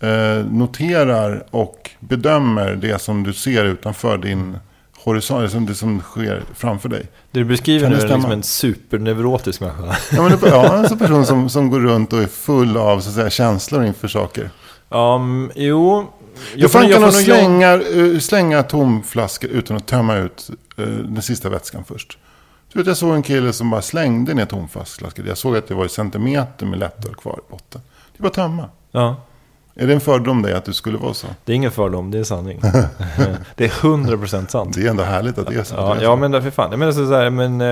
eh, 0.00 0.46
noterar 0.50 1.44
och 1.50 1.90
bedömer 2.00 2.74
det 2.74 3.00
som 3.00 3.22
du 3.22 3.32
ser 3.32 3.64
utanför 3.64 4.18
din 4.18 4.58
horisont, 4.98 5.42
det 5.42 5.50
som, 5.50 5.66
det 5.66 5.74
som 5.74 6.00
sker 6.00 6.42
framför 6.54 6.88
dig. 6.88 7.06
Det 7.30 7.38
du 7.38 7.44
beskriver 7.44 7.80
Kan 7.80 7.90
nu 7.90 7.98
är 7.98 8.08
liksom 8.08 8.30
en 8.30 8.42
superneurotisk 8.42 9.60
människa. 9.60 9.96
Ja, 10.12 10.22
men 10.22 10.38
det, 10.40 10.48
ja, 10.48 10.76
en 10.76 10.88
sån 10.88 10.98
person 10.98 11.26
som, 11.26 11.48
som 11.48 11.70
går 11.70 11.80
runt 11.80 12.12
och 12.12 12.22
är 12.22 12.26
full 12.26 12.76
av 12.76 13.00
så 13.00 13.08
att 13.08 13.14
säga, 13.14 13.30
känslor 13.30 13.84
inför 13.84 14.08
saker. 14.08 14.50
Mm, 14.90 15.50
jo. 15.54 16.06
Jag 16.54 16.70
fan 16.70 16.82
kan 16.82 16.90
nog 16.90 17.00
nog 17.00 17.12
slänga, 17.12 17.72
eh, 17.74 18.18
slänga 18.18 18.62
tomflaskor 18.62 19.50
utan 19.50 19.76
att 19.76 19.86
tömma 19.86 20.16
ut 20.16 20.50
eh, 20.76 20.84
den 20.84 21.22
sista 21.22 21.48
vätskan 21.48 21.84
först. 21.84 22.18
Du 22.72 22.78
vet, 22.78 22.86
jag 22.86 22.96
såg 22.96 23.14
en 23.14 23.22
kille 23.22 23.52
som 23.52 23.70
bara 23.70 23.82
slängde 23.82 24.34
ner 24.34 24.44
tomflaskor. 24.44 25.26
Jag 25.26 25.38
såg 25.38 25.56
att 25.56 25.68
det 25.68 25.74
var 25.74 25.84
i 25.84 25.88
centimeter 25.88 26.66
med 26.66 26.78
lättöl 26.78 27.14
kvar 27.14 27.40
i 27.48 27.50
botten. 27.50 27.80
Det 28.12 28.18
är 28.18 28.22
bara 28.22 28.28
att 28.28 28.34
tömma. 28.34 28.68
Ja, 28.90 29.16
Är 29.74 29.86
det 29.86 29.94
en 29.94 30.00
fördom 30.00 30.42
dig 30.42 30.52
att 30.52 30.64
du 30.64 30.72
skulle 30.72 30.98
vara 30.98 31.14
så? 31.14 31.26
det 31.44 31.52
är 31.52 31.56
ingen 31.56 31.70
fördom, 31.70 32.10
det 32.10 32.18
är 32.18 32.24
sanning. 32.24 32.60
det 33.54 33.64
är 33.64 33.68
100% 33.68 34.46
sant. 34.46 34.74
Det 34.74 34.86
är 34.86 34.90
ändå 34.90 35.02
härligt 35.02 35.38
att 35.38 35.46
det 35.46 35.54
är 35.54 35.64
så. 35.64 35.74
Ja, 35.74 35.96
ja 36.02 36.16
men 36.16 36.42
för 36.42 36.50
fan. 36.50 36.70
Jag 36.70 36.78
menar 36.78 36.92
så 36.92 37.14
här, 37.14 37.30
men 37.30 37.60
eh, 37.60 37.66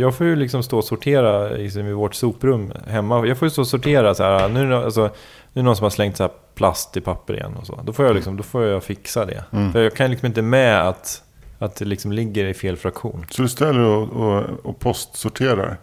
jag 0.00 0.14
får 0.14 0.26
ju 0.26 0.36
liksom 0.36 0.62
stå 0.62 0.78
och 0.78 0.84
sortera 0.84 1.48
liksom, 1.48 1.86
i 1.86 1.92
vårt 1.92 2.14
soprum 2.14 2.72
hemma. 2.88 3.26
Jag 3.26 3.38
får 3.38 3.46
ju 3.46 3.50
stå 3.50 3.62
och 3.62 3.68
sortera 3.68 4.14
så 4.14 4.22
här. 4.22 4.48
Nu 4.48 4.74
alltså, 4.74 5.00
nu 5.00 5.06
är 5.06 5.10
det 5.52 5.62
någon 5.62 5.76
som 5.76 5.84
har 5.84 5.90
slängt 5.90 6.16
så 6.16 6.22
här 6.22 6.32
plast 6.54 6.96
i 6.96 7.00
papper 7.00 7.34
igen 7.34 7.56
och 7.60 7.66
så. 7.66 7.80
Då 7.84 7.92
får 7.92 8.04
jag, 8.04 8.14
liksom, 8.14 8.36
då 8.36 8.42
får 8.42 8.64
jag 8.64 8.84
fixa 8.84 9.24
det. 9.24 9.44
Mm. 9.52 9.72
För 9.72 9.82
jag 9.82 9.94
kan 9.94 10.10
liksom 10.10 10.26
inte 10.26 10.42
med 10.42 10.88
att, 10.88 11.22
att 11.58 11.76
det 11.76 11.84
liksom 11.84 12.12
ligger 12.12 12.44
i 12.44 12.54
fel 12.54 12.76
fraktion. 12.76 13.26
Så 13.30 13.42
du 13.42 13.48
ställer 13.48 13.80
och, 13.80 14.08
och, 14.08 14.44
och 14.62 14.78
postsorterar, 14.78 15.76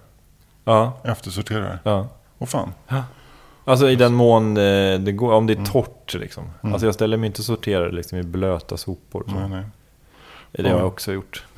Ja, 0.66 0.98
eftersorterar. 1.04 1.80
ja. 1.84 2.08
Åh 2.40 2.48
fan. 2.48 2.74
Alltså 3.66 3.90
i 3.90 3.96
den 3.96 4.14
mån 4.14 4.58
eh, 4.58 5.00
det 5.00 5.12
går, 5.12 5.32
om 5.34 5.48
det 5.48 5.54
är 5.54 5.58
Mm. 5.58 5.70
torrt 5.72 6.14
liksom. 6.14 6.44
Alltså 6.62 6.86
jag 6.88 6.94
ställer 6.96 7.18
mig 7.18 7.28
inte 7.28 7.42
och 7.42 7.46
sorterar 7.46 7.92
liksom 7.92 8.18
i 8.18 8.24
blöta 8.24 8.78
sopor. 8.78 9.22
och. 9.22 9.32
Nej, 9.32 9.50
nej. 9.50 9.64
Det 10.52 10.64
har 10.64 10.70
jag 10.70 10.80
Ja. 10.80 10.84
också 10.86 11.14
gjort. 11.14 11.44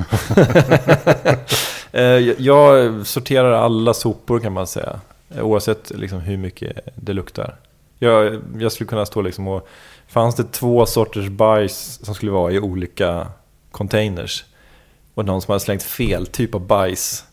Eh, 1.92 2.02
jag- 2.04 2.40
jag 2.40 3.08
sorterar 3.08 3.52
alla 3.52 3.94
sopor 3.94 4.40
kan 4.40 4.54
man 4.54 4.68
säga. 4.68 5.00
Eh, 5.36 5.44
Oavsett 5.46 5.92
liksom 5.96 6.20
hur 6.20 6.38
mycket 6.38 6.78
det 6.96 7.14
luktar. 7.14 7.56
Jag, 8.00 8.42
jag 8.60 8.72
skulle 8.72 8.88
kunna 8.88 9.06
stå 9.06 9.22
liksom 9.22 9.48
och... 9.48 9.68
Fanns 10.08 10.36
det 10.36 10.44
två 10.52 10.86
sorters 10.86 11.30
bajs 11.30 12.00
som 12.06 12.16
skulle 12.16 12.32
vara 12.32 12.52
i 12.52 12.60
olika 12.60 13.28
containers. 13.76 14.46
Och 15.14 15.26
någon 15.26 15.42
som 15.42 15.52
hade 15.52 15.60
slängt 15.60 15.84
fel 15.84 16.28
typ 16.28 16.56
av 16.56 16.62
bajs 16.68 17.24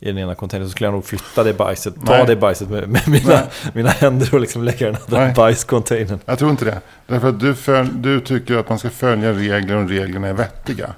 i 0.00 0.06
den 0.06 0.18
ena 0.18 0.34
containern. 0.34 0.68
Så 0.68 0.72
skulle 0.72 0.86
jag 0.86 0.92
nog 0.94 1.04
flytta 1.04 1.44
det 1.44 1.54
bajset. 1.54 1.94
Ta 2.06 2.12
Nej. 2.12 2.26
det 2.26 2.36
bajset 2.36 2.68
med, 2.70 2.88
med 2.88 3.08
mina, 3.08 3.28
Nej. 3.28 3.44
mina 3.74 3.90
händer 3.90 4.34
och 4.34 4.40
liksom 4.40 4.64
lägga 4.64 4.86
den 4.86 4.96
andra 5.06 5.24
Nej. 5.24 5.34
bajscontainern. 5.34 6.18
Jag 6.24 6.38
tror 6.38 6.50
inte 6.50 6.64
det. 6.64 6.80
Därför 7.06 7.28
att 7.28 7.40
du, 7.40 7.54
föl- 7.54 8.02
du 8.02 8.20
tycker 8.20 8.56
att 8.56 8.68
man 8.68 8.78
ska 8.78 8.90
följa 8.90 9.32
regler 9.32 9.76
och 9.76 9.88
reglerna 9.88 10.28
är 10.28 10.32
vettiga. 10.32 10.94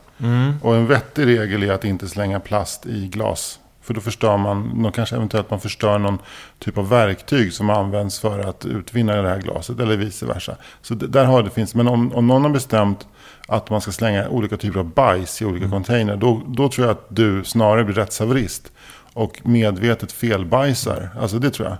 Och 0.63 0.75
en 0.77 0.87
vettig 0.87 1.27
regel 1.27 1.63
är 1.63 1.73
att 1.73 1.85
inte 1.85 2.09
slänga 2.09 2.41
plast 2.41 2.87
i 2.87 3.07
glas. 3.09 3.59
För 3.83 3.95
då 3.95 4.01
förstör 4.01 4.37
man, 4.37 4.71
nå- 4.75 4.91
kanske 4.93 5.17
eventuellt 5.17 5.51
man 5.51 5.61
förstör 5.61 5.99
någon 5.99 6.19
typ 6.59 6.79
av 6.79 6.89
verktyg 6.89 7.53
som 7.53 7.71
används 7.71 8.19
för 8.21 8.39
att 8.39 8.65
utvinna 8.67 9.23
det 9.23 9.29
här 9.29 9.39
glaset. 9.41 9.81
Eller 9.81 9.97
vice 9.97 10.27
versa. 10.27 10.57
Så 10.83 10.95
där 10.95 11.25
har 11.25 11.43
det 11.43 11.51
finns. 11.51 11.75
Men 11.75 11.89
om, 11.89 12.13
om 12.15 12.27
någon 12.27 12.43
har 12.43 12.51
bestämt 12.51 13.07
att 13.49 13.71
man 13.71 13.81
ska 13.81 13.93
slänga 13.93 14.29
olika 14.29 14.57
typer 14.57 14.79
av 14.81 14.85
bajs 14.87 15.43
i 15.43 15.45
olika 15.45 15.69
container. 15.71 16.17
Då, 16.17 16.41
då 16.47 16.69
tror 16.69 16.87
jag 16.87 16.93
att 16.97 17.05
du 17.09 17.45
snarare 17.45 17.85
blir 17.85 17.95
rättshaverist. 17.95 18.73
Och 19.13 19.41
medvetet 19.45 20.13
felbajsar. 20.13 21.09
Alltså 21.21 21.39
det 21.39 21.51
tror 21.51 21.69
jag. 21.69 21.77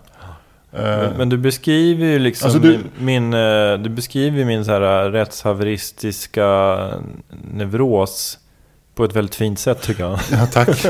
Eh, 0.85 0.99
Men, 1.03 1.13
men 1.17 1.29
du 1.29 1.39
beskriver 1.39 2.07
ju 2.07 2.19
liksom 2.19 2.47
Alltså, 2.47 2.59
du- 2.59 2.79
min, 2.99 3.31
min, 3.31 3.35
eh, 3.35 3.79
du 3.79 3.91
beskriver 3.91 4.45
min 4.45 4.65
så 4.65 4.71
här 4.73 5.11
rättshaveristiska 5.11 6.79
neuros 7.53 8.39
på 8.95 9.05
ett 9.05 9.17
väldigt 9.17 9.35
fint 9.35 9.59
sätt 9.59 9.83
tycker 9.83 10.03
jag. 10.03 10.19
ja, 10.33 10.47
tack. 10.47 10.85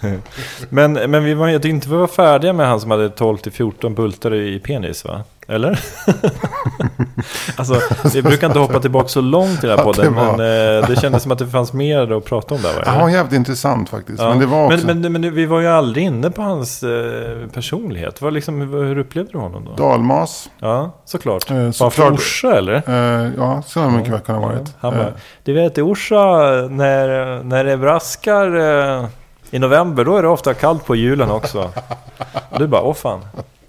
Men, 0.68 0.92
men 0.92 1.24
vi 1.24 1.34
var, 1.34 1.48
jag 1.48 1.62
tyckte 1.62 1.74
inte 1.74 1.88
vi 1.88 1.94
var 1.96 2.06
färdiga 2.06 2.52
med 2.52 2.66
han 2.66 2.80
som 2.80 2.90
hade 2.90 3.08
12-14 3.08 3.94
bultar 3.94 4.34
i 4.34 4.58
penis 4.60 5.04
va? 5.04 5.24
Eller? 5.48 5.80
alltså, 7.56 7.80
vi 8.14 8.22
brukar 8.22 8.46
inte 8.46 8.58
hoppa 8.58 8.80
tillbaka 8.80 9.08
så 9.08 9.20
långt 9.20 9.64
i 9.64 9.66
den 9.66 9.78
här 9.78 9.84
Ja, 9.86 9.92
det 9.92 9.96
podden, 9.96 10.14
var- 10.14 10.36
men 10.36 10.80
eh, 10.82 10.88
det 10.88 10.96
kändes 11.00 11.22
som 11.22 11.32
att 11.32 11.38
det 11.38 11.46
fanns 11.46 11.72
mer 11.72 12.12
att 12.12 12.24
prata 12.24 12.54
om 12.54 12.62
där 12.62 12.84
va? 12.92 13.00
Var 13.00 13.08
jävligt 13.08 13.32
intressant 13.34 13.88
faktiskt. 13.88 14.20
Ja. 14.22 14.28
Men 14.28 14.38
det 14.38 14.46
var 14.46 14.64
också... 14.66 14.86
men, 14.86 15.00
men, 15.00 15.12
men 15.12 15.34
vi 15.34 15.46
var 15.46 15.60
ju 15.60 15.66
aldrig 15.68 16.04
inne 16.04 16.30
på 16.30 16.42
hans 16.42 16.82
eh, 16.82 17.46
personlighet. 17.54 18.22
Vad 18.22 18.32
liksom, 18.32 18.60
hur, 18.60 18.98
upplevde 18.98 19.32
du 19.32 19.38
honom 19.38 19.64
då? 19.64 19.72
Dalmas. 19.84 20.50
Ja, 20.58 20.90
såklart. 21.04 21.50
Eh, 21.50 21.56
Var 21.56 21.62
han 21.62 21.72
såklart. 21.72 21.94
från 21.94 22.12
Orsa 22.14 22.56
eller? 22.58 22.74
Eh, 22.74 23.30
ja, 23.36 23.62
så 23.66 23.80
har 23.80 23.90
det 23.90 23.96
mycket 23.96 24.12
väl 24.12 24.20
kunnat 24.20 24.42
ha 24.42 24.48
varit. 24.48 24.74
Han 24.80 24.92
bara, 24.94 25.02
Eh, 25.06 25.12
du 25.44 25.52
vet 25.52 25.78
i 25.78 25.82
Orsa, 25.82 26.16
när, 26.70 27.42
när 27.44 27.64
det 27.64 27.76
braskar 27.76 28.56
eh, 29.00 29.06
i 29.50 29.58
november, 29.58 30.04
då 30.04 30.16
är 30.16 30.22
det 30.22 30.28
ofta 30.28 30.54
kallt 30.54 30.84
på 30.86 30.96
julen 30.96 31.30
också. 31.30 31.70
Du 32.58 32.66
bara, 32.66 32.82
åh 32.82 32.94
fan. 32.94 33.20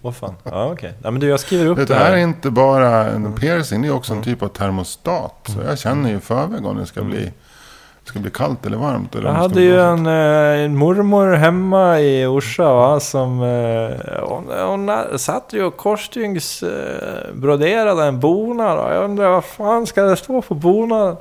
Åh 0.01 0.11
fan. 0.11 0.35
Ja, 0.43 0.71
okej. 0.71 0.93
Ja, 1.03 1.11
men 1.11 1.19
du, 1.19 1.27
jag 1.27 1.39
skriver 1.39 1.65
upp 1.65 1.77
det 1.77 1.85
det 1.85 1.95
här 1.95 2.11
är 2.11 2.17
inte 2.17 2.49
bara 2.49 3.05
en 3.05 3.33
piercing, 3.33 3.81
det 3.81 3.87
är 3.87 3.93
också 3.93 4.13
en 4.13 4.21
typ 4.23 4.43
av 4.43 4.47
termostat. 4.47 5.49
Så 5.55 5.61
jag 5.67 5.79
känner 5.79 6.09
ju 6.09 6.19
förväg 6.19 6.65
om 6.65 6.77
det 6.77 6.85
ska 6.85 7.01
bli, 7.01 7.31
ska 8.03 8.19
bli 8.19 8.31
kallt 8.31 8.65
eller 8.65 8.77
varmt. 8.77 9.15
Eller 9.15 9.29
Jag 9.29 9.35
hade 9.35 9.61
ju 9.61 9.79
en, 9.79 10.05
eh, 10.05 10.65
en 10.65 10.77
mormor 10.77 11.33
hemma 11.33 11.99
i 11.99 12.25
Orsa 12.25 12.73
va, 12.73 12.99
som... 12.99 13.41
Eh, 13.43 14.23
hon, 14.23 14.45
hon 14.67 15.19
satt 15.19 15.53
ju 15.53 15.63
och 15.63 15.77
korstygns 15.77 16.63
eh, 16.63 17.33
broderade 17.33 18.03
en 18.03 18.19
bonad. 18.19 18.79
och 18.79 18.93
Jag 18.93 19.03
undrar 19.03 19.29
vad 19.29 19.45
fan 19.45 19.87
ska 19.87 20.01
det 20.01 20.15
stå 20.15 20.41
på 20.41 20.53
bonaden? 20.53 21.15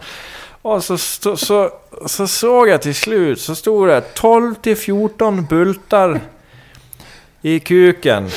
Och 0.63 0.85
så, 0.85 0.99
så, 0.99 1.37
så, 1.37 1.71
så 2.07 2.27
såg 2.27 2.69
jag 2.69 2.83
till 2.83 2.95
slut 2.95 3.41
så 3.41 3.55
stod 3.55 3.89
det 3.89 4.01
12 4.01 4.55
till 4.55 4.77
14 4.77 5.45
bultar 5.45 6.21
i 7.47 7.61
kuken. 7.61 8.29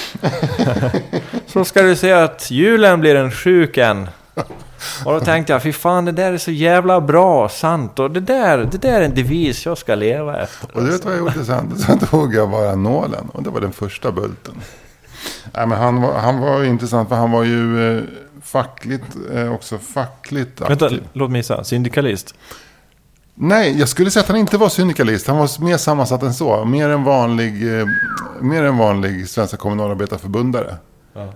så 1.48 1.66
ska 1.66 1.82
du 1.82 1.96
se 1.96 2.12
att 2.12 2.52
julen 2.52 3.00
blir 3.00 3.16
en 3.16 3.32
sjuken. 3.32 4.08
Och 5.06 5.14
då 5.14 5.20
tänkte 5.20 5.54
jag, 5.54 5.64
fy 5.64 5.74
fan 5.74 6.06
det 6.06 6.12
där 6.12 6.34
är 6.34 6.38
så 6.38 6.52
jävla 6.52 7.02
bra, 7.02 7.50
sant. 7.50 8.00
Och 8.00 8.12
det 8.12 8.20
där, 8.20 8.58
det 8.72 8.78
där 8.78 9.02
är 9.02 9.06
en 9.06 9.16
devis 9.16 9.66
jag 9.66 9.78
ska 9.78 9.96
leva 9.96 10.42
efter. 10.42 10.76
Och 10.76 10.84
du 10.84 10.92
vet 10.92 11.06
vad 11.06 11.14
jag 11.14 11.20
gjorde 11.20 11.46
sen? 11.46 11.78
Sen 11.78 12.00
tog 12.00 12.36
jag 12.36 12.50
bara 12.50 12.76
nålen. 12.76 13.30
Och 13.34 13.44
det 13.44 13.50
var 13.50 13.62
den 13.62 13.72
första 13.72 14.12
bulten. 14.12 14.56
Nej, 15.54 15.68
men 15.68 15.78
han, 15.78 16.02
var, 16.02 16.14
han 16.14 16.40
var 16.40 16.64
intressant 16.64 17.10
för 17.10 17.16
han 17.16 17.32
var 17.32 17.44
ju 17.44 17.98
eh, 17.98 18.04
fackligt, 18.44 19.18
eh, 19.34 19.54
också 19.54 19.78
fackligt 19.78 20.62
aktiv. 20.62 20.80
Vänta, 20.80 21.06
låt 21.14 21.32
mig 21.32 21.40
gissa. 21.40 21.64
Syndikalist? 21.64 22.36
Nej, 23.42 23.80
jag 23.80 23.90
skulle 23.90 24.12
säga 24.12 24.22
att 24.24 24.30
han 24.30 24.38
inte 24.38 24.58
var 24.58 24.70
syndikalist. 24.70 25.28
Han 25.28 25.38
var 25.38 25.64
mer 25.64 25.78
sammansatt 25.78 26.24
än 26.24 26.34
så. 26.34 26.66
Mer 26.66 26.90
en 26.90 27.04
vanlig, 27.04 27.80
eh, 27.80 27.86
mer 28.42 28.64
en 28.64 28.78
vanlig 28.78 29.30
Svenska 29.30 29.58
kommunalarbetarförbundare. 29.58 30.76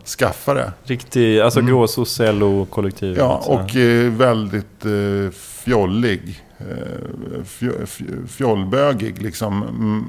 Skaffare. 0.06 0.72
Riktig, 0.84 1.40
alltså 1.40 1.60
mm. 1.60 1.70
gråsosse 1.72 2.32
LO-kollektiv. 2.32 3.18
Ja, 3.18 3.44
och 3.46 3.76
eh, 3.76 4.12
väldigt 4.12 4.86
eh, 4.86 5.32
fjollig. 5.34 6.44
Eh, 6.58 7.44
fjo, 7.46 7.72
fj- 7.72 8.28
fjollbögig 8.28 9.22
liksom. 9.22 9.60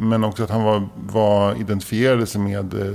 Men 0.01 0.25
också 0.25 0.45
att 0.45 0.51
han 0.51 0.63
var, 0.63 0.89
var 1.07 1.61
identifierade 1.61 2.27
sig 2.27 2.41
med 2.41 2.75
eh, 2.75 2.95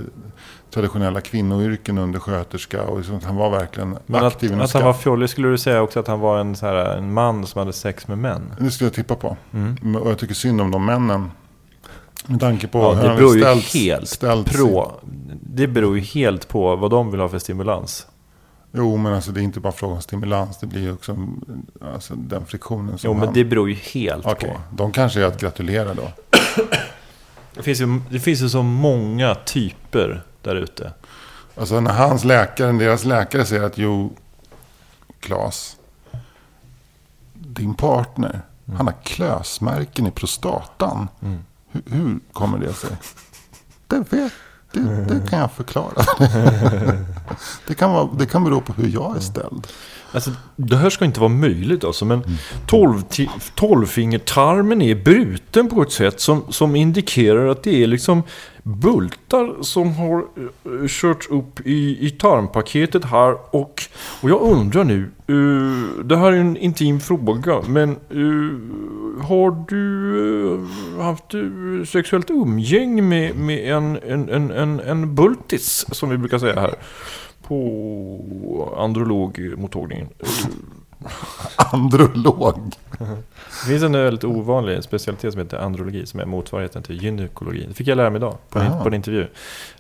traditionella 0.74 1.22
kvinnoyrken 1.22 1.98
under 1.98 2.20
sköterska. 2.20 2.84
Och 2.84 2.98
liksom 2.98 3.16
att 3.18 3.24
han 3.24 3.36
var 3.36 3.50
verkligen 3.50 3.98
Men 4.06 4.24
att, 4.26 4.34
aktiv 4.34 4.52
inom 4.52 4.66
att 4.66 4.74
han 4.74 4.84
var 4.86 4.94
fjollig, 4.94 5.30
skulle 5.30 5.48
du 5.48 5.58
säga 5.58 5.82
också 5.82 6.00
att 6.00 6.08
han 6.08 6.20
var 6.20 6.40
en, 6.40 6.56
så 6.56 6.66
här, 6.66 6.76
en 6.98 7.14
man 7.14 7.48
som 7.48 7.60
hade 7.60 7.74
sex 7.74 8.08
med 8.08 8.18
män? 8.18 8.54
Det 8.60 8.72
skulle 8.72 8.86
jag 8.88 8.94
tippa 8.94 9.16
på. 9.16 9.38
Mm. 9.54 9.96
Och 9.96 10.10
jag 10.12 10.18
tycker 10.20 10.34
synd 10.34 10.62
om 10.62 10.72
de 10.72 10.86
männen. 10.86 11.32
Med 12.26 12.40
tanke 12.40 12.68
på 12.68 12.80
Ja, 12.80 12.94
hur 12.94 13.02
det 13.02 13.08
han 13.08 13.18
beror 13.18 13.36
ju 13.36 13.42
ställts- 13.44 13.74
helt 13.74 14.10
ställts 14.10 14.52
i- 14.52 14.58
pro. 14.58 14.92
Det 15.42 15.68
beror 15.68 15.96
ju 15.98 16.04
helt 16.04 16.48
på 16.48 16.76
vad 16.76 16.92
de 16.92 17.12
vill 17.12 17.20
ha 17.20 17.30
för 17.30 17.40
stimulans. 17.40 18.08
Jo, 18.72 18.98
men 18.98 19.14
alltså 19.14 19.32
det 19.32 19.40
är 19.40 19.44
inte 19.44 19.60
bara 19.60 19.74
fråga 19.74 19.94
om 19.96 20.02
stimulans. 20.02 20.60
Det 20.60 20.66
blir 20.68 20.82
ju 20.82 20.94
också 20.94 21.18
alltså, 21.96 22.14
den 22.16 22.46
friktionen 22.46 22.98
som 22.98 23.08
Jo, 23.08 23.14
men 23.14 23.26
han... 23.26 23.34
det 23.34 23.46
beror 23.46 23.70
ju 23.70 23.76
helt 23.76 24.26
Okej, 24.26 24.50
på. 24.50 24.76
de 24.76 24.92
kanske 24.92 25.22
är 25.22 25.26
att 25.26 25.42
gratulera 25.42 25.94
då. 25.94 26.02
Det 27.60 27.64
finns, 27.64 27.82
ju, 27.82 28.02
det 28.10 28.20
finns 28.20 28.42
ju 28.42 28.50
så 28.50 28.64
många 28.64 29.36
typer 29.36 30.24
där 30.42 30.56
ute. 30.56 30.94
Alltså 31.56 31.80
när 31.80 31.94
hans 31.94 32.24
läkare, 32.24 32.72
deras 32.72 33.06
läkare 33.06 33.46
säger 33.46 33.64
att 33.64 33.78
jo, 33.78 34.14
Klas, 35.20 35.78
din 37.34 37.74
partner, 37.74 38.42
han 38.78 38.88
har 38.88 38.96
klösmärken 39.04 40.08
i 40.08 40.12
prostatan. 40.12 41.08
Hur, 41.72 41.82
hur 41.86 42.20
kommer 42.34 42.58
det 42.58 42.74
sig? 42.74 42.98
Det 43.88 44.14
vet 44.14 44.34
det, 44.72 45.06
det 45.06 45.30
kan 45.30 45.40
jag 45.40 45.52
förklara. 45.52 45.94
det, 47.68 47.76
kan 47.76 47.92
vara, 47.92 48.10
det 48.18 48.26
kan 48.26 48.44
bero 48.44 48.62
på 48.62 48.74
hur 48.74 48.88
jag 48.88 49.16
är 49.16 49.20
ställd. 49.20 49.68
Alltså, 50.12 50.32
det 50.56 50.76
här 50.76 50.90
ska 50.90 51.06
inte 51.06 51.20
vara 51.20 51.30
möjligt 51.30 51.84
alltså, 51.84 52.06
men 52.06 52.24
tolvfingertarmen 53.56 54.82
är 54.82 54.96
bruten 54.96 55.70
på 55.70 55.82
ett 55.82 55.92
sätt 55.92 56.20
som, 56.20 56.44
som 56.50 56.76
indikerar 56.76 57.48
att 57.48 57.64
det 57.64 57.84
är 57.84 57.88
liksom 57.88 58.24
bultar 58.64 59.64
som 59.64 59.96
har 59.96 60.18
eh, 60.18 60.88
körts 60.88 61.30
upp 61.30 61.60
i, 61.66 62.08
i 62.08 62.10
tarmpaketet 62.10 63.06
här 63.06 63.56
och, 63.56 63.84
och 64.22 64.30
jag 64.30 64.42
undrar 64.42 64.84
nu, 64.84 65.12
uh, 65.30 66.06
det 66.06 66.18
här 66.18 66.32
är 66.32 66.38
en 66.38 66.58
intim 66.58 67.00
fråga, 67.00 67.62
men 67.68 67.98
uh, 68.16 68.54
har 69.22 69.66
du 69.68 70.16
uh, 70.16 71.02
haft 71.02 71.34
uh, 71.34 71.86
sexuellt 71.86 72.30
umgänge 72.30 73.02
med, 73.02 73.36
med 73.36 73.74
en, 73.74 74.00
en, 74.08 74.30
en, 74.30 74.52
en, 74.52 74.80
en 74.80 75.16
bultis, 75.16 75.86
som 75.92 76.10
vi 76.10 76.18
brukar 76.18 76.40
säga 76.40 76.60
här? 76.60 76.76
På 77.50 78.76
andrologmottagningen. 78.78 80.08
Androlog. 81.56 82.76
Det 83.00 83.68
finns 83.68 83.84
en 83.84 83.92
väldigt 83.92 84.24
ovanlig 84.24 84.84
specialitet 84.84 85.34
som 85.34 85.42
heter 85.42 85.58
andrologi 85.58 86.06
som 86.06 86.20
är 86.20 86.26
motsvarigheten 86.26 86.84
till 86.84 87.04
gynekologi. 87.04 87.66
Det 87.68 87.74
fick 87.74 87.88
jag 87.88 87.96
lära 87.96 88.10
mig 88.10 88.18
idag 88.18 88.38
på, 88.50 88.60
en, 88.60 88.80
på 88.82 88.88
en 88.88 88.94
intervju. 88.94 89.28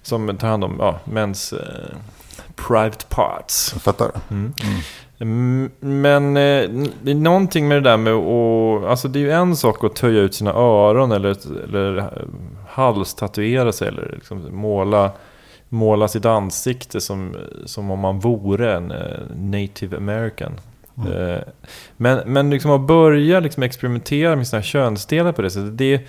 Som 0.01 0.37
tar 0.37 0.47
hand 0.47 0.63
om 0.63 0.75
ja, 0.79 0.99
mäns 1.03 1.53
eh, 1.53 1.95
private 2.55 3.05
parts. 3.09 3.69
Jag 3.73 3.81
fattar. 3.81 4.11
Mm, 4.29 4.53
Men 5.79 6.37
eh, 6.37 6.69
det 7.01 7.11
är 7.11 7.15
någonting 7.15 7.67
med 7.67 7.77
det 7.77 7.89
där 7.89 7.97
med 7.97 8.13
att... 8.13 8.89
Alltså 8.89 9.07
det 9.07 9.19
är 9.19 9.21
ju 9.21 9.31
en 9.31 9.55
sak 9.55 9.83
att 9.83 9.95
töja 9.95 10.21
ut 10.21 10.35
sina 10.35 10.53
öron 10.53 11.11
eller, 11.11 11.63
eller 11.63 11.97
eh, 11.97 12.05
halstatuera 12.67 13.71
sig 13.71 13.87
eller 13.87 14.11
liksom 14.13 14.47
måla, 14.51 15.11
måla 15.69 16.07
sitt 16.07 16.25
ansikte 16.25 17.01
som, 17.01 17.35
som 17.65 17.91
om 17.91 17.99
man 17.99 18.19
vore 18.19 18.75
en 18.75 18.91
eh, 18.91 19.19
native 19.35 19.97
american. 19.97 20.59
Eh, 21.07 21.41
Men, 21.97 22.33
men 22.33 22.49
liksom 22.49 22.71
att 22.71 22.81
börja 22.81 23.39
liksom 23.39 23.63
experimentera 23.63 24.35
med 24.35 24.47
sina 24.47 24.61
könsdelar 24.61 25.31
på 25.31 25.41
det 25.41 25.49
sättet, 25.49 25.77
det, 25.77 26.01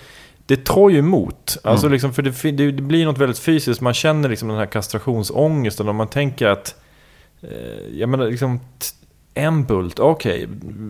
det 0.45 0.65
tar 0.65 0.89
ju 0.89 0.99
emot. 0.99 1.57
Alltså 1.63 1.87
liksom, 1.87 2.13
för 2.13 2.21
det, 2.21 2.71
det, 2.71 2.81
blir 2.81 3.05
något 3.05 3.17
väldigt 3.17 3.39
fysiskt, 3.39 3.81
man 3.81 3.93
känner 3.93 4.29
liksom 4.29 4.47
den 4.47 4.57
här 4.57 4.65
kastrationsångesten 4.65 5.89
och 5.89 5.95
man 5.95 6.07
tänker 6.07 6.47
att... 6.47 6.75
Eh, 7.41 7.99
jag 7.99 8.09
menar 8.09 8.29
liksom... 8.29 8.59
En 9.33 9.65
bult, 9.65 9.99
okej. 9.99 10.47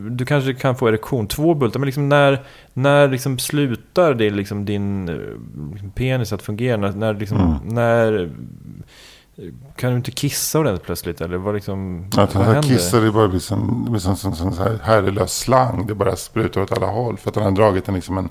Du 0.10 0.26
kanske 0.26 0.54
kan 0.54 0.76
få 0.76 0.88
erektion. 0.88 1.28
Två 1.28 1.54
bultar, 1.54 1.80
men 1.80 1.86
liksom 1.86 2.10
när, 2.10 2.44
när 2.74 3.08
liksom 3.08 3.40
slutar 3.40 4.14
det 4.14 4.30
liksom 4.30 4.66
din 4.66 5.10
eh, 5.10 5.16
penis 5.96 6.34
att 6.34 6.42
fungera? 6.42 6.78
När, 6.78 6.92
när, 6.92 7.14
liksom, 7.14 7.38
Mm. 7.38 7.76
när 7.76 8.30
kan 9.76 9.90
du 9.92 9.98
inte 9.98 10.12
kissa 10.12 10.60
ordentligt 10.60 10.86
plötsligt? 10.86 11.22
Eller 11.22 11.38
vad, 11.38 11.56
liksom, 11.56 12.06
Att 12.18 12.36
vad 12.36 12.46
händer? 12.46 12.62
kissar 12.64 13.02
det 13.02 13.12
bara 13.12 13.28
blir 13.28 13.40
som, 13.40 13.82
det 13.86 13.92
blir 13.92 14.00
som, 14.02 14.16
som, 14.16 14.36
som 14.36 14.54
så 14.54 14.64
här 14.64 14.80
herrelös 14.84 15.38
slang. 15.38 15.88
Det 15.88 15.96
bara 15.96 16.16
sprutar 16.16 16.62
åt 16.62 16.72
alla 16.72 16.88
håll. 16.88 17.18
För 17.18 17.30
att 17.30 17.36
han 17.36 17.46
har 17.46 17.52
dragit 17.52 17.88
en, 17.88 17.94
liksom 17.96 18.18
en, 18.18 18.30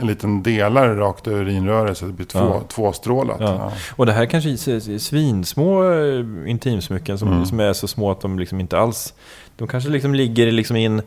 en 0.00 0.06
liten 0.06 0.42
delare 0.42 0.96
rakt 0.96 1.26
över 1.26 1.40
urinröret. 1.42 1.98
Så 1.98 2.06
det 2.06 2.12
blir 2.12 2.26
två, 2.26 2.38
Ja. 2.38 2.60
tvåstrålat. 2.68 3.36
Ja. 3.40 3.46
Ja. 3.54 3.72
Och 3.96 4.06
det 4.06 4.12
här 4.12 4.26
kanske 4.26 4.50
är 4.50 4.98
svinsmå 4.98 5.92
eh, 5.92 6.24
intimsmycken 6.50 7.18
som, 7.18 7.28
Mm. 7.28 7.46
som 7.46 7.60
är 7.60 7.72
så 7.72 7.88
små 7.88 8.10
att 8.10 8.20
de 8.20 8.38
liksom 8.38 8.60
inte 8.60 8.78
alls... 8.78 9.14
De 9.56 9.68
kanske 9.68 9.90
liksom 9.90 10.14
ligger 10.14 10.52
liksom 10.52 10.76
i 10.76 10.84
en, 10.84 11.02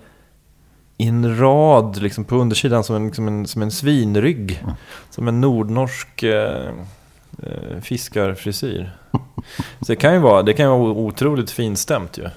i 0.97 1.07
en 1.07 1.39
rad 1.39 2.01
liksom 2.01 2.23
på 2.25 2.35
undersidan 2.35 2.83
som 2.83 2.95
en, 2.95 3.13
som 3.13 3.27
en, 3.27 3.47
som 3.47 3.61
en 3.61 3.71
svinrygg. 3.71 4.59
Mm. 4.63 4.73
Som 5.09 5.27
en 5.27 5.41
nordnorsk 5.41 6.23
eh, 6.23 6.67
eh, 7.43 7.79
fiskarfrisyr. 7.81 8.91
Så 9.79 9.85
det 9.87 9.95
kan 9.95 10.13
ju 10.13 10.19
vara, 10.19 10.43
det 10.43 10.53
kan 10.53 10.65
ju 10.65 10.69
vara 10.71 10.81
otroligt 10.91 11.51
finstämt 11.51 12.17
ju. 12.17 12.29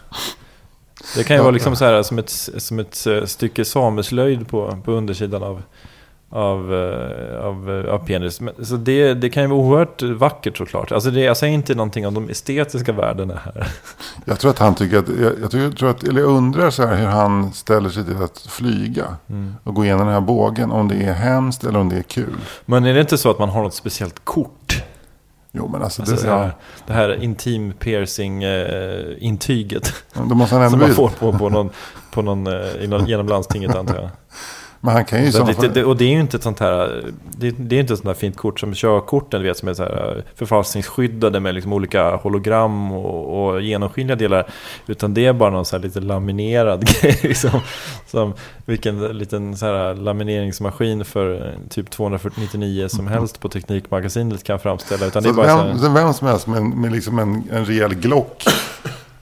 Det 1.16 1.24
kan 1.24 1.36
ju 1.36 1.38
Ja. 1.38 1.42
vara 1.44 1.52
liksom 1.52 1.76
så 1.76 1.84
här 1.84 2.02
som 2.02 2.18
ett, 2.18 2.30
som 2.56 2.78
ett 2.78 3.06
eh, 3.06 3.24
stycke 3.24 3.64
sameslöjd 3.64 4.48
på, 4.48 4.78
på 4.84 4.92
undersidan 4.92 5.42
av, 5.42 5.62
av, 6.30 6.74
eh, 6.74 7.44
av, 7.44 7.70
eh, 7.70 7.94
av 7.94 7.98
penis. 7.98 8.40
Men, 8.40 8.64
så 8.64 8.76
det, 8.76 9.14
det 9.14 9.30
kan 9.30 9.42
ju 9.42 9.48
vara 9.48 9.58
oerhört 9.60 10.02
vackert 10.02 10.56
såklart. 10.56 10.92
Alltså 10.92 11.10
det, 11.10 11.20
jag 11.20 11.36
säger 11.36 11.54
inte 11.54 11.74
någonting 11.74 12.06
om 12.06 12.14
de 12.14 12.28
estetiska 12.28 12.92
värdena 12.92 13.40
här. 13.44 13.68
Jag 14.24 14.40
tror 14.40 14.50
att 14.50 14.58
han 14.58 14.74
tycker 14.74 14.98
att, 14.98 15.08
jag, 15.08 15.32
jag, 15.40 15.50
tror, 15.50 15.62
jag 15.62 15.76
tror 15.76 15.90
att, 15.90 16.02
eller 16.02 16.20
jag 16.20 16.30
undrar 16.30 16.70
så 16.70 16.86
här 16.86 16.96
hur 16.96 17.06
han 17.06 17.52
ställer 17.52 17.88
sig 17.88 18.04
till 18.04 18.22
att 18.22 18.38
flyga. 18.38 19.16
Mm. 19.30 19.54
Och 19.64 19.74
gå 19.74 19.84
igenom 19.84 20.06
den 20.06 20.14
här 20.14 20.20
bågen. 20.20 20.70
Om 20.70 20.88
det 20.88 20.94
är 20.94 21.12
hemskt 21.12 21.64
eller 21.64 21.78
om 21.78 21.88
det 21.88 21.96
är 21.96 22.02
kul. 22.02 22.36
Men 22.64 22.84
är 22.84 22.94
det 22.94 23.00
inte 23.00 23.18
så 23.18 23.30
att 23.30 23.38
man 23.38 23.48
har 23.48 23.62
något 23.62 23.74
speciellt 23.74 24.24
kort? 24.24 24.82
Jo 25.52 25.68
men 25.68 25.82
alltså, 25.82 26.02
Alltså 26.02 26.26
det, 26.26 26.32
här, 26.32 26.52
det 26.86 26.92
här 26.92 27.22
intim 27.22 27.72
piercing 27.72 28.42
eh, 28.42 29.04
intyget. 29.18 29.92
då 30.14 30.34
måste 30.34 30.56
han 30.56 30.70
Som 30.70 30.80
man 30.80 30.90
får 30.90 31.08
på, 31.08 31.32
på 31.32 31.48
någon, 31.48 31.70
på 32.10 32.22
någon, 32.22 32.46
eh, 32.46 33.04
genom 33.06 33.28
landstinget 33.28 33.74
antar 33.74 33.94
jag. 33.94 34.10
Men 34.86 34.94
han 34.94 35.04
kan 35.04 35.24
ju 35.24 35.32
Så 35.32 35.44
det, 35.44 35.60
det, 35.60 35.68
det, 35.68 35.84
och 35.84 35.96
det 35.96 36.04
är 36.04 36.08
ju 36.10 36.20
inte 36.20 36.36
ett 36.36 36.42
sånt 36.42 36.60
här, 36.60 37.04
det, 37.36 37.50
det 37.50 37.76
är 37.76 37.80
inte 37.80 37.92
ett 37.92 37.98
sånt 37.98 38.06
här 38.08 38.14
fint 38.14 38.36
kort 38.36 38.60
som 38.60 38.74
körkorten, 38.74 39.42
vet, 39.42 39.56
som 39.56 39.68
är 39.68 39.74
så 39.74 39.82
här 39.82 40.14
eh, 40.16 40.22
förfalskningsskyddade 40.34 41.40
med 41.40 41.54
liksom 41.54 41.72
olika 41.72 42.16
hologram 42.16 42.92
och, 42.92 43.46
och 43.48 43.62
genomskinliga 43.62 44.16
delar. 44.16 44.46
Utan 44.86 45.14
det 45.14 45.26
är 45.26 45.32
bara 45.32 45.50
någon 45.50 45.64
så 45.64 45.76
här 45.76 45.82
lite 45.82 46.00
laminerad 46.00 46.86
grej. 47.02 47.20
Liksom, 47.22 47.60
som 48.06 48.32
vilken 48.64 48.98
liten 49.18 49.56
så 49.56 49.66
här 49.66 49.94
lamineringsmaskin 49.94 51.04
för 51.04 51.46
eh, 51.46 51.68
typ 51.68 51.90
249 51.90 52.88
som 52.88 53.06
helst 53.06 53.40
på 53.40 53.48
Teknikmagasinet 53.48 54.44
kan 54.44 54.58
framställa. 54.58 55.06
Utan 55.06 55.22
det 55.22 55.28
Så 55.28 55.34
är 55.34 55.36
bara 55.36 55.48
så 55.48 55.56
vem, 55.56 55.66
här, 55.66 55.78
så 55.78 55.88
vem 55.92 56.14
som 56.14 56.28
helst 56.28 56.46
med, 56.46 56.58
en- 56.58 56.80
med 56.80 56.92
liksom 56.92 57.18
en, 57.18 57.42
en 57.52 57.64
rejäl 57.64 57.94
glock 57.94 58.44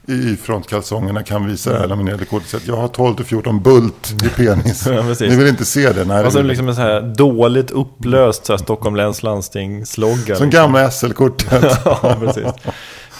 i 0.09 0.37
frontkalsongerna 0.37 1.23
kan 1.23 1.47
visa 1.47 1.73
det 1.73 1.79
här 1.79 1.87
laminerade 1.87 2.25
kortet. 2.25 2.55
Att 2.55 2.67
jag 2.67 2.77
har 2.77 2.89
12-14 2.89 3.61
bult 3.63 4.15
i 4.25 4.29
penis. 4.29 4.87
Ja. 4.91 5.03
Ni 5.21 5.37
vill 5.37 5.47
inte 5.47 5.65
se 5.65 5.93
det? 5.93 6.05
Nej, 6.05 6.19
det 6.21 6.27
och 6.27 6.33
så 6.33 6.39
vill- 6.39 6.47
liksom 6.47 6.69
en 6.69 6.75
så 6.75 6.81
här 6.81 7.01
dåligt 7.01 7.71
upplöst 7.71 8.47
så 8.47 8.53
här 8.53 8.59
Stockholm 8.59 8.97
läns 8.97 9.23
landsting-slogan. 9.23 10.37
Som 10.37 10.51
gamla 10.51 10.91
SL-kortet. 10.91 11.79
ja, 11.85 12.17
precis. 12.21 12.45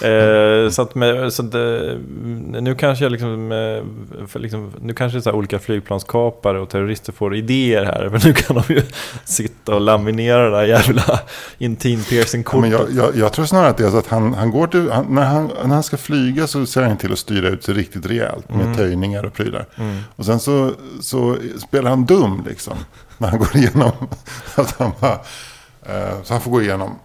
Eh, 0.01 0.69
så 0.69 0.81
att, 0.81 0.95
med, 0.95 1.33
så 1.33 1.45
att 1.45 1.53
eh, 1.53 1.61
nu 2.61 2.75
kanske 2.79 3.05
jag 3.05 3.11
liksom, 3.11 3.51
eh, 3.51 4.41
liksom, 4.41 4.71
nu 4.81 4.93
kanske 4.93 5.21
så 5.21 5.31
olika 5.31 5.59
flygplanskapare 5.59 6.59
och 6.59 6.69
terrorister 6.69 7.13
får 7.13 7.35
idéer 7.35 7.85
här. 7.85 8.09
För 8.09 8.27
nu 8.27 8.33
kan 8.33 8.55
de 8.67 8.73
ju 8.73 8.81
sitta 9.25 9.75
och 9.75 9.81
laminera 9.81 10.49
det 10.49 10.57
här 10.57 10.63
jävla 10.65 11.19
intim 11.57 12.03
piercing 12.03 12.43
Ja, 12.51 12.59
men 12.59 12.69
jag, 12.71 12.81
jag, 12.91 13.15
jag 13.15 13.33
tror 13.33 13.45
snarare 13.45 13.69
att 13.69 13.77
det 13.77 13.85
är 13.85 13.89
så 13.91 13.97
att 13.97 14.07
han, 14.07 14.33
han 14.33 14.51
går 14.51 14.67
till, 14.67 14.91
han, 14.91 15.05
när, 15.09 15.23
han, 15.25 15.51
när 15.63 15.73
han 15.73 15.83
ska 15.83 15.97
flyga 15.97 16.47
så 16.47 16.65
ser 16.65 16.81
han 16.81 16.97
till 16.97 17.11
att 17.11 17.19
styra 17.19 17.47
ut 17.49 17.63
sig 17.63 17.73
riktigt 17.73 18.05
rejält 18.05 18.49
med 18.49 18.61
Mm. 18.65 18.77
töjningar 18.77 19.23
och 19.23 19.33
prylar. 19.33 19.65
Och 20.15 20.25
sen 20.25 20.39
så, 20.39 20.71
så 21.01 21.37
spelar 21.67 21.89
han 21.89 22.05
dum 22.05 22.43
liksom. 22.47 22.77
När 23.17 23.27
han 23.27 23.39
går 23.39 23.55
igenom. 23.57 23.91
Att 24.55 24.75
han 24.79 24.91
bara, 24.99 25.19
eh, 25.85 26.21
så 26.23 26.33
han 26.33 26.41
får 26.41 26.51
gå 26.51 26.61
igenom. 26.61 26.95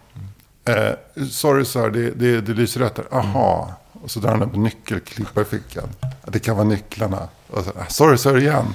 Eh, 0.64 1.24
sorry 1.30 1.64
sir, 1.64 1.90
det, 1.90 2.10
det, 2.10 2.40
det 2.40 2.52
lyser 2.52 2.80
rött 2.80 2.94
där. 2.94 3.04
Aha. 3.10 3.72
Och 4.02 4.10
så 4.10 4.20
drar 4.20 4.30
han 4.30 4.42
upp 4.42 4.54
en 4.54 4.62
nyckelklippa 4.62 5.40
i 5.40 5.44
fickan. 5.44 5.88
Det 6.26 6.38
kan 6.38 6.56
vara 6.56 6.66
nycklarna. 6.68 7.28
Och 7.46 7.64
så, 7.64 7.70
"Ah, 7.70 7.86
sorry 7.88 8.18
sir 8.18 8.36
igen. 8.38 8.74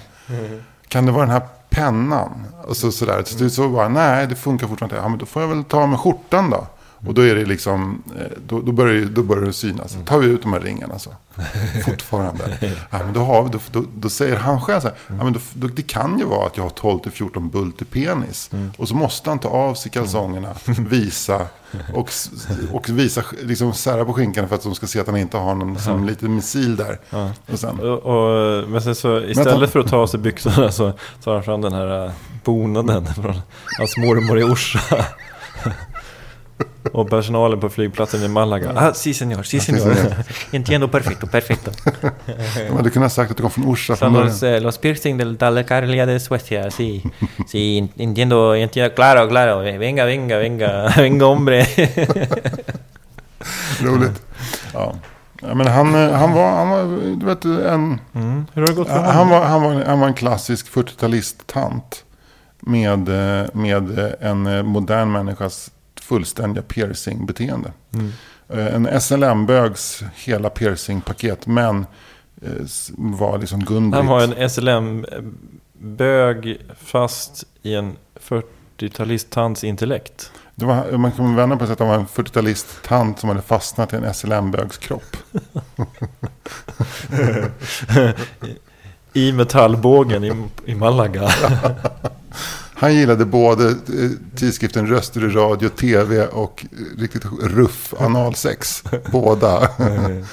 Kan 0.88 1.06
det 1.06 1.12
vara 1.12 1.26
den 1.26 1.32
här 1.34 1.48
pennan? 1.70 2.46
Och 2.64 2.78
så 2.78 2.92
sådär. 2.92 3.24
Så, 3.26 3.38
det 3.38 3.46
är 3.46 3.50
så 3.50 3.70
bara, 3.70 3.88
nej 3.88 4.28
det 4.28 4.36
funkar 4.36 4.68
fortfarande 4.68 4.96
inte. 4.96 5.04
Ja, 5.06 5.10
men 5.10 5.18
då 5.20 5.26
får 5.26 5.42
jag 5.42 5.50
väl 5.50 5.64
ta 5.64 5.88
med 5.88 6.00
skjortan 6.00 6.50
då. 6.50 6.68
Och 7.08 7.14
då 7.14 7.22
är 7.22 7.36
det 7.36 7.46
liksom, 7.46 8.04
eh, 8.20 8.26
då, 8.48 8.62
då, 8.62 8.72
börjar, 8.72 8.94
det- 8.94 9.06
då 9.10 9.24
börjar 9.24 9.46
det 9.46 9.54
synas. 9.54 9.98
Tar 10.06 10.20
vi 10.20 10.28
ut 10.28 10.42
de 10.42 10.54
här 10.54 10.60
ringarna 10.60 11.00
så. 11.00 11.10
Fortfarande. 11.86 12.58
Ja, 12.90 12.98
men 13.04 13.14
då, 13.14 13.20
har 13.20 13.44
vi, 13.44 13.50
då, 13.50 13.60
då, 13.72 13.84
då 13.96 14.10
säger 14.10 14.36
han 14.36 14.62
själv 14.62 14.80
så 14.82 14.88
här. 14.88 14.98
Ja, 15.08 15.24
men 15.24 15.34
då, 15.54 15.68
det 15.68 15.82
kan 15.82 16.20
ju 16.20 16.26
vara 16.26 16.46
att 16.48 16.58
jag 16.58 16.64
har 16.64 16.70
12-14 16.70 17.50
bult 17.52 17.82
i 17.82 17.86
penis. 17.86 18.50
Och 18.78 18.88
så 18.88 18.96
måste 18.96 19.30
han 19.30 19.40
ta 19.40 19.50
av 19.50 19.74
sig 19.74 19.92
kalsongerna, 19.92 20.54
visa. 20.66 21.48
Och, 21.94 22.10
och 22.72 22.90
visa, 22.90 23.24
liksom 23.44 23.74
sära 23.74 24.06
på 24.06 24.14
skinkan 24.14 24.48
för 24.48 24.56
att 24.56 24.64
de 24.64 24.76
ska 24.76 24.88
se 24.88 25.00
att 25.00 25.08
han 25.08 25.18
inte 25.18 25.38
har 25.38 25.56
någon 25.56 25.80
som 25.80 26.06
liten 26.06 26.36
missil 26.36 26.76
där. 26.76 27.00
Och 27.54 27.60
sen, 27.60 27.80
Och, 27.80 28.00
och, 28.00 28.70
men 28.70 28.82
sen 28.82 28.96
så 28.96 29.22
istället 29.22 29.72
för 29.72 29.80
att 29.80 29.88
ta 29.88 29.98
av 29.98 30.08
sig 30.08 30.20
byxorna 30.20 30.72
så 30.72 30.94
tar 31.24 31.34
han 31.34 31.44
fram 31.44 31.62
den 31.62 31.74
här 31.74 32.06
eh, 32.06 32.12
bonaden 32.44 33.06
från 33.14 33.42
hans 33.78 33.98
mormor 33.98 34.40
i 34.40 34.44
Orsa. 34.44 35.06
Och 36.96 37.10
personalen 37.10 37.60
på 37.60 37.70
flygplatsen 37.70 38.24
i 38.24 38.28
Malaga. 38.28 38.72
Ah, 38.76 38.94
si 38.94 39.14
senor, 39.14 39.44
si 39.44 39.60
senor. 39.60 39.96
Entiendo 40.52 40.88
perfecto, 40.88 41.28
perfecto. 41.28 41.72
de 42.68 42.76
hade 42.76 42.90
kunnat 42.90 43.14
sagt 43.14 43.32
att 43.32 43.38
du 43.38 43.44
kom 43.44 43.52
från 43.52 43.66
Orsa 43.66 43.96
från 43.96 44.14
början. 44.14 44.28
los, 44.28 44.44
eh, 44.44 44.62
los 44.62 44.78
piercing 44.78 45.18
del 45.18 45.38
Dalecarlia 45.38 46.06
de 46.06 46.20
Suecia, 46.20 46.72
sí. 46.72 47.04
Sí, 47.48 47.90
entiendo, 47.98 48.56
entiendo, 48.56 48.96
claro, 48.96 49.30
claro. 49.30 49.60
Venga, 49.78 50.06
venga, 50.06 50.38
venga, 50.38 50.94
venga 50.98 51.26
hombre. 51.26 51.66
Roligt. 53.82 54.22
Ja. 54.74 54.96
Ja, 55.42 55.56
men 55.56 55.68
han, 55.68 55.96
eh, 55.96 56.12
han 56.12 56.34
var, 56.34 56.52
han 56.52 56.70
var, 56.70 56.84
du 57.20 57.26
vet, 57.26 57.46
en, 57.46 58.00
Mm. 58.14 58.46
Hur 58.54 58.62
har 58.62 58.68
det 58.68 58.74
gått 58.74 58.88
för 58.88 59.00
han, 59.00 59.30
var, 59.30 59.46
han, 59.46 59.62
var, 59.64 59.84
han 59.86 60.00
var 60.00 60.08
en 60.08 60.14
klassisk 60.14 60.68
40-talist-tant. 60.68 62.04
Med, 62.60 63.10
eh, 63.10 63.46
med 63.54 64.00
eh, 64.00 64.12
en 64.30 64.66
modern 64.66 65.12
människas 65.12 65.72
fullständiga 66.06 66.64
piercingbeteende. 66.64 67.72
Mm. 67.94 68.12
Eh, 68.50 68.76
En 68.76 69.02
SLM-bögs 69.02 70.04
hela 70.16 70.50
piercingpaket. 70.50 71.48
Men 71.48 71.86
eh, 72.42 72.50
var 72.98 73.38
liksom 73.38 73.64
Gun-Britt. 73.66 73.96
Han 73.96 74.08
var 74.08 74.22
en 74.22 74.50
SLM-bög 74.50 76.58
fast 76.80 77.44
i 77.62 77.76
en 77.76 77.98
40-talist-tants 78.28 79.64
intellekt. 79.66 80.32
Det 80.56 80.66
var, 80.66 80.92
man 80.98 81.12
kan 81.12 81.36
vända 81.36 81.58
på 81.58 81.66
sig 81.66 81.74
att 81.74 81.80
han 81.80 81.88
var 81.88 81.96
en 81.96 82.08
40-talist-tant 82.08 83.20
som 83.20 83.30
hade 83.30 83.42
fastnat 83.42 83.94
i 83.94 83.96
en 83.96 84.14
SLM-bögs 84.14 84.78
kropp. 84.78 85.18
I 89.14 89.32
metallbågen 89.32 90.24
i, 90.24 90.44
i 90.66 90.76
Malaga. 90.76 91.30
Han 92.78 92.96
gillade 92.96 93.26
både 93.26 93.70
eh, 93.70 93.76
tidskriften 94.36 94.88
Röster 94.88 95.24
i 95.24 95.30
radio, 95.30 95.70
tv 95.70 96.28
och 96.28 96.66
eh, 96.72 97.00
riktigt 97.02 97.26
ruff 97.42 97.94
analsex. 98.00 98.84
Båda. 99.12 99.70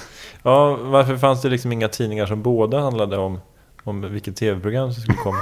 Ja, 0.45 0.76
varför 0.76 1.16
fanns 1.16 1.43
det 1.43 1.49
liksom 1.49 1.72
inga 1.72 1.88
tidningar 1.88 2.26
som 2.26 2.43
båda 2.43 2.80
handlade 2.80 3.16
om, 3.16 3.40
om 3.84 4.12
vilket 4.12 4.36
tv-program 4.36 4.93
som 4.93 5.03
skulle 5.03 5.18
komma? 5.18 5.38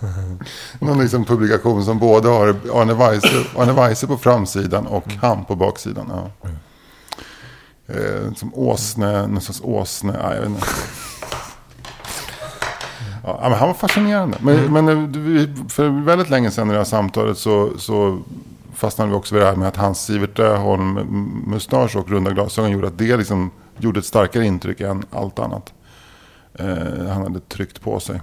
Någon 0.80 0.98
liksom 0.98 1.24
publikation 1.24 1.84
som 1.84 1.98
både 1.98 2.28
har 2.28 2.48
Arne 2.72 2.94
Weise, 2.94 3.44
Arne 3.56 3.72
Weise 3.72 4.06
på 4.06 4.16
framsidan 4.16 4.86
och 4.86 5.12
han 5.12 5.44
på 5.44 5.56
baksidan. 5.56 6.06
Ja. 6.10 6.30
Eh, 7.94 8.32
som 8.34 8.54
åsne, 8.54 9.26
någon 9.26 9.40
sorts 9.40 9.60
åsne. 9.64 10.16
Ja, 10.22 10.34
jag 10.34 10.40
vet 10.40 10.48
inte. 10.48 10.66
Ja, 13.24 13.38
men 13.42 13.52
han 13.52 13.68
var 13.68 13.74
fascinerande. 13.74 14.36
Men, 14.40 14.72
men 14.72 14.88
eh, 14.88 15.68
för 15.68 16.04
väldigt 16.04 16.30
länge 16.30 16.50
sedan 16.50 16.68
i 16.68 16.72
det 16.72 16.78
här 16.78 16.84
samtalet 16.84 17.38
så, 17.38 17.78
så 17.78 18.18
fastnade 18.74 19.10
vi 19.10 19.16
också 19.16 19.34
vid 19.34 19.44
det 19.44 19.48
här 19.48 19.56
med 19.56 19.68
att 19.68 19.76
hans 19.76 20.04
Sivert 20.04 20.38
Öholm-mustasch 20.38 21.96
och 21.96 22.10
runda 22.10 22.30
glasögon 22.30 22.70
gjorde 22.70 22.86
att 22.86 22.98
det 22.98 23.16
liksom 23.16 23.50
gjorde 23.78 23.98
ett 23.98 24.06
starkare 24.06 24.46
intryck 24.46 24.80
än 24.80 25.02
allt 25.10 25.38
annat. 25.38 25.72
Eh, 26.54 27.06
han 27.08 27.22
hade 27.22 27.40
tryckt 27.40 27.82
på 27.82 28.00
sig. 28.00 28.20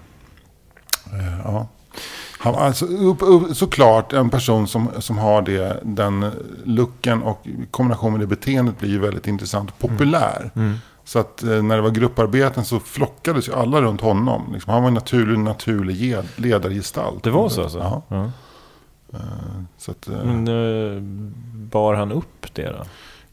Eh, 1.14 1.40
ja. 1.44 1.68
Han, 2.40 2.56
alltså, 2.56 2.86
upp, 2.86 3.18
upp, 3.22 3.58
såklart 3.58 4.14
en 4.14 4.30
person 4.30 4.68
som, 4.68 4.90
som 5.00 5.18
har 5.18 5.42
det, 5.42 5.80
den 5.84 6.32
looken 6.64 7.24
och 7.24 7.48
i 7.48 7.66
kombination 7.72 8.12
med 8.12 8.22
det 8.22 8.28
beteendet 8.28 8.80
blir 8.80 8.90
ju 8.90 9.00
väldigt 9.00 9.28
intressant 9.28 9.72
och 9.72 9.80
populär. 9.80 10.52
Så 11.10 11.20
att 11.20 11.44
eh, 11.44 11.62
när 11.64 11.76
det 11.76 11.82
var 11.82 11.90
grupparbeten 11.90 12.66
så 12.66 12.80
flockades 12.80 13.48
ju 13.50 13.54
alla 13.54 13.82
runt 13.82 14.02
honom. 14.02 14.50
Liksom, 14.54 14.74
han 14.74 14.82
var 14.82 14.88
en 14.88 14.94
naturlig, 14.94 15.40
naturlig 15.40 15.96
ge- 15.96 16.22
ledargestalt. 16.36 17.24
Det 17.24 17.30
var 17.32 17.50
så 17.50 17.64
alltså? 17.64 17.78
Ja. 17.80 18.02
Ja. 18.08 18.26
Eh, 19.14 19.20
Så 19.78 19.92
att, 19.92 20.08
eh, 20.08 20.24
Men 20.24 21.34
bar 21.72 21.94
han 21.94 22.12
upp 22.12 22.48
det 22.54 22.66
då? 22.66 22.84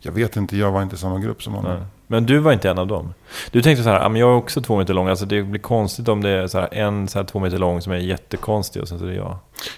jag 0.01 0.13
vet 0.13 0.37
inte, 0.37 0.57
jag 0.57 0.73
var 0.73 0.83
inte 0.83 0.95
i 0.95 0.99
samma 0.99 1.19
grupp 1.19 1.43
som 1.43 1.55
honom. 1.55 1.73
Nej. 1.73 1.83
Men 2.07 2.27
du 2.27 2.39
var 2.39 2.53
inte 2.53 2.71
en 2.71 2.79
av 2.79 2.87
dem? 2.87 3.15
Du 3.51 3.63
tänkte 3.63 3.83
så 3.85 3.91
här, 3.91 4.01
"Ja, 4.01 4.09
men 4.09 4.21
jag 4.21 4.31
är 4.31 4.35
också 4.37 4.61
två 4.63 4.77
meter 4.77 4.95
lång. 4.95 5.09
Alltså 5.09 5.27
det 5.27 5.43
blir 5.43 5.61
konstigt 5.61 6.09
om 6.09 6.23
det 6.23 6.31
är 6.31 6.47
så 6.47 6.59
här, 6.61 6.75
en 6.75 7.09
så 7.09 7.19
här 7.19 7.27
två 7.27 7.39
meter 7.39 7.59
lång 7.59 7.83
som 7.83 7.93
är 7.93 7.97
jättekonstig 7.97 8.83
och 8.83 8.89
sen 8.89 8.99
så 8.99 9.05
är 9.05 9.09
det 9.09 9.15
jag. 9.17 9.37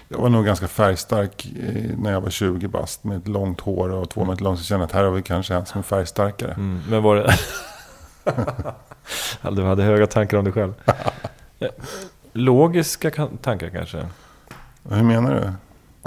Jag 0.09 0.17
var 0.17 0.29
nog 0.29 0.45
ganska 0.45 0.67
färgstark 0.67 1.47
när 1.97 2.11
jag 2.11 2.21
var 2.21 2.29
20 2.29 2.67
bast. 2.67 3.03
Med 3.03 3.17
ett 3.17 3.27
långt 3.27 3.59
hår 3.61 3.89
och 3.91 4.09
två 4.09 4.25
meter 4.25 4.43
lång. 4.43 4.57
Så 4.57 4.63
kände 4.63 4.81
jag 4.83 4.87
att 4.87 4.91
här 4.95 5.03
har 5.03 5.11
vi 5.11 5.21
kanske 5.21 5.55
en 5.55 5.65
som 5.65 5.79
är 5.79 5.83
färgstarkare. 5.83 6.51
Mm, 6.51 6.81
men 6.89 7.03
var 7.03 7.15
det... 7.15 7.33
Ja, 9.41 9.51
du 9.51 9.63
hade 9.63 9.83
höga 9.83 10.07
tankar 10.07 10.37
om 10.37 10.43
dig 10.43 10.53
själv. 10.53 10.73
Logiska 12.33 13.11
tankar 13.41 13.69
kanske? 13.69 14.07
Hur 14.89 15.03
menar 15.03 15.35
du? 15.35 15.53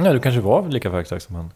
Ja, 0.05 0.13
du 0.13 0.21
kanske 0.21 0.41
var 0.41 0.69
lika 0.69 0.91
färgstark 0.91 1.23
som 1.23 1.35
han. 1.35 1.51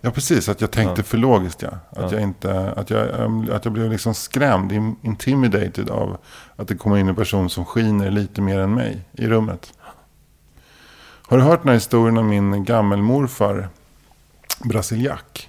Ja, 0.00 0.10
precis. 0.10 0.48
Att 0.48 0.60
jag 0.60 0.70
tänkte 0.70 1.00
Ja. 1.00 1.04
för 1.04 1.18
logiskt, 1.18 1.62
ja. 1.62 1.68
Att, 1.90 1.98
Ja. 1.98 2.12
jag, 2.12 2.22
inte, 2.22 2.70
att, 2.76 2.90
jag, 2.90 3.20
ehm, 3.24 3.50
att 3.52 3.64
jag 3.64 3.74
blev 3.74 3.90
liksom 3.90 4.14
skrämd, 4.14 4.72
in- 4.72 4.96
intimidated 5.02 5.90
av 5.90 6.18
att 6.56 6.68
det 6.68 6.74
kommer 6.76 6.96
in 6.96 7.08
en 7.08 7.14
person 7.14 7.50
som 7.50 7.64
skiner 7.64 8.10
lite 8.10 8.40
mer 8.40 8.58
än 8.58 8.74
mig 8.74 9.00
i 9.12 9.26
rummet. 9.26 9.72
Har 11.28 11.36
du 11.36 11.42
hört 11.42 11.60
den 11.62 11.68
här 11.68 11.74
historien 11.74 12.18
om 12.18 12.28
min 12.28 12.64
gammelmorfar, 12.64 13.68
Brasiliak? 14.64 15.48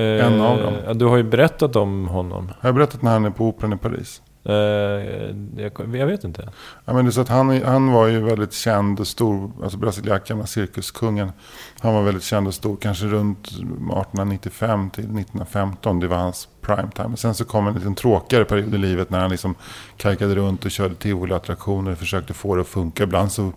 En 0.00 0.40
av 0.40 0.58
dem. 0.58 0.74
Eh, 0.74 0.80
Ja, 0.86 0.94
du 0.94 1.04
har 1.04 1.16
ju 1.16 1.22
berättat 1.22 1.76
om 1.76 2.08
honom. 2.08 2.52
Har 2.60 2.68
jag 2.68 2.74
berättat 2.74 3.02
när 3.02 3.10
han 3.10 3.24
är 3.24 3.30
på 3.30 3.44
Operan 3.44 3.72
i 3.72 3.76
Paris? 3.76 4.22
Eh, 4.48 4.54
jag, 5.92 6.06
vet 6.06 6.24
inte. 6.24 6.48
Ja, 6.84 6.92
men 6.92 7.04
det 7.04 7.08
är 7.08 7.12
så 7.12 7.20
att 7.20 7.28
han, 7.28 7.62
han 7.62 7.92
var 7.92 8.06
ju 8.06 8.20
väldigt 8.20 8.52
känd 8.52 9.00
och 9.00 9.06
stor, 9.06 9.50
alltså 9.62 9.78
Brasiliak, 9.78 10.28
gamla 10.28 10.46
cirkuskungen. 10.46 11.32
Han 11.80 11.94
var 11.94 12.02
väldigt 12.02 12.22
känd 12.22 12.46
och 12.46 12.54
stor, 12.54 12.76
kanske 12.76 13.06
runt 13.06 13.46
1895 13.46 14.90
till 14.90 15.04
1915. 15.04 16.00
Det 16.00 16.08
var 16.08 16.16
hans 16.16 16.48
prime 16.60 16.90
time. 16.94 17.08
Och 17.08 17.18
sen 17.18 17.34
så 17.34 17.44
kom 17.44 17.66
en 17.66 17.74
liten 17.74 17.94
tråkigare 17.94 18.44
period 18.44 18.74
i 18.74 18.78
livet 18.78 19.10
när 19.10 19.20
han 19.20 19.30
liksom 19.30 19.54
kajkade 19.96 20.34
runt 20.34 20.64
och 20.64 20.70
körde 20.70 20.94
tivoliattraktioner 20.94 21.90
och 21.92 21.98
försökte 21.98 22.34
få 22.34 22.54
det 22.54 22.60
att 22.60 22.68
funka. 22.68 23.02
Ibland 23.02 23.32
så, 23.32 23.52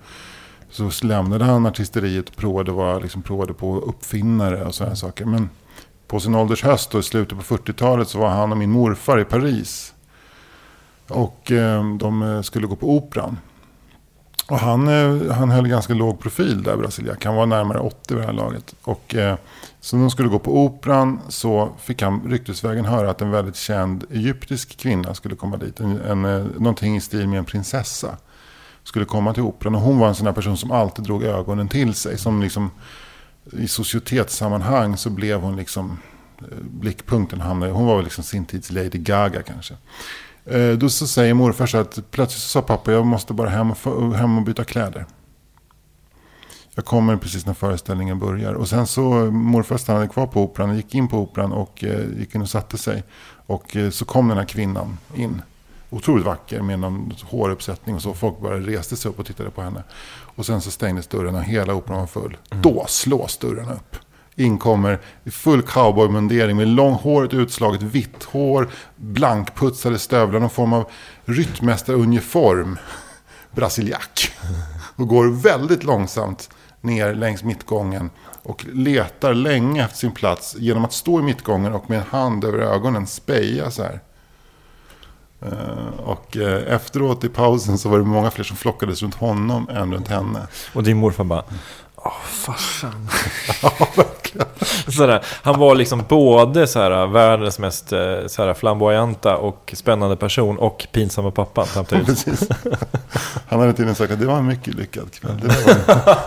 så 0.70 1.06
lämnade 1.06 1.46
han 1.46 1.66
artisteriet 1.66 2.30
och 2.30 2.36
provade, 2.36 2.72
var, 2.72 3.02
liksom 3.02 3.22
provade 3.22 3.54
på 3.54 3.80
uppfinnare 3.80 4.66
och 4.66 4.76
sådana 4.76 4.96
saker. 4.96 5.26
Men 5.26 5.50
på 6.10 6.20
sin 6.20 6.36
ålders 6.36 6.64
höst 6.64 6.96
och 6.96 7.00
i 7.00 7.04
slutet 7.04 7.38
på 7.38 7.58
40-talet 7.58 8.08
så 8.08 8.20
var 8.20 8.30
han 8.30 8.52
och 8.52 8.58
min 8.58 8.72
morfar 8.72 9.20
i 9.20 9.26
Paris. 9.26 9.94
Och 11.08 11.52
eh, 11.52 11.96
de 11.98 12.22
eh, 12.22 12.42
skulle 12.42 12.68
gå 12.68 12.76
på 12.76 12.90
operan. 12.90 13.38
Och 14.48 14.60
han, 14.60 14.88
eh, 14.88 15.32
han 15.32 15.50
höll 15.50 15.68
ganska 15.68 15.94
låg 15.94 16.20
profil 16.20 16.64
där, 16.64 16.78
Brasiliak. 16.78 17.26
Han 17.26 17.36
var 17.36 17.46
närmare 17.46 17.80
80 17.80 18.14
vid 18.14 18.24
det 18.24 18.26
här 18.26 18.34
laget. 18.34 18.76
Och 18.84 19.16
eh, 19.16 19.36
så 19.80 19.96
när 19.96 20.04
de 20.04 20.12
skulle 20.12 20.30
gå 20.30 20.40
på 20.40 20.58
operan 20.58 21.20
så 21.28 21.70
fick 21.80 22.02
han 22.02 22.22
ryktesvägen 22.30 22.86
höra 22.86 23.10
att 23.10 23.22
en 23.22 23.32
väldigt 23.32 23.56
känd 23.56 24.06
egyptisk 24.12 24.78
kvinna 24.78 25.14
skulle 25.14 25.36
komma 25.36 25.58
dit. 25.58 25.80
En, 25.80 26.02
en, 26.02 26.44
någonting 26.44 26.96
i 26.96 27.02
stil 27.02 27.28
med 27.28 27.40
en 27.40 27.46
prinsessa. 27.46 28.18
Skulle 28.84 29.06
komma 29.06 29.34
till 29.34 29.44
operan. 29.44 29.76
Och 29.76 29.82
hon 29.82 30.00
var 30.00 30.08
en 30.08 30.16
sån 30.16 30.26
här 30.26 30.34
person 30.34 30.58
som 30.58 30.72
alltid 30.72 31.06
drog 31.06 31.24
ögonen 31.24 31.68
till 31.68 31.94
sig. 31.94 32.18
Som 32.18 32.42
liksom 32.42 32.72
i 33.52 33.68
societetssammanhang 33.68 34.98
så 34.98 35.10
blev 35.10 35.40
hon 35.40 35.56
liksom 35.56 36.00
eh, 36.42 36.58
blickpunkten. 36.62 37.42
Hamnade, 37.42 37.72
hon 37.72 37.86
var 37.86 37.96
väl 37.96 38.04
liksom 38.04 38.24
sin 38.24 38.46
tids 38.46 38.72
Lady 38.72 38.98
Gaga 38.98 39.42
kanske. 39.42 39.74
Eh, 40.46 40.72
då 40.72 40.90
så 40.90 41.08
säger 41.08 41.34
morfar 41.34 41.66
så 41.66 41.78
att 41.78 42.12
plötsligt 42.12 42.42
så 42.42 42.50
sa 42.50 42.62
pappa 42.62 42.92
jag 42.92 43.06
måste 43.06 43.34
bara 43.34 43.50
hem 43.50 43.72
och, 43.72 44.16
hem 44.16 44.38
och 44.38 44.44
byta 44.44 44.64
kläder. 44.64 45.06
Jag 46.76 46.86
kommer 46.86 47.18
precis 47.18 47.46
när 47.46 47.54
föreställningen 47.54 48.20
börjar. 48.20 48.54
Och 48.54 48.70
sen 48.70 48.88
så 48.88 49.02
morfar 49.32 49.78
stannade 49.78 50.08
kvar 50.08 50.28
på 50.28 50.44
operan, 50.44 50.76
gick 50.76 50.96
in 50.96 51.08
på 51.08 51.18
operan 51.18 51.52
och 51.52 51.84
eh, 51.84 52.20
gick 52.20 52.36
in 52.36 52.42
och 52.42 52.50
satte 52.50 52.78
sig. 52.78 53.04
Och 53.46 53.76
eh, 53.76 53.90
så 53.90 54.06
kom 54.06 54.28
den 54.28 54.38
här 54.38 54.46
kvinnan 54.46 54.98
in. 55.16 55.42
Otroligt 55.90 56.26
vacker 56.26 56.62
med 56.62 56.80
någon 56.80 57.14
håruppsättning 57.24 57.96
och 57.96 58.02
så. 58.02 58.14
Folk 58.14 58.40
bara 58.40 58.60
reste 58.60 58.96
sig 58.96 59.10
upp 59.10 59.20
och 59.20 59.26
tittade 59.26 59.50
på 59.50 59.62
henne. 59.62 59.84
Och 60.40 60.46
sen 60.46 60.62
så 60.62 60.72
stängdes 60.72 61.08
dörren 61.08 61.36
och 61.36 61.44
hela 61.44 61.74
operan 61.74 62.00
var 62.00 62.08
full. 62.08 62.38
Då 62.50 62.86
slås 62.88 63.38
dörren 63.38 63.70
upp. 63.70 63.96
In 64.36 64.58
kommer 64.58 65.00
i 65.24 65.32
full 65.32 65.62
cowboymundering 65.62 66.58
med 66.58 66.68
långhåret 66.68 67.34
utslaget, 67.34 67.82
vitt 67.82 68.24
hår, 68.24 68.70
blankputsade 68.96 70.00
stövlar, 70.00 70.40
någon 70.40 70.50
form 70.50 70.74
av 70.74 70.92
ryttmästaruniform. 71.26 72.78
Brasiliak. 73.52 74.32
Och 74.96 75.08
går 75.08 75.28
väldigt 75.28 75.84
långsamt 75.84 76.50
ner 76.82 77.14
längs 77.14 77.44
mittgången. 77.44 78.10
Och 78.44 78.66
letar 78.74 79.34
länge 79.34 79.84
efter 79.84 79.98
sin 79.98 80.12
plats 80.12 80.56
genom 80.60 80.86
att 80.86 80.94
stå 80.94 81.20
i 81.20 81.24
mittgången 81.24 81.74
och 81.74 81.90
med 81.90 82.00
en 82.00 82.08
hand 82.08 82.46
över 82.46 82.60
ögonen 82.60 83.08
speja 83.08 83.72
så 83.72 83.84
här. 83.84 84.00
Eh, 85.42 86.00
och 86.04 86.38
eh, 86.38 86.74
efteråt 86.74 87.24
i 87.24 87.30
pausen 87.30 87.78
så 87.78 87.90
var 87.90 87.98
det 87.98 88.06
många 88.06 88.32
fler 88.32 88.44
som 88.44 88.58
flockades 88.58 89.02
runt 89.02 89.16
honom 89.16 89.70
än 89.70 89.94
runt 89.94 90.08
henne. 90.08 90.48
Och 90.74 90.84
din 90.84 90.98
morfar 90.98 91.24
bara, 91.24 91.44
åh 92.10 92.26
farsan. 92.26 93.10
sådär. 94.96 95.22
Han 95.44 95.60
var 95.60 95.76
liksom 95.76 96.04
både 96.10 96.68
såhär, 96.68 97.08
världens 97.08 97.60
mest 97.60 97.94
eh, 97.94 98.00
såhär, 98.28 98.54
flamboyanta 98.54 99.38
och 99.38 99.74
spännande 99.78 100.16
person 100.16 100.58
och 100.58 100.88
pinsamma 100.92 101.32
pappan 101.32 101.66
samtidigt. 101.66 102.06
Precis. 102.06 102.50
Han 103.50 103.60
hade 103.60 103.72
tydligen 103.74 103.96
sagt 103.96 104.12
att 104.14 104.20
det 104.20 104.26
var 104.26 104.38
en 104.38 104.48
mycket 104.48 104.74
lyckad 104.76 105.12
kväll. 105.14 105.40
Det 105.42 105.48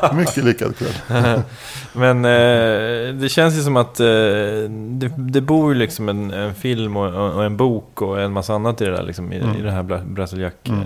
var 0.02 0.12
mycket 0.12 0.44
lyckad 0.44 0.74
kväll. 0.76 0.92
Men 1.92 2.24
eh, 2.24 3.14
det 3.14 3.28
känns 3.28 3.54
ju 3.54 3.62
som 3.62 3.76
att 3.76 4.00
eh, 4.00 4.06
det, 4.70 5.12
det 5.16 5.40
bor 5.40 5.72
ju 5.72 5.78
liksom 5.78 6.08
en, 6.08 6.30
en 6.30 6.54
film 6.54 6.96
och, 6.96 7.34
och 7.34 7.44
en 7.44 7.56
bok 7.56 8.02
och 8.02 8.20
en 8.20 8.32
massa 8.32 8.54
annat 8.54 8.80
i 8.80 8.84
det 8.84 8.90
där 8.96 9.02
liksom, 9.02 9.32
i, 9.32 9.38
Mm. 9.42 9.56
i 9.56 9.62
det 9.62 9.70
här 9.70 9.82
Bra- 9.82 10.04
Brasiliak 10.04 10.68
Mm. 10.68 10.80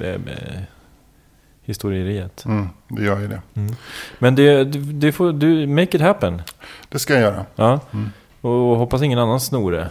eh, 0.00 0.16
historieriet. 1.64 2.44
Mm, 2.44 2.68
det 2.88 3.02
gör 3.04 3.20
ju 3.20 3.28
det. 3.28 3.40
Men 4.18 4.34
det, 4.34 4.64
det, 4.64 4.78
det 4.78 5.12
får 5.12 5.32
du, 5.32 5.66
make 5.66 5.96
it 5.96 6.00
happen. 6.02 6.42
Det 6.88 6.98
ska 6.98 7.12
jag 7.12 7.22
göra. 7.22 7.44
Ja. 7.56 7.80
Mm. 7.92 8.10
Och 8.40 8.50
hoppas 8.76 9.02
ingen 9.02 9.18
annan 9.18 9.40
snor 9.40 9.72
det. 9.72 9.90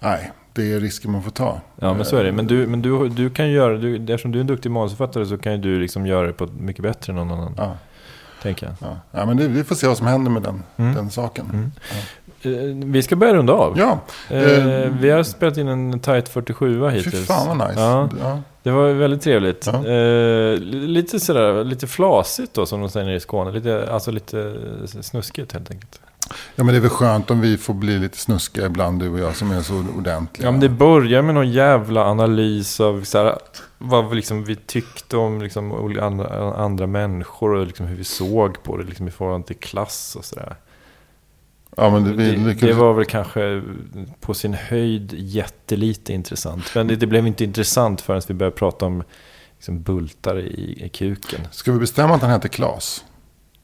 Nej, 0.00 0.32
det 0.52 0.72
är 0.72 0.80
risken 0.80 1.10
man 1.12 1.22
får 1.22 1.30
ta. 1.30 1.60
Ja, 1.80 1.94
men 1.94 2.04
så 2.04 2.16
är 2.16 2.24
det. 2.24 2.32
Men 2.32 2.46
du, 2.46 2.66
men 2.66 2.82
du, 2.82 3.08
du 3.08 3.30
kan 3.30 3.50
göra, 3.50 3.76
du, 3.76 3.96
eftersom 3.96 4.32
du 4.32 4.38
är 4.38 4.40
en 4.40 4.46
duktig 4.46 4.70
manusförfattare 4.70 5.26
så 5.26 5.38
kan 5.38 5.52
ju 5.52 5.58
du 5.58 5.80
liksom 5.80 6.06
göra 6.06 6.26
det 6.26 6.32
på 6.32 6.46
mycket 6.46 6.82
bättre 6.82 7.10
än 7.12 7.16
någon 7.16 7.30
annan. 7.30 7.54
Ja, 7.56 7.76
Tänker 8.42 8.66
jag. 8.66 8.74
ja. 8.90 8.96
ja 9.10 9.26
men 9.26 9.36
det, 9.36 9.48
vi 9.48 9.64
får 9.64 9.74
se 9.74 9.86
vad 9.86 9.96
som 9.96 10.06
händer 10.06 10.30
med 10.30 10.42
den, 10.42 10.62
Mm. 10.76 10.94
den 10.94 11.10
saken. 11.10 11.46
Mm. 11.52 11.72
Eh, 12.42 12.86
Vi 12.92 13.02
ska 13.02 13.16
börja 13.16 13.34
runda 13.34 13.52
av. 13.52 13.78
Ja, 13.78 13.98
Eh, 14.30 14.42
eh, 14.68 14.90
vi 15.00 15.10
har 15.10 15.22
spelat 15.22 15.56
in 15.56 15.68
en 15.68 16.00
tight 16.00 16.28
47 16.28 16.80
fy 16.90 16.96
hittills. 16.96 17.26
fan 17.26 17.58
vad 17.58 17.68
nice. 17.68 17.80
Ja, 17.80 18.08
Ja. 18.20 18.40
Det 18.66 18.72
var 18.72 18.92
väldigt 18.92 19.22
trevligt. 19.22 19.66
Ja. 19.66 19.86
Eh, 19.86 20.58
lite 20.60 21.20
sådär, 21.20 21.64
lite 21.64 21.86
flasigt 21.86 22.54
då 22.54 22.66
som 22.66 22.80
de 22.80 22.90
säger 22.90 23.06
nere 23.06 23.16
i 23.16 23.20
Skåne. 23.20 23.52
Lite, 23.52 23.88
alltså 23.92 24.10
lite 24.10 24.56
snuskigt 25.02 25.52
helt 25.52 25.70
enkelt. 25.70 26.00
ja, 26.54 26.64
men 26.64 26.66
det 26.66 26.76
är 26.76 26.80
väl 26.80 26.90
skönt 26.90 27.30
om 27.30 27.40
vi 27.40 27.58
får 27.58 27.74
bli 27.74 27.98
lite 27.98 28.18
snuskiga 28.18 28.66
ibland, 28.66 29.00
du 29.00 29.10
och 29.10 29.18
jag, 29.18 29.36
som 29.36 29.50
är 29.50 29.62
så 29.62 29.84
ordentliga. 29.98 30.46
Ja, 30.46 30.50
men 30.50 30.60
det 30.60 30.68
börjar 30.68 31.22
med 31.22 31.34
någon 31.34 31.52
jävla 31.52 32.04
analys 32.04 32.80
av 32.80 33.04
såhär, 33.04 33.38
vad 33.78 34.08
vi 34.08 34.16
liksom, 34.16 34.44
vi 34.44 34.56
tyckte 34.56 35.16
om 35.16 35.42
liksom, 35.42 35.72
olika 35.72 36.04
andra, 36.04 36.54
andra 36.54 36.86
människor 36.86 37.54
och 37.54 37.66
liksom, 37.66 37.86
hur 37.86 37.96
vi 37.96 38.04
såg 38.04 38.62
på 38.62 38.76
det 38.76 38.84
liksom, 38.84 39.08
i 39.08 39.10
förhållande 39.10 39.46
till 39.46 39.56
klass 39.56 40.16
och 40.18 40.24
sådär. 40.24 40.56
Ja, 41.76 41.90
men 41.90 42.04
det, 42.04 42.12
Det, 42.12 42.32
lyckades... 42.36 42.60
det 42.60 42.72
var 42.72 42.92
väl 42.94 43.04
kanske 43.04 43.62
på 44.20 44.34
sin 44.34 44.54
höjd 44.54 45.14
jättelite 45.16 46.12
intressant. 46.12 46.64
Men 46.74 46.86
det, 46.86 46.96
det 46.96 47.06
blev 47.06 47.26
inte 47.26 47.44
intressant 47.44 48.00
förrän 48.00 48.22
vi 48.28 48.34
började 48.34 48.56
prata 48.56 48.86
om 48.86 49.02
liksom, 49.56 49.82
bultar 49.82 50.38
i, 50.38 50.84
i 50.84 50.88
kuken. 50.88 51.40
Ska 51.50 51.72
vi 51.72 51.78
bestämma 51.78 52.14
att 52.14 52.22
han 52.22 52.30
heter 52.30 52.48
Klas? 52.48 53.04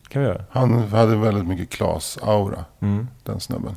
kan 0.09 0.23
vi 0.23 0.29
göra. 0.29 0.45
Han 0.51 0.89
hade 0.89 1.17
väldigt 1.17 1.47
mycket 1.47 1.71
Klas-aura, 1.71 2.65
Mm. 2.81 3.09
den 3.23 3.41
snubben. 3.41 3.77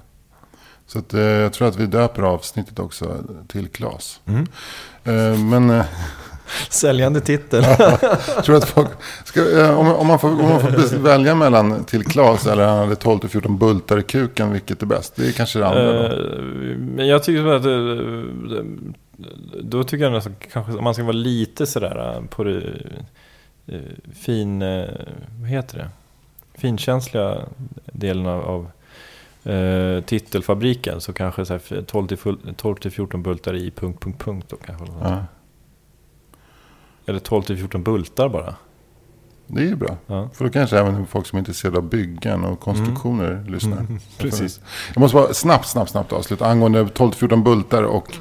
Så 0.88 1.00
att, 1.00 1.14
eh, 1.14 1.22
jag 1.22 1.54
tror 1.54 1.68
att 1.68 1.76
vi 1.76 1.86
döper 1.86 2.22
avsnittet 2.24 2.80
också 2.80 3.24
till 3.48 3.68
Klas. 3.68 4.20
Mm. 4.26 4.48
Eh, 5.04 5.40
men... 5.40 5.70
Eh, 5.70 5.86
Säljande 6.70 7.22
titel. 7.22 7.64
Jag 8.36 8.44
tror 8.44 8.56
att 8.58 8.66
folk, 8.70 8.90
ska, 9.26 9.60
eh, 9.60 9.80
om, 9.80 9.88
om 9.88 10.08
man 10.08 10.20
får, 10.20 10.30
om 10.30 10.38
man 10.50 10.60
får 10.60 10.98
välja 10.98 11.36
mellan 11.36 11.84
till 11.84 12.04
Klas 12.06 12.48
eller 12.48 12.68
han 12.68 12.78
hade 12.78 12.96
12-14 12.96 13.58
bultar 13.58 14.00
i 14.00 14.04
kuken, 14.04 14.52
vilket 14.52 14.82
är 14.82 14.86
bäst? 14.86 15.16
Det 15.16 15.28
är 15.28 15.32
kanske 15.32 15.60
det 15.60 15.68
andra 15.68 15.94
då. 16.10 16.16
Eh, 16.16 16.78
Men 16.78 17.08
jag 17.08 17.24
tycker 17.24 17.46
att 17.48 17.66
eh, 17.66 18.64
då 19.62 19.84
tycker 19.84 20.04
jag 20.04 20.14
nästan 20.14 20.36
kanske 20.52 20.72
om 20.74 20.84
man 20.84 20.94
ska 20.94 21.04
vara 21.04 21.12
lite 21.14 21.66
sådär 21.66 22.24
på 22.30 22.44
det 22.44 22.62
fin, 24.14 24.60
vad 25.42 25.50
heter 25.50 25.78
det? 25.78 25.90
Finkänsliga 26.58 27.38
delen 27.86 28.26
av, 28.26 28.42
av, 28.46 28.72
eh, 29.54 30.02
titelfabriken 30.04 31.02
så 31.02 31.14
kanske 31.14 31.46
så 31.46 31.54
här 31.54 31.82
12 31.82 32.08
till 32.08 32.18
full- 32.18 32.54
12 32.58 32.76
till 32.76 32.92
14 32.92 33.24
bultar 33.24 33.54
i 33.56 33.72
punkt, 33.72 34.04
punkt, 34.04 34.24
punkt 34.24 34.46
då 34.50 34.56
kanske. 34.66 34.86
Ja, 35.02 35.26
Eller 37.06 37.20
12 37.20 37.42
till 37.42 37.58
14 37.58 37.84
bultar 37.84 38.30
bara. 38.30 38.56
det 39.48 39.62
är 39.62 39.66
ju 39.66 39.76
bra. 39.76 39.98
Ja. 40.08 40.30
För 40.34 40.46
då 40.46 40.52
kanske 40.52 40.80
även 40.80 41.08
folk 41.08 41.28
som 41.28 41.38
är 41.38 41.40
intresserade 41.40 41.78
av 41.78 41.84
byggen 41.90 42.44
och 42.46 42.60
konstruktioner 42.60 43.46
lyssnar. 43.48 43.78
Mm, 43.78 44.00
precis. 44.18 44.60
Jag 44.94 45.02
måste 45.02 45.16
bara 45.16 45.34
snabbt, 45.34 45.68
snabbt, 45.68 45.92
snabbt 45.92 46.14
avsluta. 46.14 46.46
Angående 46.48 46.84
12-14 46.84 47.44
bultar 47.44 47.84
och 47.84 48.18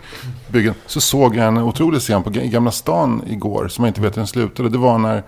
byggen. 0.49 0.75
Så 0.87 1.01
såg 1.01 1.37
jag 1.37 1.47
en 1.47 1.59
otrolig 1.59 2.01
scen 2.01 2.23
på 2.23 2.31
Gamla 2.31 2.71
stan 2.71 3.23
igår. 3.27 3.69
Som 3.69 3.85
jag 3.85 3.91
inte 3.91 4.01
vet 4.01 4.17
hur 4.17 4.21
den 4.21 4.27
slutade. 4.27 4.69
Det 4.69 4.79
var 4.79 4.99
när, 4.99 5.23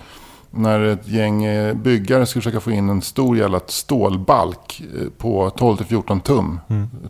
när 0.51 0.81
ett 0.81 1.09
gäng 1.09 1.45
eh, 1.45 1.75
byggare 1.75 2.27
skulle 2.27 2.43
försöka 2.43 2.61
få 2.61 2.71
in 2.71 2.89
en 2.89 3.03
stor 3.03 3.37
jävla 3.37 3.61
stålbalk 3.67 4.83
eh, 5.01 5.09
på 5.19 5.49
12-14 5.51 6.21
tum. 6.21 6.61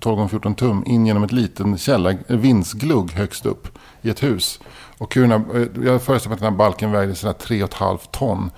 12-14 0.00 0.54
tum 0.54 0.82
in 0.86 1.06
genom 1.06 1.22
ett 1.22 1.80
källa, 1.80 2.10
eh, 2.10 2.16
vindsglugg 2.28 3.12
högst 3.12 3.46
upp 3.46 3.78
i 4.02 4.10
ett 4.10 4.22
hus. 4.22 4.60
Och 4.98 5.14
hur 5.14 5.26
här, 5.26 5.42
jag 5.84 6.02
föreställer 6.02 6.28
mig 6.28 6.34
att 6.34 6.40
den 6.40 6.52
här 6.52 6.58
balken 6.58 6.92
vägde 6.92 7.14
sådär 7.14 7.34
3,5 7.34 7.98
ton 8.10 8.50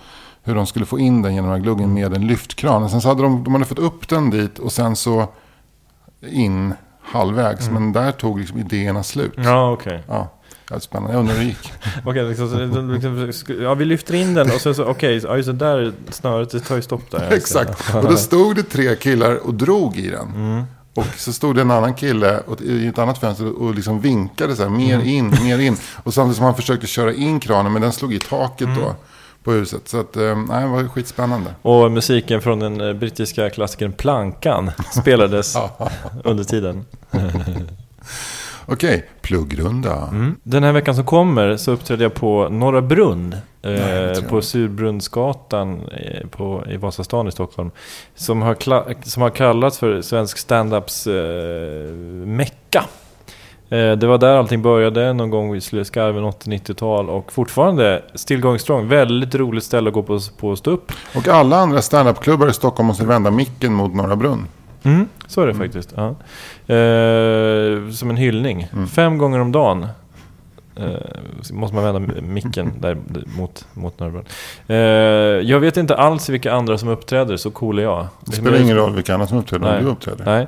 hur 0.42 0.54
de 0.54 0.66
skulle 0.66 0.86
få 0.86 0.98
in 0.98 1.22
den 1.22 1.34
genom 1.34 1.50
den 1.50 1.58
här 1.58 1.64
gluggen 1.64 1.94
med 1.94 2.14
en 2.14 2.26
lyftkran. 2.26 2.82
Och 2.82 2.90
sen 2.90 3.00
så 3.00 3.08
hade 3.08 3.22
de, 3.22 3.44
de 3.44 3.52
hade 3.52 3.64
fått 3.64 3.78
upp 3.78 4.08
den 4.08 4.30
dit 4.30 4.58
och 4.58 4.72
sen 4.72 4.96
så 4.96 5.26
in 6.20 6.74
halvvägs. 7.02 7.70
Men 7.70 7.92
där 7.92 8.12
tog 8.12 8.38
liksom 8.38 8.58
idéerna 8.58 9.02
slut. 9.02 9.32
Ja, 9.36 9.42
Ja, 9.42 9.72
okej. 9.72 10.02
det 10.68 10.74
är 10.74 10.78
spännande. 10.78 11.12
Jag 11.12 11.20
undrar 11.20 11.34
hur 11.34 11.40
det 11.40 11.46
gick. 11.48 11.72
Okej, 12.04 12.24
liksom, 12.28 12.90
liksom, 13.24 13.62
ja, 13.62 13.74
vi 13.74 13.84
lyfter 13.84 14.14
in 14.14 14.34
den 14.34 14.46
och 14.50 14.60
sen 14.60 14.74
så, 14.74 14.84
okej, 14.84 15.20
ja, 15.24 15.36
just 15.36 15.46
det 15.46 15.52
där 15.52 15.92
snöret, 16.10 16.50
det 16.50 16.60
tar 16.60 16.76
ju 16.76 16.82
stopp 16.82 17.10
där. 17.10 17.30
Exakt. 17.32 17.94
Och 17.94 18.02
då 18.04 18.16
stod 18.16 18.56
det 18.56 18.62
tre 18.62 18.96
killar 18.96 19.46
och 19.46 19.54
drog 19.54 19.96
i 19.96 20.10
den. 20.10 20.64
Och 20.98 21.06
så 21.16 21.32
stod 21.32 21.54
det 21.54 21.60
en 21.60 21.70
annan 21.70 21.94
kille 21.94 22.40
och- 22.46 22.60
i 22.60 22.86
ett 22.86 22.98
annat 22.98 23.18
fönster 23.18 23.62
och 23.62 23.74
liksom 23.74 24.00
vinkade 24.00 24.56
så 24.56 24.62
här, 24.62 24.70
mer 24.70 25.00
in, 25.00 25.34
mer 25.42 25.58
in. 25.58 25.76
Och 26.04 26.14
samtidigt 26.14 26.36
som 26.36 26.44
han 26.44 26.54
försökte 26.54 26.86
köra 26.86 27.12
in 27.14 27.40
kranen, 27.40 27.72
men 27.72 27.82
den 27.82 27.92
slog 27.92 28.14
i 28.14 28.18
taket 28.18 28.68
då 28.76 28.94
på 29.44 29.52
huset. 29.52 29.88
Så 29.88 30.00
att, 30.00 30.16
eh, 30.16 30.36
nej, 30.48 30.62
det 30.62 30.68
var 30.68 30.88
skitspännande. 30.88 31.54
Och 31.62 31.90
musiken 31.92 32.40
från 32.42 32.58
den 32.60 32.80
eh, 32.80 32.92
brittiska 32.94 33.50
klassikern 33.50 33.92
Plankan 33.92 34.70
spelades 35.00 35.56
under 36.24 36.44
tiden. 36.44 36.84
Okej, 38.70 39.08
pluggrunda. 39.20 40.08
Den 40.42 40.64
här 40.64 40.72
veckan 40.72 40.94
som 40.94 41.04
kommer 41.04 41.56
så 41.56 41.70
uppträdde 41.70 42.02
jag 42.02 42.14
på 42.14 42.48
Norra 42.48 42.82
Brunn. 42.82 43.36
Eh, 43.62 44.22
på. 44.28 44.42
Surbrunnsgatan 44.42 45.80
eh, 45.80 46.28
på, 46.28 46.64
i 46.70 46.76
Vasastan 46.76 47.28
i 47.28 47.32
Stockholm. 47.32 47.70
Som 48.14 48.42
har, 48.42 48.56
som 49.08 49.22
har 49.22 49.30
kallats 49.30 49.78
för 49.78 50.02
svensk 50.02 50.38
standups 50.38 51.06
eh, 51.06 51.90
mecka. 52.26 52.84
Eh, 53.70 53.92
det 53.92 54.06
var 54.06 54.18
där 54.18 54.36
allting 54.36 54.62
började 54.62 55.12
någon 55.12 55.30
gång 55.30 55.56
i 55.56 55.60
skarven 55.60 56.24
80-90-tal 56.24 57.10
och 57.10 57.32
fortfarande 57.32 58.02
still 58.14 58.40
going 58.40 58.58
strong. 58.58 58.88
Väldigt 58.88 59.34
roligt 59.34 59.64
ställe 59.64 59.88
att 59.88 59.94
gå 59.94 60.02
på, 60.02 60.20
på 60.38 60.48
och 60.48 60.58
stå 60.58 60.70
upp. 60.70 60.92
Och 61.16 61.28
alla 61.28 61.56
andra 61.56 61.82
standupklubbar 61.82 62.48
i 62.48 62.52
Stockholm 62.52 62.86
måste 62.86 63.04
vända 63.04 63.30
micken 63.30 63.74
mot 63.74 63.94
Norra 63.94 64.16
Brunn. 64.16 64.46
Mm, 64.82 65.08
så 65.26 65.42
är 65.42 65.46
det 65.46 65.54
faktiskt. 65.54 65.92
Ja. 65.96 66.14
Eh, 66.68 67.90
som 67.90 68.10
en 68.10 68.16
hyllning. 68.16 68.66
Fem 68.94 69.18
gånger 69.18 69.38
om 69.38 69.52
dagen 69.52 69.86
eh, 70.76 71.52
måste 71.52 71.74
man 71.74 71.84
vända 71.84 72.20
micken 72.22 72.72
där 72.80 72.98
mot, 73.38 73.66
mot 73.74 74.00
Norrbrunn. 74.00 74.24
Eh, 74.66 74.76
jag 75.50 75.60
vet 75.60 75.76
inte 75.76 75.96
alls 75.96 76.28
vilka 76.28 76.52
andra 76.52 76.78
som 76.78 76.88
uppträder, 76.88 77.36
så 77.36 77.50
cool 77.50 77.78
är 77.78 77.82
jag. 77.82 78.06
Det 78.24 78.32
spelar 78.32 78.60
ingen 78.60 78.76
roll 78.76 78.94
vilka 78.94 79.14
andra 79.14 79.26
som 79.26 79.38
uppträder 79.38 79.66
Nej. 79.66 79.78
om 79.78 79.84
du 79.84 79.90
uppträder. 79.90 80.24
Nej. 80.24 80.42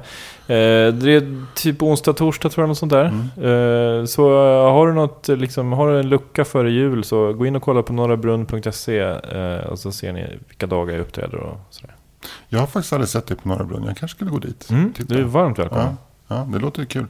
Eh, 0.50 0.94
det 0.94 1.12
är 1.12 1.44
typ 1.54 1.82
onsdag, 1.82 2.12
torsdag 2.12 2.48
tror 2.48 2.62
jag, 2.62 2.68
något 2.68 2.78
sånt 2.78 2.92
där. 2.92 3.04
Eh, 3.04 4.04
så 4.04 4.30
eh, 4.30 4.72
har 4.72 4.86
du 4.86 4.92
något, 4.92 5.28
liksom, 5.28 5.72
har 5.72 5.92
du 5.92 6.00
en 6.00 6.08
lucka 6.08 6.44
före 6.44 6.70
jul 6.70 7.04
så 7.04 7.32
gå 7.32 7.46
in 7.46 7.56
och 7.56 7.62
kolla 7.62 7.82
på 7.82 7.92
norrabrunn.se 7.92 9.04
och 9.60 9.78
så 9.78 9.92
ser 9.92 10.12
ni 10.12 10.38
vilka 10.48 10.66
dagar 10.66 10.94
jag 10.94 11.00
uppträder 11.00 11.36
och 11.36 11.58
sådär. 11.70 11.94
Jag 12.48 12.58
har 12.60 12.66
faktiskt 12.66 12.92
aldrig 12.92 13.08
sett 13.08 13.26
dig 13.26 13.36
på 13.36 13.48
Norra 13.48 13.64
Brunn. 13.64 13.84
Jag 13.86 13.96
kanske 13.96 14.16
skulle 14.16 14.30
gå 14.30 14.38
dit. 14.38 14.70
Mm, 14.70 14.92
Titta. 14.92 15.14
du 15.14 15.20
är 15.20 15.24
varmt 15.24 15.58
välkommen. 15.58 15.86
Ja, 15.86 15.96
ja, 16.30 16.46
det 16.52 16.58
låter 16.58 16.84
kul. 16.84 17.06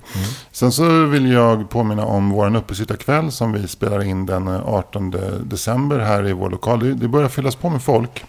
Sen 0.53 0.73
så 0.73 1.05
vill 1.05 1.33
jag 1.33 1.71
påminna 1.71 2.05
om 2.05 2.31
vår 2.31 2.57
uppesittarkväll 2.57 3.33
som 3.33 3.53
vi 3.53 3.69
spelar 3.69 4.03
in 4.03 4.27
den 4.27 4.49
eh, 4.49 4.69
18 4.69 5.15
december 5.45 5.99
här 5.99 6.29
i 6.29 6.33
vår 6.33 6.51
lokal. 6.51 6.99
Det, 7.01 7.09
börjar 7.09 7.29
fyllas 7.29 7.55
på 7.55 7.71
med 7.71 7.83
folk. 7.83 8.25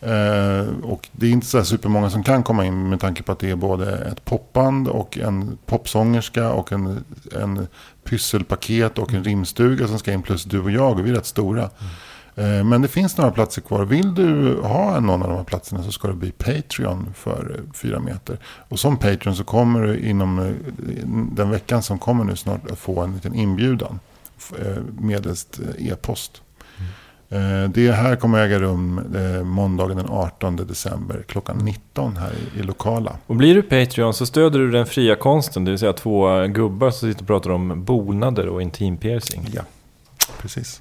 Eh, 0.00 0.66
och 0.82 1.08
det 1.12 1.26
är 1.26 1.30
inte 1.30 1.46
så 1.46 1.58
här 1.58 1.64
supermånga 1.64 2.10
som 2.10 2.22
kan 2.22 2.42
komma 2.42 2.64
in 2.64 2.88
med 2.88 3.00
tanke 3.00 3.22
på 3.22 3.32
att 3.32 3.38
det 3.38 3.50
är 3.50 3.56
både 3.56 3.98
ett 3.98 4.24
popband 4.24 4.88
och 4.88 5.18
en 5.18 5.58
popsångerska 5.66 6.52
och 6.52 6.72
en, 6.72 7.04
en 7.32 7.66
pysselpaket 8.04 8.98
och 8.98 9.14
en 9.14 9.24
rimstuga 9.24 9.88
som 9.88 9.98
ska 9.98 10.12
in 10.12 10.22
plus 10.22 10.44
du 10.44 10.60
och 10.60 10.70
jag 10.70 10.98
och 10.98 11.06
vi 11.06 11.10
är 11.10 11.14
rätt 11.14 11.26
stora. 11.26 11.60
Mm. 11.60 11.92
Men 12.36 12.82
det 12.82 12.88
finns 12.88 13.16
några 13.16 13.30
platser 13.30 13.60
kvar. 13.62 13.84
Vill 13.84 14.14
du 14.14 14.60
ha 14.62 15.00
någon 15.00 15.22
av 15.22 15.28
de 15.28 15.36
här 15.36 15.44
platserna 15.44 15.82
så 15.82 15.92
ska 15.92 16.08
du 16.08 16.14
bli 16.14 16.30
Patreon 16.32 17.14
för 17.16 17.54
eh, 17.58 17.72
fyra 17.74 18.00
meter. 18.00 18.38
Och 18.68 18.78
som 18.78 18.96
Patreon 18.96 19.36
så 19.36 19.44
kommer 19.44 19.82
du 19.82 19.98
inom 19.98 20.38
eh, 20.38 20.52
den 21.32 21.50
veckan 21.50 21.82
som 21.82 21.98
kommer 21.98 22.24
nu 22.24 22.36
snart 22.36 22.70
att 22.70 22.78
få 22.78 23.00
en 23.00 23.14
liten 23.14 23.34
inbjudan 23.34 24.00
eh, 24.58 24.82
medelst 25.00 25.60
eh, 25.78 25.88
e-post. 25.88 26.42
Eh, 27.28 27.68
Det 27.70 27.92
här 27.92 28.16
kommer 28.16 28.38
äga 28.38 28.58
rum 28.58 29.00
eh, 29.16 29.44
måndagen 29.44 29.96
den 29.96 30.06
18 30.10 30.56
december 30.56 31.24
klockan 31.28 31.56
19 31.58 32.16
här 32.16 32.32
i, 32.58 32.62
lokala. 32.62 33.16
Och 33.26 33.36
blir 33.36 33.54
du 33.54 33.62
Patreon 33.62 34.14
så 34.14 34.26
stöder 34.26 34.58
du 34.58 34.70
den 34.70 34.86
fria 34.86 35.16
konsten, 35.16 35.64
det 35.64 35.70
vill 35.70 35.78
säga 35.78 35.92
två 35.92 36.40
eh, 36.40 36.46
gubbar 36.46 36.90
som 36.90 37.08
sitter 37.08 37.22
och 37.22 37.26
pratar 37.26 37.50
om 37.50 37.84
bonader 37.84 38.48
och 38.48 38.62
intimpiercing. 38.62 39.48
Ja, 39.54 39.62
precis. 40.40 40.80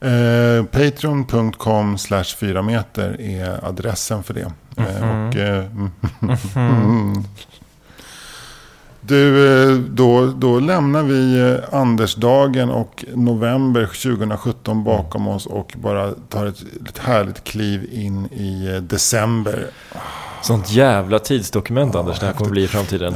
Eh, 0.00 0.64
Patreon.com 0.64 1.98
slash 1.98 2.24
4 2.24 2.62
meter 2.62 3.20
är 3.20 3.64
adressen 3.64 4.22
för 4.22 4.34
det. 4.34 4.52
Eh, 4.76 5.26
och, 5.26 5.36
eh, 5.36 5.64
du, 9.00 9.46
eh, 9.46 9.76
då, 9.78 10.26
då 10.26 10.60
lämnar 10.60 11.02
vi 11.02 11.40
eh, 11.40 11.74
Andersdagen 11.80 12.70
och 12.70 13.04
november 13.14 13.86
2017 13.86 14.84
bakom 14.84 15.28
oss 15.28 15.46
och 15.46 15.74
bara 15.76 16.10
tar 16.28 16.46
ett, 16.46 16.62
ett 16.88 16.98
härligt 16.98 17.44
kliv 17.44 17.88
in 17.92 18.26
i 18.26 18.80
december. 18.82 19.66
Sånt 20.42 20.70
jävla 20.70 21.18
tidsdokument 21.18 21.94
Anders, 21.94 22.20
det 22.20 22.26
här 22.26 22.32
kommer 22.32 22.50
bli 22.50 22.64
i 22.64 22.68
framtiden. 22.68 23.14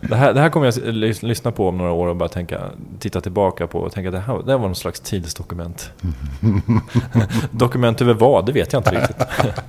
Det 0.00 0.16
här, 0.16 0.34
det 0.34 0.40
här 0.40 0.48
kommer 0.48 0.66
jag 0.66 0.94
lyssna 1.22 1.52
på 1.52 1.68
om 1.68 1.78
några 1.78 1.92
år 1.92 2.06
och 2.06 2.16
bara 2.16 2.28
tänka, 2.28 2.60
titta 2.98 3.20
tillbaka 3.20 3.66
på 3.66 3.78
och 3.78 3.92
tänka 3.92 4.08
att 4.08 4.14
det 4.14 4.20
här, 4.20 4.42
det 4.44 4.50
här 4.50 4.58
var 4.58 4.66
någon 4.66 4.74
slags 4.74 5.00
tidsdokument. 5.00 5.90
Dokument 7.50 8.00
över 8.00 8.14
vad, 8.14 8.46
det 8.46 8.52
vet 8.52 8.72
jag 8.72 8.80
inte 8.80 8.90
riktigt. 8.90 9.16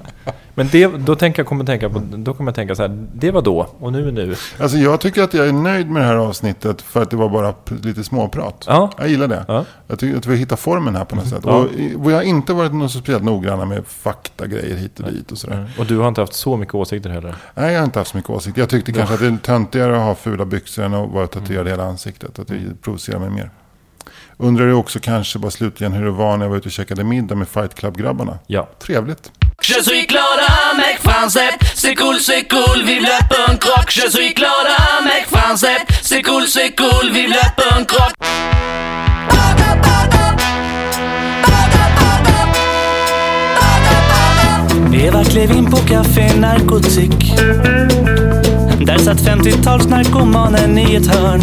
Men 0.55 0.67
det, 0.71 0.87
då 0.87 1.15
tänker 1.15 1.39
jag, 1.39 1.47
kommer 1.47 1.65
tänka 1.65 1.89
på, 1.89 2.01
då 2.15 2.33
kommer 2.33 2.51
jag 2.51 2.55
tänka 2.55 2.75
så 2.75 2.81
här, 2.81 3.07
det 3.13 3.31
var 3.31 3.41
då 3.41 3.67
och 3.79 3.91
nu 3.91 4.07
är 4.07 4.11
nu. 4.11 4.35
Alltså 4.59 4.77
jag 4.77 4.99
tycker 4.99 5.23
att 5.23 5.33
jag 5.33 5.47
är 5.47 5.53
nöjd 5.53 5.89
med 5.89 6.01
det 6.01 6.05
här 6.05 6.15
avsnittet 6.15 6.81
för 6.81 7.01
att 7.01 7.09
det 7.09 7.15
var 7.15 7.29
bara 7.29 7.53
lite 7.83 8.03
småprat. 8.03 8.65
Ja. 8.67 8.91
Jag 8.97 9.09
gillar 9.09 9.27
det. 9.27 9.45
Ja. 9.47 9.65
Jag 9.87 9.99
tycker 9.99 10.17
att 10.17 10.25
vi 10.25 10.35
hittar 10.35 10.55
formen 10.55 10.95
här 10.95 11.05
på 11.05 11.15
något 11.15 11.27
sätt. 11.27 11.43
Ja. 11.45 11.55
Och 11.55 11.67
vi 12.07 12.13
har 12.13 12.21
inte 12.21 12.53
varit 12.53 12.73
något 12.73 12.91
så 12.91 12.99
speciellt 12.99 13.23
noggranna 13.23 13.65
med 13.65 13.87
faktagrejer 13.87 14.77
hit 14.77 14.99
och 14.99 15.11
dit 15.11 15.31
och 15.31 15.37
sådär. 15.37 15.71
Och 15.79 15.85
du 15.85 15.97
har 15.97 16.07
inte 16.07 16.21
haft 16.21 16.33
så 16.33 16.57
mycket 16.57 16.75
åsikter 16.75 17.09
heller. 17.09 17.35
Nej, 17.53 17.73
jag 17.73 17.79
har 17.79 17.85
inte 17.85 17.99
haft 17.99 18.11
så 18.11 18.17
mycket 18.17 18.29
åsikt. 18.29 18.57
Jag 18.57 18.69
tyckte 18.69 18.93
kanske 18.93 19.13
att 19.13 19.19
det 19.21 19.27
är 19.27 19.37
töntigare 19.37 19.97
att 19.97 20.03
ha 20.03 20.15
fula 20.21 20.45
byxor 20.45 20.83
än 20.83 20.93
att 20.93 21.09
vara 21.09 21.27
tatuerad 21.27 21.67
i 21.67 21.69
hela 21.69 21.83
ansiktet. 21.83 22.39
Att 22.39 22.47
det 22.47 22.81
provocerar 22.81 23.19
mig 23.19 23.29
mer. 23.29 23.49
Undrar 24.37 24.65
du 24.65 24.73
också 24.73 24.99
kanske 24.99 25.39
bara 25.39 25.51
slutligen 25.51 25.93
hur 25.93 26.05
det 26.05 26.11
var 26.11 26.37
när 26.37 26.45
jag 26.45 26.49
var 26.49 26.57
ute 26.57 26.67
och 26.67 26.71
käkade 26.71 27.03
middag 27.03 27.35
med 27.35 27.47
Fight 27.47 27.75
Club-grabbarna? 27.75 28.39
Ja. 28.47 28.69
Trevligt. 28.79 29.31
Je 29.63 29.83
suis 29.83 30.07
un 30.09 30.77
mec 30.77 30.99
français. 31.03 31.51
C'est 31.75 31.95
cool, 31.95 32.19
c'est 32.19 32.47
cool, 32.49 32.83
vive 32.83 33.01
le 33.01 33.19
punk 33.29 33.63
rock. 33.63 33.91
Je 33.91 34.09
suis 34.09 34.33
un 34.39 35.03
mec 35.03 35.27
français. 35.27 35.85
C'est 36.01 36.23
cool, 36.23 36.47
c'est 36.47 36.75
cool, 36.75 37.11
vive 37.11 37.29
le 37.29 37.45
punk 37.55 37.91
rock. 37.91 38.13
Eva 44.93 45.23
klev 45.23 45.51
in 45.51 45.71
på 45.71 45.77
Café 45.77 46.33
Narkotik. 46.35 47.33
Där 48.91 48.97
satt 48.97 49.17
50-talsnarkomanen 49.17 50.79
i 50.79 50.95
ett 50.95 51.07
hörn. 51.07 51.41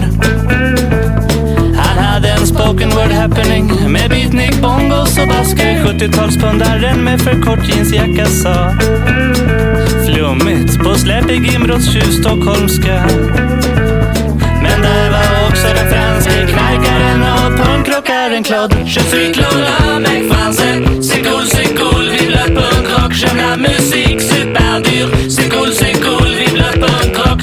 Han 1.77 2.05
hade 2.05 2.29
en 2.29 2.47
spoken 2.47 2.91
word 2.91 3.13
happening 3.13 3.93
med 3.93 4.11
beatnik, 4.11 4.61
bongos 4.63 5.19
och 5.19 5.29
basker. 5.29 5.85
70-talspundaren 5.85 7.03
med 7.03 7.21
för 7.21 7.43
kort 7.43 7.69
jeansjacka 7.69 8.27
sa 8.27 8.73
Flummigt 10.07 10.79
på 10.79 10.95
släpig 10.95 11.55
inbrottstjuv 11.55 12.11
stockholmska. 12.21 13.07
Men 14.63 14.83
där 14.83 15.11
var 15.11 15.49
också 15.49 15.67
den 15.75 15.93
franske 15.93 16.47
knarkaren 16.47 17.23
och 17.23 17.67
punkrockaren 17.67 18.45
Claude. 18.45 18.77
Je 18.87 19.01
suis 19.01 19.37
Claude, 19.37 19.67
un 19.89 20.03
mec 20.03 20.33
français. 20.33 21.03
C'est 21.03 21.23
cool, 21.23 21.47
c'est 21.47 21.75
cool, 21.79 22.09
vive 22.11 22.31
la 22.31 22.47
punkrock. 22.61 23.13
J'aime 23.13 23.37
la 23.37 23.57
musique 23.57 24.21
super 24.21 24.81
dure 24.81 25.38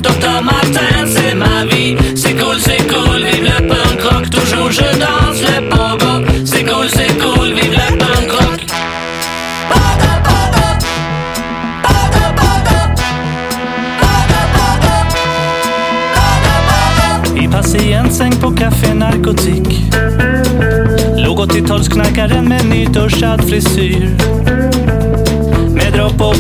docteur 0.07 0.41
Martin, 0.43 1.05
c'est 1.07 1.35
ma 1.35 1.65
vie. 1.65 1.95
C'est 2.15 2.35
cool, 2.39 2.57
c'est 2.59 2.83
cool, 2.91 3.23
vive 3.25 3.43
le 3.43 3.67
punk 3.67 4.01
rock. 4.09 4.29
Toujours 4.29 4.71
je 4.71 4.87
danse 5.03 5.41
le 5.47 5.55
pogo. 5.69 6.13
C'est 6.45 6.63
cool, 6.63 6.87
c'est 6.89 7.13
cool, 7.21 7.47
vive 7.53 7.77
le 7.81 7.97
punk 8.01 8.31
rock. 8.39 8.59
Pogo, 9.71 10.11
pogo. 10.27 10.67
Pogo, 11.85 12.23
pogo. 12.39 12.77
Pogo, 14.01 14.41
pogo. 14.55 14.95
I 17.43 17.47
patientsäng 17.47 18.35
på 18.41 18.51
Café 18.51 18.93
Narkotik 18.93 19.67
Låg 21.17 21.39
80-talsknarkaren 21.39 22.47
med 22.47 22.65
nyduschad 22.65 23.49
frisyr 23.49 24.09
Med 25.73 25.93
dropp 25.93 26.21
och 26.21 26.35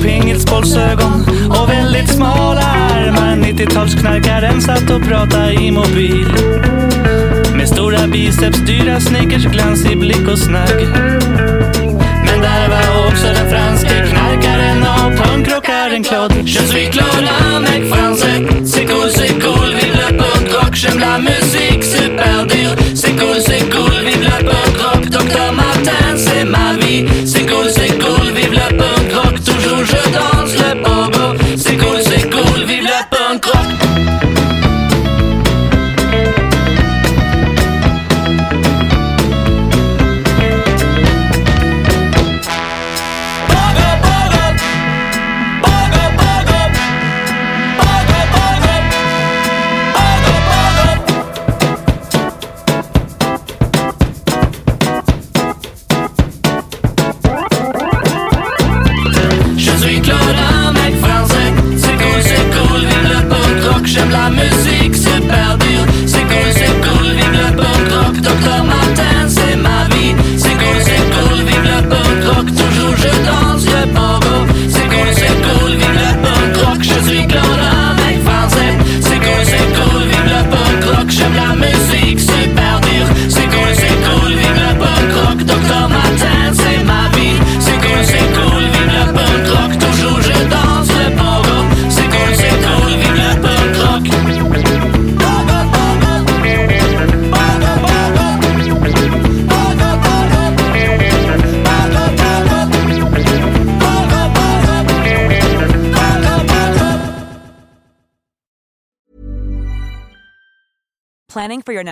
pingisbollsögon 0.45 1.25
och 1.49 1.69
väldigt 1.69 2.09
smala 2.09 2.61
armar 2.61 3.35
90-talsknarkaren 3.35 4.59
satt 4.59 4.89
och 4.89 5.01
pratade 5.01 5.53
i 5.53 5.71
mobil. 5.71 6.27
Med 7.55 7.69
stora 7.69 8.07
biceps, 8.07 8.57
dyra 8.57 8.99
sneakers, 8.99 9.45
glansig 9.45 9.99
blick 9.99 10.27
och 10.31 10.39
snagg. 10.39 10.87
Men 12.25 12.41
där 12.41 12.69
var 12.69 13.07
också 13.07 13.27
den 13.27 13.49
franske 13.49 14.07
knarkaren 14.07 14.81
och 14.81 15.25
punkrockaren 15.25 16.03
Claude 16.03 16.35
Je 16.45 16.59
suis 16.59 16.89
Claude 16.89 17.29
avec 17.55 17.83
français. 17.93 18.65
C'est 18.65 18.85
cool, 18.85 19.09
c'est 19.09 19.39
cool, 19.41 19.69
vive 19.81 19.95
le 19.95 20.17
punk 20.17 20.53
rock. 20.53 20.75
J'aime 20.75 20.99
la 20.99 21.17
musique, 21.17 21.74